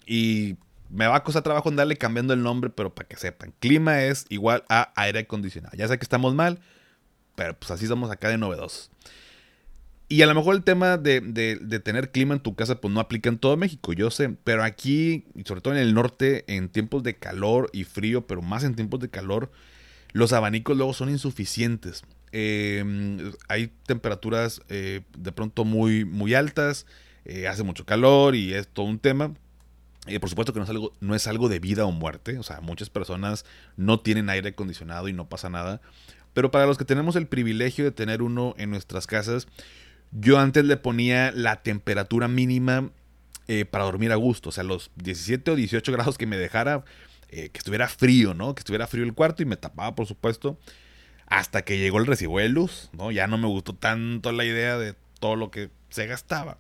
Y 0.07 0.57
me 0.89 1.07
va 1.07 1.17
a 1.17 1.23
costar 1.23 1.43
trabajo 1.43 1.69
en 1.69 1.77
darle 1.77 1.97
cambiando 1.97 2.33
el 2.33 2.43
nombre, 2.43 2.71
pero 2.71 2.95
para 2.95 3.07
que 3.07 3.17
sepan. 3.17 3.53
Clima 3.61 4.03
es 4.03 4.25
igual 4.29 4.65
a 4.69 4.93
aire 4.97 5.21
acondicionado. 5.21 5.77
Ya 5.77 5.87
sé 5.87 5.99
que 5.99 6.05
estamos 6.05 6.35
mal, 6.35 6.61
pero 7.37 7.57
pues 7.57 7.71
así 7.71 7.87
somos 7.87 8.11
acá 8.11 8.29
de 8.29 8.39
novedosos. 8.39 8.91
Y 10.09 10.23
a 10.23 10.27
lo 10.27 10.35
mejor 10.35 10.55
el 10.55 10.63
tema 10.63 10.99
de, 10.99 11.21
tener 11.85 12.13
clima 12.13 12.35
en 12.35 12.41
tu 12.41 12.55
casa 12.55 12.81
pues 12.81 12.95
no 12.95 13.01
aplica 13.01 13.29
en 13.29 13.39
todo 13.39 13.57
México, 13.57 13.93
yo 13.93 14.11
sé, 14.11 14.31
pero 14.45 14.63
aquí, 14.63 15.25
sobre 15.45 15.61
todo 15.61 15.75
en 15.75 15.81
el 15.81 15.95
norte, 15.95 16.45
en 16.47 16.69
tiempos 16.69 17.03
de 17.03 17.17
calor 17.17 17.71
y 17.73 17.85
frío, 17.85 18.27
pero 18.27 18.41
más 18.41 18.63
en 18.63 18.77
tiempos 18.77 19.01
de 19.01 19.11
calor, 19.11 19.51
los 20.13 20.33
abanicos 20.33 20.77
luego 20.77 20.93
son 20.95 21.11
insuficientes. 21.11 22.05
Em, 22.31 23.33
hay 23.49 23.73
temperaturas 23.87 24.61
eh, 24.69 25.03
de 25.17 25.33
pronto 25.33 25.65
muy, 25.65 26.05
muy 26.05 26.35
altas, 26.35 26.87
eh, 27.25 27.49
hace 27.49 27.65
mucho 27.65 27.85
calor 27.85 28.37
y 28.37 28.55
es 28.55 28.69
todo 28.69 28.87
un 28.87 29.01
tema. 29.01 29.35
Eh, 30.07 30.21
por 30.21 30.29
supuesto 30.29 30.53
que 30.53 30.61
no 30.61 30.65
es, 30.65 30.71
algo, 30.71 30.93
no 31.01 31.17
es 31.17 31.27
algo 31.27 31.49
de 31.49 31.59
vida 31.59 31.85
o 31.85 31.91
muerte, 31.91 32.39
o 32.39 32.45
sea, 32.45 32.61
muchas 32.61 32.91
personas 32.91 33.45
no 33.77 33.99
tienen 33.99 34.31
aire 34.31 34.51
acondicionado 34.51 35.09
y 35.09 35.13
no 35.13 35.29
pasa 35.29 35.51
nada, 35.51 35.81
pero 36.37 36.51
para 36.51 36.67
los 36.67 36.77
que 36.77 36.85
tenemos 36.85 37.17
el 37.17 37.29
privilegio 37.29 37.87
de 37.87 37.93
tener 37.93 38.21
uno 38.21 38.55
en 38.59 38.69
nuestras 38.69 39.07
casas, 39.07 39.49
yo 40.13 40.39
antes 40.39 40.67
le 40.67 40.77
ponía 40.77 41.33
la 41.33 41.63
temperatura 41.63 42.29
mínima 42.29 42.91
eh, 43.49 43.65
para 43.65 43.85
dormir 43.85 44.13
a 44.13 44.17
gusto, 44.17 44.51
o 44.51 44.53
sea, 44.53 44.63
los 44.63 44.91
17 44.97 45.53
o 45.53 45.57
18 45.57 45.91
grados 45.93 46.19
que 46.19 46.27
me 46.27 46.37
dejara, 46.37 46.85
eh, 47.31 47.49
que 47.49 47.57
estuviera 47.57 47.89
frío, 47.89 48.35
¿no? 48.35 48.55
Que 48.55 48.61
estuviera 48.61 48.87
frío 48.87 49.03
el 49.05 49.15
cuarto 49.15 49.43
y 49.43 49.47
me 49.47 49.57
tapaba, 49.57 49.95
por 49.95 50.07
supuesto, 50.07 50.59
hasta 51.25 51.63
que 51.63 51.79
llegó 51.79 52.01
el 52.01 52.07
recibo 52.07 52.39
de 52.39 52.51
luz, 52.51 52.91
¿no? 52.93 53.11
Ya 53.11 53.27
no 53.27 53.39
me 53.39 53.47
gustó 53.47 53.75
tanto 53.75 54.31
la 54.31 54.45
idea 54.45 54.77
de 54.77 54.95
todo 55.19 55.37
lo 55.37 55.51
que 55.51 55.71
se 55.89 56.07
gastaba, 56.07 56.59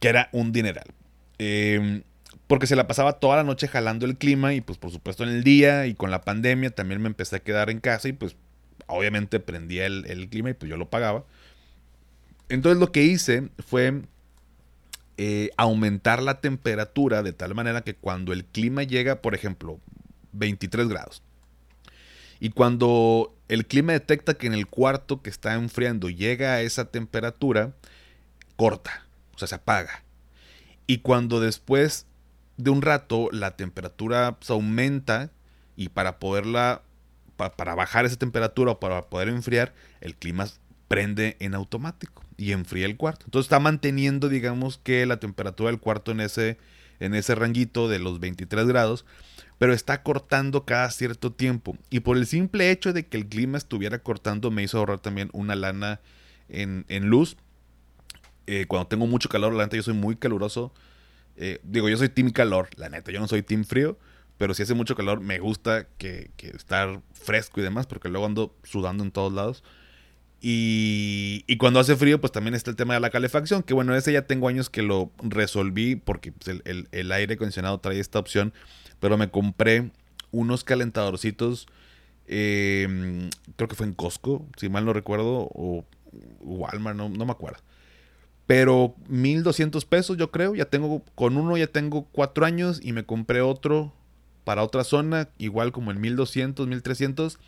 que 0.00 0.08
era 0.08 0.30
un 0.32 0.50
dineral. 0.50 0.92
Em, 1.38 2.02
porque 2.52 2.66
se 2.66 2.76
la 2.76 2.86
pasaba 2.86 3.14
toda 3.14 3.36
la 3.36 3.44
noche 3.44 3.66
jalando 3.66 4.04
el 4.04 4.18
clima 4.18 4.52
y 4.52 4.60
pues 4.60 4.76
por 4.76 4.90
supuesto 4.90 5.22
en 5.22 5.30
el 5.30 5.42
día 5.42 5.86
y 5.86 5.94
con 5.94 6.10
la 6.10 6.20
pandemia 6.20 6.68
también 6.68 7.00
me 7.00 7.06
empecé 7.06 7.36
a 7.36 7.38
quedar 7.38 7.70
en 7.70 7.80
casa 7.80 8.08
y 8.08 8.12
pues 8.12 8.36
obviamente 8.88 9.40
prendía 9.40 9.86
el, 9.86 10.28
clima 10.28 10.50
y 10.50 10.52
pues 10.52 10.68
yo 10.68 10.76
lo 10.76 10.90
pagaba. 10.90 11.24
Entonces 12.50 12.78
lo 12.78 12.92
que 12.92 13.04
hice 13.04 13.48
fue 13.66 14.02
eh, 15.16 15.48
aumentar 15.56 16.22
la 16.22 16.42
temperatura 16.42 17.22
de 17.22 17.32
tal 17.32 17.54
manera 17.54 17.84
que 17.84 17.94
cuando 17.94 18.34
el 18.34 18.44
clima 18.44 18.82
llega, 18.82 19.22
por 19.22 19.34
ejemplo, 19.34 19.80
23 20.32 20.88
grados, 20.88 21.22
y 22.38 22.50
cuando 22.50 23.34
el 23.48 23.64
clima 23.64 23.94
detecta 23.94 24.34
que 24.34 24.46
en 24.46 24.52
el 24.52 24.66
cuarto 24.66 25.22
que 25.22 25.30
está 25.30 25.54
enfriando 25.54 26.10
llega 26.10 26.52
a 26.52 26.60
esa 26.60 26.84
temperatura, 26.84 27.72
corta, 28.56 29.06
o 29.34 29.38
sea, 29.38 29.48
se 29.48 29.54
apaga. 29.54 30.04
Y 30.86 30.98
cuando 30.98 31.40
después 31.40 32.04
de 32.62 32.70
un 32.70 32.82
rato 32.82 33.28
la 33.32 33.56
temperatura 33.56 34.36
se 34.40 34.52
aumenta 34.52 35.30
y 35.76 35.88
para 35.88 36.18
poderla, 36.18 36.82
para 37.36 37.74
bajar 37.74 38.04
esa 38.04 38.16
temperatura 38.16 38.72
o 38.72 38.80
para 38.80 39.02
poder 39.02 39.28
enfriar, 39.28 39.74
el 40.00 40.14
clima 40.16 40.46
prende 40.88 41.36
en 41.40 41.54
automático 41.54 42.22
y 42.36 42.52
enfría 42.52 42.86
el 42.86 42.96
cuarto. 42.96 43.24
Entonces 43.26 43.46
está 43.46 43.60
manteniendo, 43.60 44.28
digamos, 44.28 44.78
que 44.78 45.06
la 45.06 45.18
temperatura 45.18 45.70
del 45.70 45.80
cuarto 45.80 46.12
en 46.12 46.20
ese, 46.20 46.58
en 47.00 47.14
ese 47.14 47.34
ranguito 47.34 47.88
de 47.88 47.98
los 47.98 48.20
23 48.20 48.66
grados, 48.66 49.06
pero 49.58 49.72
está 49.72 50.02
cortando 50.02 50.64
cada 50.64 50.90
cierto 50.90 51.32
tiempo. 51.32 51.76
Y 51.88 52.00
por 52.00 52.16
el 52.16 52.26
simple 52.26 52.70
hecho 52.70 52.92
de 52.92 53.06
que 53.06 53.16
el 53.16 53.26
clima 53.26 53.58
estuviera 53.58 54.00
cortando, 54.00 54.50
me 54.50 54.62
hizo 54.62 54.78
ahorrar 54.78 54.98
también 54.98 55.30
una 55.32 55.54
lana 55.54 56.00
en, 56.48 56.84
en 56.88 57.06
luz 57.06 57.36
eh, 58.46 58.66
cuando 58.66 58.88
tengo 58.88 59.06
mucho 59.06 59.28
calor, 59.28 59.52
la 59.52 59.64
neta 59.64 59.76
yo 59.76 59.82
soy 59.82 59.94
muy 59.94 60.16
caluroso. 60.16 60.72
Eh, 61.36 61.60
digo, 61.62 61.88
yo 61.88 61.96
soy 61.96 62.08
team 62.08 62.30
calor, 62.30 62.68
la 62.76 62.88
neta, 62.88 63.10
yo 63.10 63.20
no 63.20 63.28
soy 63.28 63.42
team 63.42 63.64
frío, 63.64 63.98
pero 64.38 64.54
si 64.54 64.62
hace 64.62 64.74
mucho 64.74 64.94
calor 64.94 65.20
me 65.20 65.38
gusta 65.38 65.86
que, 65.98 66.30
estar 66.38 67.00
fresco 67.12 67.60
y 67.60 67.62
demás, 67.62 67.86
porque 67.86 68.08
luego 68.08 68.26
ando 68.26 68.54
sudando 68.64 69.04
en 69.04 69.10
todos 69.10 69.32
lados. 69.32 69.62
Y, 70.44 71.44
cuando 71.58 71.78
hace 71.78 71.94
frío, 71.94 72.20
pues 72.20 72.32
también 72.32 72.54
está 72.54 72.70
el 72.70 72.76
tema 72.76 72.94
de 72.94 73.00
la 73.00 73.10
calefacción, 73.10 73.62
que 73.62 73.74
bueno, 73.74 73.94
ese 73.94 74.12
ya 74.12 74.26
tengo 74.26 74.48
años 74.48 74.70
que 74.70 74.82
lo 74.82 75.12
resolví 75.22 75.94
porque 75.94 76.32
pues, 76.32 76.60
el, 76.64 77.12
aire 77.12 77.34
acondicionado 77.34 77.78
trae 77.78 78.00
esta 78.00 78.18
opción, 78.18 78.52
pero 78.98 79.16
me 79.16 79.30
compré 79.30 79.92
unos 80.32 80.64
calentadorcitos, 80.64 81.68
em, 82.26 83.30
creo 83.56 83.68
que 83.68 83.76
fue 83.76 83.86
en 83.86 83.94
Costco, 83.94 84.44
si 84.56 84.68
mal 84.68 84.84
no 84.84 84.92
recuerdo, 84.92 85.48
o 85.54 85.84
Walmart, 86.40 86.96
no, 86.96 87.08
no 87.08 87.24
me 87.24 87.32
acuerdo 87.32 87.62
pero 88.52 88.94
1200 89.08 89.86
pesos 89.86 90.18
yo 90.18 90.30
creo, 90.30 90.54
ya 90.54 90.66
tengo, 90.66 91.02
con 91.14 91.38
uno 91.38 91.56
ya 91.56 91.68
tengo 91.68 92.04
cuatro 92.12 92.44
años 92.44 92.80
y 92.82 92.92
me 92.92 93.06
compré 93.06 93.40
otro 93.40 93.94
para 94.44 94.62
otra 94.62 94.84
zona, 94.84 95.30
igual 95.38 95.72
como 95.72 95.90
en 95.90 96.02
1200, 96.02 96.66
1300 96.66 97.38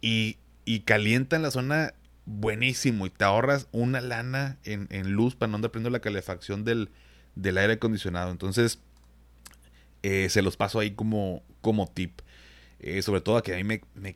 y, 0.00 0.36
y 0.64 0.82
calienta 0.82 1.34
en 1.34 1.42
la 1.42 1.50
zona 1.50 1.94
buenísimo 2.24 3.04
y 3.04 3.10
te 3.10 3.24
ahorras 3.24 3.66
una 3.72 4.00
lana 4.00 4.56
en, 4.62 5.10
luz 5.10 5.34
para 5.34 5.50
no 5.50 5.56
andar 5.56 5.72
prendiendo 5.72 5.90
la 5.90 6.00
calefacción 6.00 6.62
del, 6.64 6.88
aire 7.36 7.72
acondicionado. 7.72 8.30
Entonces, 8.30 8.78
eh, 10.04 10.28
se 10.28 10.40
los 10.40 10.56
paso 10.56 10.78
ahí 10.78 10.92
como, 10.92 11.42
como 11.62 11.88
tip. 11.88 12.20
Eh, 12.78 13.02
sobre 13.02 13.22
todo 13.22 13.38
a 13.38 13.42
que 13.42 13.54
a 13.54 13.56
mí 13.56 13.64
me, 13.64 13.80
me 13.96 14.14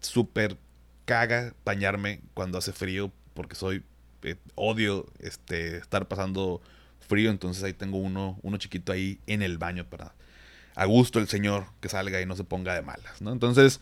súper 0.00 0.58
caga 1.06 1.54
bañarme 1.64 2.20
cuando 2.34 2.58
hace 2.58 2.74
frío 2.74 3.10
porque 3.32 3.54
soy 3.54 3.82
eh, 4.22 4.36
odio 4.54 5.06
este, 5.18 5.76
estar 5.76 6.08
pasando 6.08 6.60
frío, 7.00 7.30
entonces 7.30 7.62
ahí 7.64 7.72
tengo 7.72 7.98
uno, 7.98 8.38
chiquito 8.58 8.92
ahí 8.92 9.18
en 9.26 9.42
el 9.42 9.58
baño 9.58 9.84
para 9.84 10.14
a 10.76 10.84
gusto 10.86 11.18
el 11.18 11.28
señor 11.28 11.66
que 11.80 11.88
salga 11.88 12.20
y 12.20 12.26
no 12.26 12.36
se 12.36 12.44
ponga 12.44 12.74
de 12.74 12.82
malas, 12.82 13.20
¿no? 13.20 13.32
Entonces, 13.32 13.80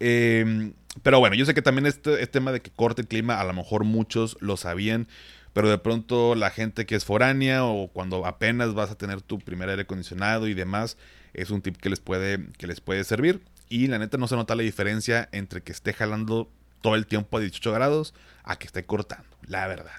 em, 0.00 0.74
pero 1.02 1.20
bueno, 1.20 1.36
yo 1.36 1.46
sé 1.46 1.54
que 1.54 1.62
también 1.62 1.86
este, 1.86 2.14
este, 2.14 2.26
tema 2.26 2.52
de 2.52 2.60
que 2.60 2.70
corte 2.70 3.02
el 3.02 3.08
clima, 3.08 3.40
a 3.40 3.44
lo 3.44 3.52
mejor 3.52 3.84
muchos 3.84 4.36
lo 4.40 4.56
sabían, 4.56 5.06
pero 5.52 5.70
de 5.70 5.78
pronto 5.78 6.34
la 6.34 6.50
gente 6.50 6.84
que 6.84 6.96
es 6.96 7.04
foránea 7.04 7.64
o 7.64 7.88
cuando 7.88 8.26
apenas 8.26 8.74
vas 8.74 8.90
a 8.90 8.98
tener 8.98 9.22
tu 9.22 9.38
primer 9.38 9.68
aire 9.68 9.82
acondicionado 9.82 10.48
y 10.48 10.54
demás, 10.54 10.98
es 11.32 11.50
un 11.50 11.62
tip 11.62 11.76
que 11.76 11.90
les 11.90 12.00
puede, 12.00 12.48
que 12.58 12.66
les 12.66 12.80
puede 12.80 13.04
servir. 13.04 13.42
Y 13.68 13.86
la 13.86 13.98
neta 13.98 14.18
no 14.18 14.28
se 14.28 14.36
nota 14.36 14.54
la 14.56 14.62
diferencia 14.62 15.28
entre 15.32 15.62
que 15.62 15.72
esté 15.72 15.92
jalando 15.92 16.50
todo 16.84 16.96
el 16.96 17.06
tiempo 17.06 17.38
a 17.38 17.40
18 17.40 17.72
grados 17.72 18.12
a 18.42 18.58
que 18.58 18.66
esté 18.66 18.84
cortando, 18.84 19.38
la 19.46 19.66
verdad. 19.66 19.94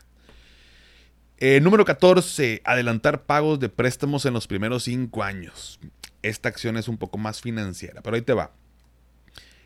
Eh, 1.40 1.60
número 1.60 1.84
14. 1.84 2.62
Adelantar 2.64 3.24
pagos 3.24 3.60
de 3.60 3.70
préstamos 3.70 4.24
en 4.28 4.36
los 4.36 4.46
primeros 4.46 4.84
5 4.84 5.24
años. 5.24 5.80
Esta 6.22 6.48
acción 6.48 6.78
es 6.78 6.88
un 6.88 6.98
poco 6.98 7.18
más 7.18 7.42
financiera, 7.42 8.04
pero 8.04 8.18
ahí 8.18 8.22
te 8.22 8.34
va. 8.34 8.52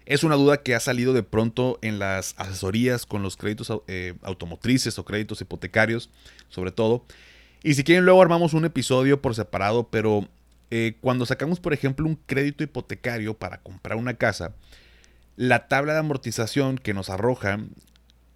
Es 0.06 0.24
una 0.24 0.36
duda 0.36 0.64
que 0.64 0.76
ha 0.76 0.80
salido 0.80 1.12
de 1.12 1.22
pronto 1.22 1.78
en 1.82 2.00
las 2.00 2.36
asesorías 2.38 3.06
con 3.06 3.22
los 3.22 3.36
créditos 3.36 3.70
eh, 3.88 4.14
automotrices 4.22 4.98
o 4.98 5.04
créditos 5.04 5.42
hipotecarios, 5.42 6.10
sobre 6.48 6.72
todo. 6.72 7.04
Y 7.64 7.74
si 7.74 7.84
quieren, 7.84 8.06
luego 8.06 8.22
armamos 8.22 8.54
un 8.54 8.64
episodio 8.64 9.22
por 9.22 9.36
separado, 9.36 9.90
pero 9.90 10.26
eh, 10.72 10.96
cuando 11.02 11.26
sacamos, 11.26 11.60
por 11.60 11.74
ejemplo, 11.74 12.06
un 12.08 12.16
crédito 12.16 12.64
hipotecario 12.64 13.34
para 13.34 13.58
comprar 13.58 13.98
una 13.98 14.14
casa, 14.14 14.56
la 15.40 15.70
tabla 15.70 15.94
de 15.94 16.00
amortización 16.00 16.78
que 16.78 16.94
nos 16.94 17.10
arroja, 17.10 17.60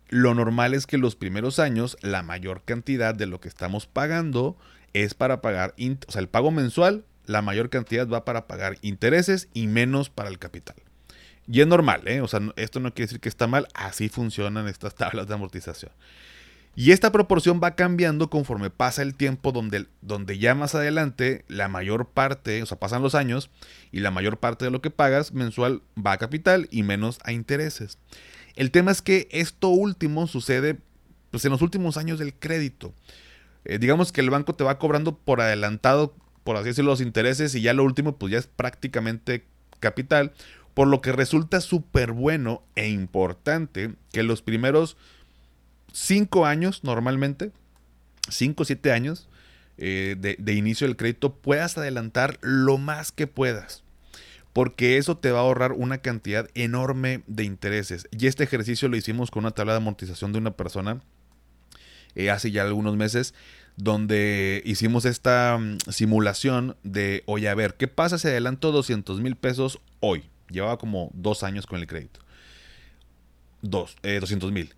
lo 0.07 0.33
normal 0.33 0.73
es 0.73 0.87
que 0.87 0.97
los 0.97 1.17
primeros 1.17 1.59
años 1.59 1.97
la 2.01 2.23
mayor 2.23 2.63
cantidad 2.63 3.13
de 3.13 3.25
lo 3.25 3.41
que 3.41 3.49
estamos 3.49 3.87
pagando 3.87 4.55
es 4.93 5.13
para 5.13 5.41
pagar, 5.41 5.75
o 6.07 6.11
sea, 6.13 6.21
el 6.21 6.29
pago 6.29 6.49
mensual, 6.49 7.03
la 7.25 7.41
mayor 7.41 7.69
cantidad 7.69 8.07
va 8.07 8.23
para 8.23 8.47
pagar 8.47 8.77
intereses 8.81 9.49
y 9.53 9.67
menos 9.67 10.09
para 10.09 10.29
el 10.29 10.39
capital. 10.39 10.77
Y 11.45 11.59
es 11.59 11.67
normal, 11.67 12.07
¿eh? 12.07 12.21
O 12.21 12.29
sea, 12.29 12.39
esto 12.55 12.79
no 12.79 12.93
quiere 12.93 13.07
decir 13.07 13.19
que 13.19 13.27
está 13.27 13.47
mal, 13.47 13.67
así 13.73 14.07
funcionan 14.07 14.69
estas 14.69 14.95
tablas 14.95 15.27
de 15.27 15.33
amortización. 15.33 15.91
Y 16.75 16.91
esta 16.91 17.11
proporción 17.11 17.61
va 17.63 17.75
cambiando 17.75 18.31
conforme 18.31 18.71
pasa 18.71 19.03
el 19.03 19.13
tiempo, 19.13 19.51
donde, 19.51 19.85
donde 20.01 20.39
ya 20.39 20.55
más 20.55 20.73
adelante 20.73 21.45
la 21.47 21.67
mayor 21.67 22.07
parte, 22.07 22.63
o 22.63 22.65
sea, 22.65 22.79
pasan 22.79 23.03
los 23.03 23.13
años 23.13 23.51
y 23.91 23.99
la 23.99 24.09
mayor 24.09 24.37
parte 24.37 24.65
de 24.65 24.71
lo 24.71 24.81
que 24.81 24.89
pagas 24.89 25.33
mensual 25.33 25.83
va 25.95 26.13
a 26.13 26.17
capital 26.17 26.67
y 26.71 26.81
menos 26.81 27.19
a 27.23 27.31
intereses. 27.31 27.99
El 28.55 28.71
tema 28.71 28.91
es 28.91 29.03
que 29.03 29.27
esto 29.31 29.69
último 29.69 30.25
sucede 30.25 30.77
pues, 31.29 31.45
en 31.45 31.51
los 31.51 31.61
últimos 31.61 31.97
años 31.97 32.17
del 32.17 32.33
crédito. 32.33 32.93
Eh, 33.65 33.77
digamos 33.77 34.11
que 34.11 34.21
el 34.21 34.31
banco 34.31 34.55
te 34.55 34.63
va 34.63 34.79
cobrando 34.79 35.15
por 35.15 35.41
adelantado, 35.41 36.15
por 36.43 36.57
así 36.57 36.69
decirlo, 36.69 36.91
los 36.91 37.01
intereses 37.01 37.53
y 37.53 37.61
ya 37.61 37.73
lo 37.73 37.83
último 37.83 38.17
pues 38.17 38.31
ya 38.31 38.39
es 38.39 38.47
prácticamente 38.47 39.45
capital, 39.79 40.33
por 40.73 40.87
lo 40.87 41.01
que 41.01 41.11
resulta 41.11 41.61
súper 41.61 42.13
bueno 42.13 42.63
e 42.75 42.89
importante 42.89 43.93
que 44.11 44.23
los 44.23 44.41
primeros 44.41 44.97
cinco 45.93 46.45
años 46.45 46.83
normalmente, 46.83 47.51
cinco 48.29 48.63
o 48.63 48.65
siete 48.65 48.91
años 48.91 49.29
eh, 49.77 50.15
de, 50.17 50.53
inicio 50.53 50.87
del 50.87 50.97
crédito, 50.97 51.35
puedas 51.35 51.77
adelantar 51.77 52.37
lo 52.41 52.77
más 52.77 53.13
que 53.13 53.27
puedas. 53.27 53.83
Porque 54.51 54.97
eso 54.97 55.17
te 55.17 55.31
va 55.31 55.39
a 55.39 55.43
ahorrar 55.43 55.71
una 55.71 55.99
cantidad 55.99 56.47
enorme 56.53 57.23
de 57.25 57.43
intereses. 57.43 58.07
Y 58.11 58.27
este 58.27 58.43
ejercicio 58.43 58.87
lo 58.87 58.97
hicimos 58.97 59.31
con 59.31 59.45
una 59.45 59.51
tabla 59.51 59.73
de 59.73 59.77
amortización 59.77 60.31
de 60.31 60.39
una 60.39 60.51
persona 60.51 61.01
eh, 62.15 62.29
hace 62.29 62.51
ya 62.51 62.61
algunos 62.61 62.95
meses, 62.95 63.33
donde 63.75 64.61
hicimos 64.65 65.05
esta 65.05 65.57
mm, 65.57 65.77
simulación 65.89 66.75
de, 66.83 67.23
oye, 67.25 67.49
a 67.49 67.55
ver, 67.55 67.73
¿qué 67.73 67.87
pasa 67.87 68.19
si 68.19 68.27
adelanto 68.27 68.71
200 68.71 69.19
mil 69.21 69.35
pesos 69.35 69.79
hoy? 69.99 70.23
Llevaba 70.51 70.77
como 70.77 71.09
dos 71.13 71.41
años 71.41 71.65
con 71.65 71.79
el 71.79 71.87
crédito. 71.87 72.19
Dos, 73.63 73.95
eh, 74.03 74.19
200 74.19 74.51
mil. 74.51 74.75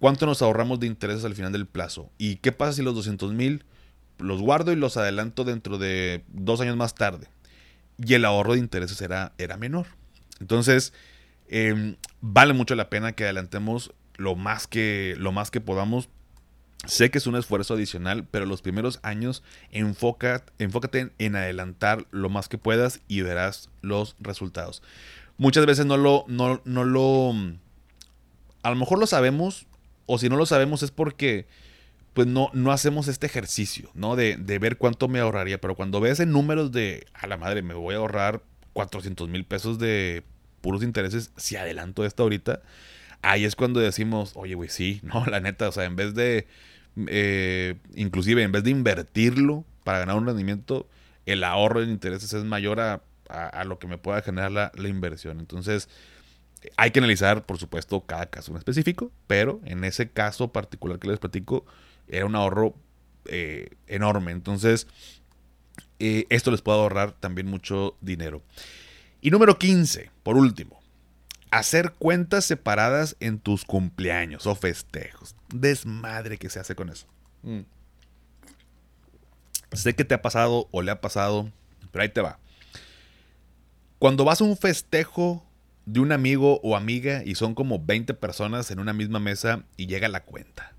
¿Cuánto 0.00 0.24
nos 0.24 0.40
ahorramos 0.40 0.80
de 0.80 0.86
intereses 0.86 1.26
al 1.26 1.34
final 1.34 1.52
del 1.52 1.66
plazo? 1.66 2.10
¿Y 2.16 2.36
qué 2.36 2.52
pasa 2.52 2.72
si 2.72 2.82
los 2.82 2.94
200 2.94 3.34
mil 3.34 3.64
los 4.18 4.40
guardo 4.40 4.72
y 4.72 4.76
los 4.76 4.96
adelanto 4.96 5.44
dentro 5.44 5.76
de 5.76 6.24
dos 6.28 6.62
años 6.62 6.76
más 6.76 6.94
tarde? 6.94 7.28
Y 7.98 8.14
el 8.14 8.24
ahorro 8.24 8.54
de 8.54 8.60
intereses 8.60 8.98
era, 9.02 9.34
menor. 9.58 9.88
Entonces, 10.40 10.94
em, 11.48 11.96
vale 12.22 12.54
mucho 12.54 12.74
la 12.76 12.88
pena 12.88 13.12
que 13.12 13.24
adelantemos 13.24 13.92
lo 14.16 14.36
más 14.36 14.66
que, 14.66 15.16
lo 15.18 15.32
más 15.32 15.50
que 15.50 15.60
podamos. 15.60 16.08
Sé 16.86 17.10
que 17.10 17.18
es 17.18 17.26
un 17.26 17.36
esfuerzo 17.36 17.74
adicional, 17.74 18.26
pero 18.30 18.46
los 18.46 18.62
primeros 18.62 19.00
años 19.02 19.42
enfócate 19.70 21.10
en, 21.18 21.36
adelantar 21.36 22.06
lo 22.10 22.30
más 22.30 22.48
que 22.48 22.56
puedas 22.56 23.02
y 23.06 23.20
verás 23.20 23.68
los 23.82 24.16
resultados. 24.18 24.82
Muchas 25.36 25.66
veces 25.66 25.84
no 25.84 25.98
lo, 25.98 26.24
no, 26.26 26.62
no 26.64 26.84
lo, 26.84 27.34
a 28.62 28.70
lo 28.70 28.76
mejor 28.76 28.98
lo 28.98 29.06
sabemos, 29.06 29.66
o 30.12 30.18
si 30.18 30.28
no 30.28 30.36
lo 30.36 30.44
sabemos 30.44 30.82
es 30.82 30.90
porque 30.90 31.46
pues 32.14 32.26
no, 32.26 32.50
no 32.52 32.72
hacemos 32.72 33.06
este 33.06 33.26
ejercicio, 33.26 33.90
¿no? 33.94 34.16
De, 34.16 34.36
de 34.36 34.58
ver 34.58 34.76
cuánto 34.76 35.06
me 35.06 35.20
ahorraría, 35.20 35.60
pero 35.60 35.76
cuando 35.76 36.00
ves 36.00 36.18
en 36.18 36.32
números 36.32 36.72
de, 36.72 37.06
a 37.14 37.28
la 37.28 37.36
madre, 37.36 37.62
me 37.62 37.74
voy 37.74 37.94
a 37.94 37.98
ahorrar 37.98 38.42
400 38.72 39.28
mil 39.28 39.44
pesos 39.44 39.78
de 39.78 40.24
puros 40.62 40.82
intereses 40.82 41.30
si 41.36 41.54
adelanto 41.54 42.04
esto 42.04 42.24
ahorita, 42.24 42.60
ahí 43.22 43.44
es 43.44 43.54
cuando 43.54 43.78
decimos, 43.78 44.32
oye, 44.34 44.56
güey, 44.56 44.68
sí, 44.68 44.98
no, 45.04 45.24
la 45.26 45.38
neta, 45.38 45.68
o 45.68 45.72
sea, 45.72 45.84
en 45.84 45.94
vez 45.94 46.16
de, 46.16 46.48
eh, 47.06 47.76
inclusive 47.94 48.42
en 48.42 48.50
vez 48.50 48.64
de 48.64 48.70
invertirlo 48.70 49.64
para 49.84 50.00
ganar 50.00 50.16
un 50.16 50.26
rendimiento, 50.26 50.88
el 51.24 51.44
ahorro 51.44 51.82
en 51.82 51.90
intereses 51.90 52.32
es 52.32 52.42
mayor 52.42 52.80
a, 52.80 53.00
lo 53.64 53.78
que 53.78 53.86
me 53.86 53.96
pueda 53.96 54.22
generar 54.22 54.50
la, 54.50 54.72
la, 54.74 54.88
inversión. 54.88 55.38
Entonces, 55.38 55.88
hay 56.76 56.90
que 56.90 57.00
analizar, 57.00 57.44
por 57.46 57.58
supuesto, 57.58 58.00
cada 58.06 58.26
caso 58.26 58.52
en 58.52 58.58
específico, 58.58 59.10
pero 59.26 59.60
en 59.64 59.84
ese 59.84 60.10
caso 60.10 60.52
particular 60.52 60.98
que 60.98 61.08
les 61.08 61.18
platico, 61.18 61.64
era 62.08 62.26
un 62.26 62.36
ahorro 62.36 62.74
eh, 63.26 63.70
enorme. 63.86 64.32
Entonces, 64.32 64.86
eh, 65.98 66.26
esto 66.30 66.50
les 66.50 66.62
puede 66.62 66.78
ahorrar 66.78 67.12
también 67.12 67.46
mucho 67.46 67.96
dinero. 68.00 68.42
Y 69.20 69.30
número 69.30 69.58
15, 69.58 70.10
por 70.22 70.36
último, 70.36 70.80
hacer 71.50 71.92
cuentas 71.92 72.44
separadas 72.44 73.16
en 73.20 73.38
tus 73.38 73.64
cumpleaños 73.64 74.46
o 74.46 74.54
festejos. 74.54 75.36
Desmadre 75.52 76.38
que 76.38 76.50
se 76.50 76.60
hace 76.60 76.74
con 76.74 76.88
eso. 76.88 77.06
Mm. 77.42 77.60
Sé 79.72 79.94
que 79.94 80.04
te 80.04 80.14
ha 80.14 80.22
pasado 80.22 80.68
o 80.72 80.82
le 80.82 80.90
ha 80.90 81.00
pasado, 81.00 81.50
pero 81.92 82.02
ahí 82.02 82.08
te 82.08 82.20
va. 82.20 82.38
Cuando 83.98 84.24
vas 84.24 84.40
a 84.40 84.44
un 84.44 84.56
festejo 84.56 85.46
de 85.86 86.00
un 86.00 86.12
amigo 86.12 86.60
o 86.62 86.76
amiga 86.76 87.22
y 87.24 87.34
son 87.34 87.54
como 87.54 87.84
20 87.84 88.14
personas 88.14 88.70
en 88.70 88.78
una 88.78 88.92
misma 88.92 89.18
mesa 89.18 89.64
y 89.76 89.86
llega 89.86 90.08
la 90.08 90.24
cuenta. 90.24 90.74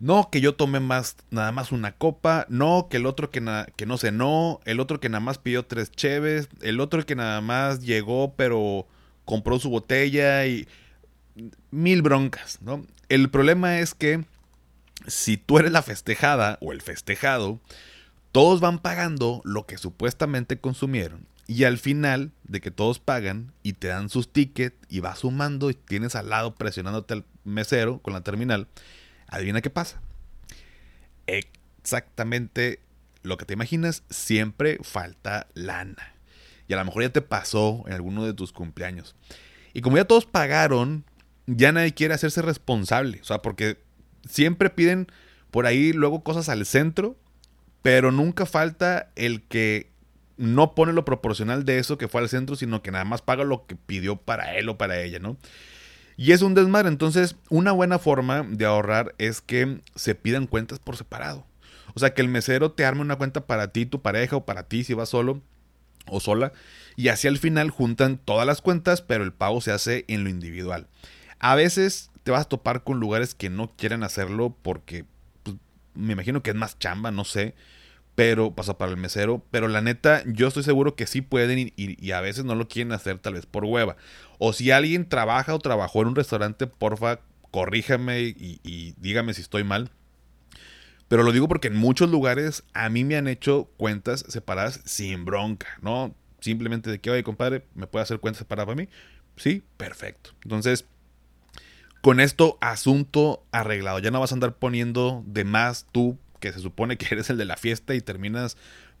No, 0.00 0.30
que 0.30 0.40
yo 0.40 0.54
tomé 0.54 0.78
más, 0.78 1.16
nada 1.30 1.50
más 1.50 1.72
una 1.72 1.92
copa. 1.92 2.46
No, 2.48 2.86
que 2.88 2.98
el 2.98 3.06
otro 3.06 3.30
que, 3.30 3.42
que 3.76 3.86
no 3.86 3.98
cenó. 3.98 4.60
El 4.64 4.78
otro 4.78 5.00
que 5.00 5.08
nada 5.08 5.20
más 5.20 5.38
pidió 5.38 5.66
tres 5.66 5.90
cheves. 5.90 6.48
El 6.60 6.80
otro 6.80 7.04
que 7.04 7.16
nada 7.16 7.40
más 7.40 7.80
llegó 7.80 8.34
pero 8.36 8.86
compró 9.24 9.58
su 9.58 9.70
botella 9.70 10.46
y 10.46 10.68
mil 11.70 12.02
broncas, 12.02 12.62
¿no? 12.62 12.86
El 13.08 13.28
problema 13.28 13.80
es 13.80 13.94
que 13.94 14.24
si 15.06 15.36
tú 15.36 15.58
eres 15.58 15.72
la 15.72 15.82
festejada 15.82 16.58
o 16.60 16.72
el 16.72 16.80
festejado, 16.80 17.60
todos 18.32 18.60
van 18.60 18.78
pagando 18.78 19.40
lo 19.44 19.66
que 19.66 19.78
supuestamente 19.78 20.60
consumieron. 20.60 21.26
Y 21.48 21.64
al 21.64 21.78
final 21.78 22.30
de 22.44 22.60
que 22.60 22.70
todos 22.70 22.98
pagan 23.00 23.52
y 23.62 23.72
te 23.72 23.88
dan 23.88 24.10
sus 24.10 24.30
tickets 24.30 24.76
y 24.90 25.00
vas 25.00 25.20
sumando 25.20 25.70
y 25.70 25.74
tienes 25.74 26.14
al 26.14 26.28
lado 26.28 26.54
presionándote 26.54 27.14
al 27.14 27.24
mesero 27.42 28.00
con 28.00 28.12
la 28.12 28.20
terminal, 28.20 28.68
Adivina 29.28 29.62
qué 29.62 29.70
pasa. 29.70 30.00
Exactamente 31.26 32.80
lo 33.22 33.38
que 33.38 33.46
te 33.46 33.54
imaginas, 33.54 34.02
siempre 34.10 34.78
falta 34.82 35.48
lana. 35.54 36.14
Y 36.66 36.74
a 36.74 36.76
lo 36.76 36.84
mejor 36.84 37.02
ya 37.02 37.12
te 37.12 37.22
pasó 37.22 37.82
en 37.86 37.94
alguno 37.94 38.26
de 38.26 38.34
tus 38.34 38.52
cumpleaños. 38.52 39.16
Y 39.72 39.80
como 39.80 39.96
ya 39.96 40.04
todos 40.04 40.26
pagaron, 40.26 41.04
ya 41.46 41.72
nadie 41.72 41.94
quiere 41.94 42.12
hacerse 42.14 42.42
responsable. 42.42 43.20
O 43.22 43.24
sea, 43.24 43.38
porque 43.38 43.78
siempre 44.28 44.68
piden 44.68 45.06
por 45.50 45.64
ahí 45.64 45.94
luego 45.94 46.22
cosas 46.22 46.50
al 46.50 46.66
centro, 46.66 47.16
pero 47.80 48.12
nunca 48.12 48.44
falta 48.44 49.10
el 49.16 49.42
que 49.42 49.90
no 50.38 50.74
pone 50.74 50.92
lo 50.92 51.04
proporcional 51.04 51.64
de 51.64 51.78
eso 51.78 51.98
que 51.98 52.08
fue 52.08 52.20
al 52.20 52.28
centro, 52.28 52.56
sino 52.56 52.80
que 52.80 52.92
nada 52.92 53.04
más 53.04 53.20
paga 53.20 53.44
lo 53.44 53.66
que 53.66 53.76
pidió 53.76 54.16
para 54.16 54.56
él 54.56 54.68
o 54.68 54.78
para 54.78 55.00
ella, 55.02 55.18
¿no? 55.18 55.36
Y 56.16 56.32
es 56.32 56.42
un 56.42 56.54
desmadre. 56.54 56.88
Entonces, 56.88 57.36
una 57.48 57.72
buena 57.72 57.98
forma 57.98 58.42
de 58.42 58.64
ahorrar 58.64 59.14
es 59.18 59.40
que 59.40 59.80
se 59.94 60.14
pidan 60.14 60.46
cuentas 60.46 60.78
por 60.78 60.96
separado. 60.96 61.44
O 61.94 62.00
sea, 62.00 62.14
que 62.14 62.22
el 62.22 62.28
mesero 62.28 62.72
te 62.72 62.84
arme 62.84 63.02
una 63.02 63.16
cuenta 63.16 63.46
para 63.46 63.72
ti, 63.72 63.84
tu 63.86 64.00
pareja 64.00 64.36
o 64.36 64.44
para 64.46 64.64
ti 64.64 64.84
si 64.84 64.94
vas 64.94 65.08
solo 65.08 65.42
o 66.06 66.20
sola. 66.20 66.52
Y 66.96 67.08
así 67.08 67.28
al 67.28 67.38
final 67.38 67.70
juntan 67.70 68.18
todas 68.18 68.46
las 68.46 68.62
cuentas, 68.62 69.02
pero 69.02 69.24
el 69.24 69.32
pago 69.32 69.60
se 69.60 69.72
hace 69.72 70.04
en 70.08 70.24
lo 70.24 70.30
individual. 70.30 70.86
A 71.40 71.54
veces 71.54 72.10
te 72.22 72.30
vas 72.30 72.42
a 72.42 72.48
topar 72.48 72.84
con 72.84 73.00
lugares 73.00 73.34
que 73.34 73.50
no 73.50 73.72
quieren 73.76 74.02
hacerlo 74.02 74.56
porque 74.62 75.04
pues, 75.42 75.56
me 75.94 76.12
imagino 76.12 76.42
que 76.42 76.50
es 76.50 76.56
más 76.56 76.78
chamba, 76.78 77.10
no 77.10 77.24
sé 77.24 77.54
pero 78.18 78.52
pasa 78.52 78.76
para 78.76 78.90
el 78.90 78.96
mesero. 78.96 79.44
Pero 79.52 79.68
la 79.68 79.80
neta, 79.80 80.24
yo 80.26 80.48
estoy 80.48 80.64
seguro 80.64 80.96
que 80.96 81.06
sí 81.06 81.20
pueden 81.20 81.72
y, 81.76 82.10
a 82.10 82.20
veces 82.20 82.44
no 82.44 82.56
lo 82.56 82.66
quieren 82.66 82.90
hacer 82.90 83.20
tal 83.20 83.34
vez 83.34 83.46
por 83.46 83.64
hueva. 83.64 83.96
O 84.38 84.52
si 84.52 84.72
alguien 84.72 85.08
trabaja 85.08 85.54
o 85.54 85.60
trabajó 85.60 86.02
en 86.02 86.08
un 86.08 86.16
restaurante, 86.16 86.66
porfa, 86.66 87.20
corríjame 87.52 88.22
y, 88.22 88.60
y 88.64 88.94
dígame 88.96 89.34
si 89.34 89.42
estoy 89.42 89.62
mal. 89.62 89.92
Pero 91.06 91.22
lo 91.22 91.30
digo 91.30 91.46
porque 91.46 91.68
en 91.68 91.76
muchos 91.76 92.10
lugares 92.10 92.64
a 92.74 92.88
mí 92.88 93.04
me 93.04 93.14
han 93.14 93.28
hecho 93.28 93.70
cuentas 93.76 94.24
separadas 94.28 94.80
sin 94.84 95.24
bronca, 95.24 95.68
¿no? 95.80 96.12
Simplemente 96.40 96.90
de 96.90 96.98
que, 96.98 97.12
oye, 97.12 97.22
compadre, 97.22 97.66
¿me 97.76 97.86
puede 97.86 98.02
hacer 98.02 98.18
cuentas 98.18 98.40
separadas 98.40 98.66
para 98.66 98.82
mí? 98.82 98.88
Sí, 99.36 99.62
perfecto. 99.76 100.30
Entonces, 100.42 100.86
con 102.00 102.18
esto, 102.18 102.58
asunto 102.60 103.44
arreglado. 103.52 104.00
Ya 104.00 104.10
no 104.10 104.18
vas 104.18 104.32
a 104.32 104.34
andar 104.34 104.56
poniendo 104.56 105.22
de 105.24 105.44
más 105.44 105.86
tú 105.92 106.18
que 106.38 106.52
se 106.52 106.60
supone 106.60 106.96
que 106.96 107.06
eres 107.14 107.30
el 107.30 107.36
de 107.36 107.44
la 107.44 107.56
fiesta 107.56 107.94
y 107.94 108.00
terminas 108.00 108.56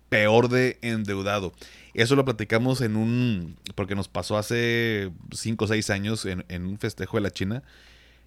peor 0.08 0.48
de 0.48 0.78
endeudado. 0.82 1.52
Eso 1.94 2.16
lo 2.16 2.24
platicamos 2.24 2.80
en 2.80 2.96
un, 2.96 3.56
porque 3.74 3.94
nos 3.94 4.08
pasó 4.08 4.38
hace 4.38 5.10
5 5.32 5.64
o 5.64 5.68
6 5.68 5.90
años 5.90 6.26
en, 6.26 6.66
un 6.66 6.78
festejo 6.78 7.16
de 7.16 7.22
la 7.22 7.30
China. 7.30 7.62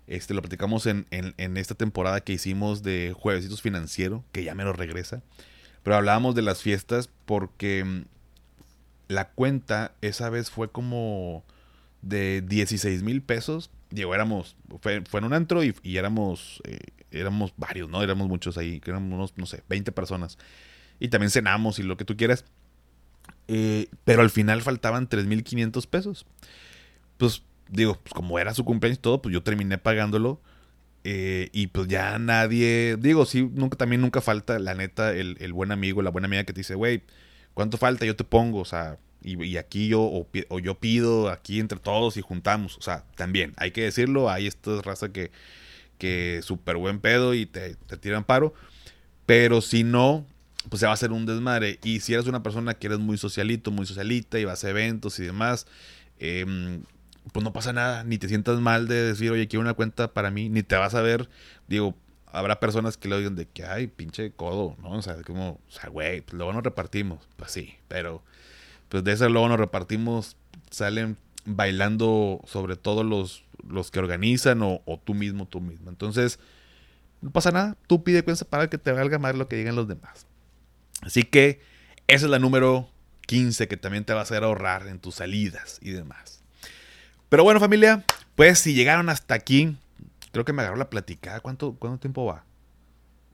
Este, 0.07 0.33
lo 0.33 0.41
platicamos 0.41 0.85
en, 0.87 1.05
en, 1.09 1.57
esta 1.57 1.75
temporada 1.75 2.21
que 2.21 2.33
hicimos 2.33 2.83
de 2.83 3.13
Juevesitos 3.17 3.61
Financiero, 3.61 4.23
que 4.31 4.43
ya 4.43 4.55
me 4.55 4.63
lo 4.63 4.73
regresa. 4.73 5.21
Pero 5.83 5.95
hablábamos 5.95 6.35
de 6.35 6.41
las 6.41 6.61
fiestas 6.61 7.09
porque 7.25 7.83
mm, 7.83 8.03
la 9.07 9.29
cuenta 9.29 9.93
esa 10.01 10.29
vez 10.29 10.49
fue 10.49 10.69
como 10.69 11.43
de 12.01 12.41
16 12.41 13.03
mil 13.03 13.21
pesos. 13.21 13.69
Digo, 13.91 14.15
éramos, 14.15 14.55
fue, 14.81 15.03
fue 15.07 15.19
en 15.19 15.25
un 15.25 15.33
antro 15.33 15.63
y, 15.63 15.75
éramos 15.83 16.61
eh, 16.65 16.79
éramos 17.11 17.53
varios, 17.57 17.89
¿no? 17.89 18.01
Éramos 18.01 18.27
muchos 18.27 18.57
ahí, 18.57 18.81
éramos 18.85 19.13
unos, 19.13 19.33
no 19.37 19.45
sé, 19.45 19.63
20 19.69 19.91
personas. 19.91 20.37
Y 20.99 21.09
también 21.09 21.29
cenamos 21.29 21.79
y 21.79 21.83
lo 21.83 21.97
que 21.97 22.05
tú 22.05 22.15
quieras. 22.15 22.45
Eh, 23.47 23.87
pero 24.05 24.21
al 24.21 24.29
final 24.29 24.61
faltaban 24.61 25.09
3.500 25.09 25.87
pesos. 25.87 26.25
Pues 27.17 27.43
digo, 27.69 27.99
pues 28.01 28.13
como 28.13 28.39
era 28.39 28.53
su 28.53 28.63
cumpleaños 28.65 28.99
y 28.99 29.01
todo, 29.01 29.21
pues 29.21 29.33
yo 29.33 29.43
terminé 29.43 29.77
pagándolo. 29.77 30.41
Eh, 31.03 31.49
y 31.51 31.67
pues 31.67 31.87
ya 31.87 32.19
nadie, 32.19 32.95
digo, 32.99 33.25
sí, 33.25 33.49
nunca, 33.53 33.75
también 33.75 34.01
nunca 34.01 34.21
falta, 34.21 34.59
la 34.59 34.75
neta, 34.75 35.11
el, 35.13 35.35
el 35.39 35.51
buen 35.51 35.71
amigo, 35.71 36.03
la 36.03 36.11
buena 36.11 36.27
amiga 36.27 36.43
que 36.43 36.53
te 36.53 36.59
dice, 36.59 36.75
güey, 36.75 37.01
¿cuánto 37.55 37.77
falta? 37.77 38.05
Yo 38.05 38.15
te 38.15 38.23
pongo, 38.23 38.59
o 38.59 38.65
sea, 38.65 38.99
y, 39.23 39.57
aquí 39.57 39.87
yo, 39.87 40.01
o, 40.01 40.27
o, 40.49 40.59
yo 40.59 40.75
pido 40.79 41.29
aquí 41.29 41.59
entre 41.59 41.79
todos 41.79 42.17
y 42.17 42.21
juntamos, 42.21 42.77
o 42.77 42.81
sea, 42.81 43.03
también, 43.15 43.53
hay 43.57 43.71
que 43.71 43.83
decirlo, 43.83 44.29
hay 44.29 44.47
esta 44.47 44.81
raza 44.81 45.09
que, 45.09 45.31
que 46.01 46.39
súper 46.41 46.77
buen 46.77 46.99
pedo 46.99 47.35
y 47.35 47.45
te, 47.45 47.75
tiran 47.99 48.23
paro. 48.23 48.55
Pero 49.27 49.61
si 49.61 49.83
no, 49.83 50.25
pues 50.67 50.79
se 50.79 50.87
va 50.87 50.93
a 50.93 50.95
hacer 50.95 51.11
un 51.11 51.27
desmadre. 51.27 51.77
Y 51.83 51.99
si 51.99 52.15
eres 52.15 52.25
una 52.25 52.41
persona 52.41 52.73
que 52.73 52.87
eres 52.87 52.97
muy 52.97 53.19
socialito, 53.19 53.69
muy 53.69 53.85
socialita 53.85 54.39
y 54.39 54.45
vas 54.45 54.63
a 54.63 54.71
eventos 54.71 55.19
y 55.19 55.23
demás, 55.25 55.67
em, 56.17 56.81
pues 57.31 57.43
no 57.43 57.53
pasa 57.53 57.71
nada. 57.71 58.03
Ni 58.03 58.17
te 58.17 58.27
sientas 58.27 58.59
mal 58.59 58.87
de 58.87 58.95
decir, 58.95 59.29
oye, 59.29 59.47
quiero 59.47 59.61
una 59.61 59.75
cuenta 59.75 60.11
para 60.11 60.31
mí. 60.31 60.49
Ni 60.49 60.63
te 60.63 60.75
vas 60.75 60.95
a 60.95 61.01
ver, 61.01 61.29
digo, 61.67 61.95
habrá 62.25 62.59
personas 62.59 62.97
que 62.97 63.07
le 63.07 63.19
digan 63.19 63.35
de 63.35 63.45
que, 63.45 63.63
ay, 63.65 63.85
pinche 63.85 64.31
codo, 64.31 64.75
¿no? 64.81 64.93
O 64.93 65.01
sea, 65.03 65.21
como, 65.21 65.59
o 65.67 65.71
sea, 65.71 65.89
güey, 65.91 66.21
pues 66.21 66.33
luego 66.33 66.51
nos 66.51 66.63
repartimos. 66.63 67.29
Pues 67.35 67.51
sí, 67.51 67.75
pero 67.87 68.23
pues 68.91 69.03
de 69.03 69.13
ese 69.13 69.29
luego 69.29 69.49
nos 69.49 69.59
repartimos, 69.59 70.37
salen 70.69 71.17
bailando 71.45 72.41
sobre 72.45 72.75
todo 72.75 73.03
los 73.03 73.43
los 73.67 73.91
que 73.91 73.99
organizan 73.99 74.61
o, 74.63 75.01
tú 75.03 75.13
mismo, 75.13 75.47
tú 75.47 75.61
mismo. 75.61 75.89
Entonces, 75.89 76.39
no 77.21 77.31
pasa 77.31 77.51
nada. 77.51 77.77
Tú 77.87 78.03
pide 78.03 78.23
cuenta 78.23 78.45
para 78.45 78.69
que 78.69 78.77
te 78.77 78.91
valga 78.91 79.19
más 79.19 79.35
lo 79.35 79.47
que 79.47 79.55
digan 79.55 79.75
los 79.75 79.87
demás. 79.87 80.25
Así 81.01 81.23
que 81.23 81.61
esa 82.07 82.25
es 82.25 82.31
la 82.31 82.39
número 82.39 82.89
15 83.27 83.67
que 83.67 83.77
también 83.77 84.05
te 84.05 84.13
va 84.13 84.19
a 84.19 84.23
hacer 84.23 84.43
ahorrar 84.43 84.87
en 84.87 84.99
tus 84.99 85.15
salidas 85.15 85.79
y 85.81 85.91
demás. 85.91 86.43
Pero 87.29 87.43
bueno, 87.43 87.59
familia, 87.59 88.03
pues 88.35 88.59
si 88.59 88.73
llegaron 88.73 89.09
hasta 89.09 89.33
aquí, 89.33 89.77
creo 90.31 90.45
que 90.45 90.53
me 90.53 90.61
agarró 90.61 90.77
la 90.77 90.89
platicada. 90.89 91.39
¿Cuánto, 91.39 91.75
cuánto 91.75 91.99
tiempo 91.99 92.25
va? 92.25 92.45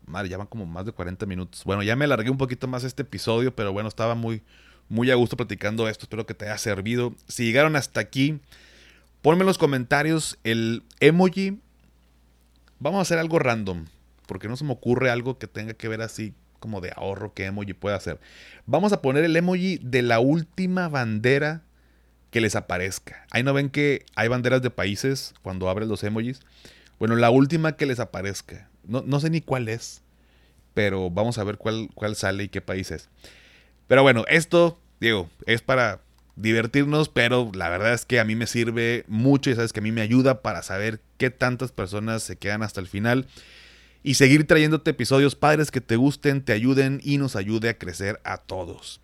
Madre, 0.05 0.29
ya 0.29 0.37
van 0.37 0.47
como 0.47 0.65
más 0.65 0.85
de 0.85 0.91
40 0.91 1.25
minutos. 1.25 1.63
Bueno, 1.65 1.83
ya 1.83 1.95
me 1.95 2.05
alargué 2.05 2.29
un 2.29 2.37
poquito 2.37 2.67
más 2.67 2.83
este 2.83 3.01
episodio, 3.01 3.55
pero 3.55 3.73
bueno, 3.73 3.89
estaba 3.89 4.15
muy, 4.15 4.43
muy 4.89 5.11
a 5.11 5.15
gusto 5.15 5.37
platicando 5.37 5.87
esto. 5.87 6.05
Espero 6.05 6.25
que 6.25 6.33
te 6.33 6.45
haya 6.45 6.57
servido. 6.57 7.15
Si 7.27 7.43
llegaron 7.43 7.75
hasta 7.75 7.99
aquí, 7.99 8.39
Ponme 9.27 9.41
en 9.41 9.47
los 9.47 9.57
comentarios 9.57 10.37
el 10.43 10.83
emoji 10.99 11.59
vamos 12.79 12.99
a 12.99 13.01
hacer 13.01 13.17
algo 13.17 13.39
random, 13.39 13.85
porque 14.25 14.47
no 14.47 14.55
se 14.55 14.63
me 14.63 14.71
ocurre 14.71 15.09
algo 15.09 15.37
que 15.37 15.47
tenga 15.47 15.73
que 15.73 15.87
ver 15.87 16.01
así 16.01 16.33
como 16.59 16.81
de 16.81 16.93
ahorro 16.95 17.33
que 17.33 17.45
emoji 17.45 17.73
puede 17.73 17.95
hacer. 17.95 18.19
Vamos 18.67 18.93
a 18.93 19.01
poner 19.01 19.23
el 19.23 19.35
emoji 19.35 19.79
de 19.81 20.01
la 20.01 20.19
última 20.19 20.87
bandera 20.87 21.63
que 22.29 22.41
les 22.41 22.55
aparezca. 22.55 23.25
Ahí 23.31 23.43
no 23.43 23.53
ven 23.53 23.69
que 23.69 24.05
hay 24.15 24.27
banderas 24.27 24.61
de 24.61 24.69
países 24.69 25.33
cuando 25.41 25.67
abres 25.67 25.89
los 25.89 26.03
emojis. 26.03 26.39
Bueno, 26.99 27.15
la 27.15 27.29
última 27.29 27.75
que 27.75 27.85
les 27.85 27.99
aparezca. 27.99 28.69
No, 28.85 29.03
no 29.05 29.19
sé 29.19 29.29
ni 29.29 29.41
cuál 29.41 29.67
es, 29.67 30.03
pero 30.73 31.09
vamos 31.09 31.37
a 31.37 31.43
ver 31.43 31.57
cuál, 31.57 31.89
cuál 31.95 32.15
sale 32.15 32.45
y 32.45 32.49
qué 32.49 32.61
país 32.61 32.91
es. 32.91 33.09
Pero 33.87 34.03
bueno, 34.03 34.25
esto, 34.27 34.79
digo, 34.99 35.29
es 35.45 35.61
para 35.61 36.01
divertirnos, 36.35 37.09
pero 37.09 37.51
la 37.53 37.69
verdad 37.69 37.93
es 37.93 38.05
que 38.05 38.19
a 38.19 38.23
mí 38.23 38.35
me 38.35 38.47
sirve 38.47 39.03
mucho 39.07 39.49
y 39.49 39.55
sabes 39.55 39.73
que 39.73 39.79
a 39.79 39.83
mí 39.83 39.91
me 39.91 40.01
ayuda 40.01 40.41
para 40.41 40.61
saber 40.61 41.01
qué 41.17 41.31
tantas 41.31 41.71
personas 41.71 42.23
se 42.23 42.37
quedan 42.37 42.63
hasta 42.63 42.79
el 42.79 42.87
final 42.87 43.27
y 44.03 44.13
seguir 44.13 44.45
trayéndote 44.45 44.91
episodios 44.91 45.35
padres 45.35 45.71
que 45.71 45.81
te 45.81 45.95
gusten, 45.95 46.41
te 46.41 46.53
ayuden 46.53 47.01
y 47.03 47.17
nos 47.17 47.35
ayude 47.35 47.69
a 47.69 47.77
crecer 47.77 48.21
a 48.23 48.37
todos. 48.37 49.01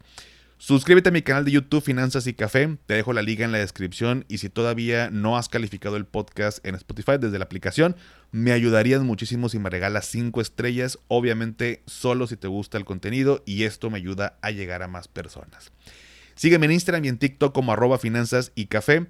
Suscríbete 0.66 1.10
a 1.10 1.12
mi 1.12 1.24
canal 1.24 1.44
de 1.44 1.52
YouTube 1.52 1.84
Finanzas 1.84 2.26
y 2.26 2.34
Café, 2.34 2.78
te 2.86 2.94
dejo 2.94 3.12
la 3.12 3.22
liga 3.22 3.44
en 3.44 3.52
la 3.52 3.58
descripción 3.58 4.24
y 4.30 4.38
si 4.38 4.48
todavía 4.48 5.10
no 5.10 5.38
has 5.38 5.50
calificado 5.50 5.98
el 5.98 6.06
podcast 6.06 6.66
en 6.66 6.76
Spotify 6.76 7.18
desde 7.20 7.38
la 7.38 7.44
aplicación, 7.44 7.98
me 8.32 8.54
ayudarías 8.54 9.02
muchísimo 9.02 9.50
si 9.50 9.60
me 9.60 9.70
regalas 9.70 10.06
5 10.06 10.40
estrellas, 10.40 11.00
obviamente 11.10 11.84
solo 11.86 12.28
si 12.28 12.38
te 12.38 12.48
gusta 12.48 12.78
el 12.78 12.86
contenido 12.86 13.44
y 13.46 13.64
esto 13.64 13.90
me 13.90 13.98
ayuda 13.98 14.38
a 14.42 14.52
llegar 14.52 14.84
a 14.84 14.88
más 14.88 15.10
personas. 15.10 15.74
Sígueme 16.36 16.68
en 16.68 16.72
Instagram 16.72 17.04
y 17.04 17.10
en 17.10 17.18
TikTok 17.18 17.54
como 17.54 17.74
arroba 17.74 17.98
finanzas 17.98 18.54
y 18.56 18.68
café 18.68 19.08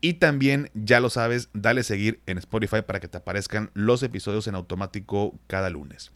y 0.00 0.14
también, 0.14 0.70
ya 0.72 1.00
lo 1.00 1.10
sabes, 1.10 1.50
dale 1.52 1.82
seguir 1.82 2.22
en 2.24 2.38
Spotify 2.38 2.80
para 2.80 3.00
que 3.00 3.08
te 3.08 3.18
aparezcan 3.18 3.70
los 3.74 4.02
episodios 4.02 4.46
en 4.46 4.54
automático 4.54 5.38
cada 5.48 5.68
lunes. 5.68 6.12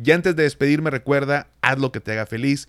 Y 0.00 0.12
antes 0.12 0.36
de 0.36 0.44
despedirme, 0.44 0.90
recuerda, 0.90 1.48
haz 1.60 1.78
lo 1.78 1.90
que 1.90 2.00
te 2.00 2.12
haga 2.12 2.24
feliz 2.26 2.68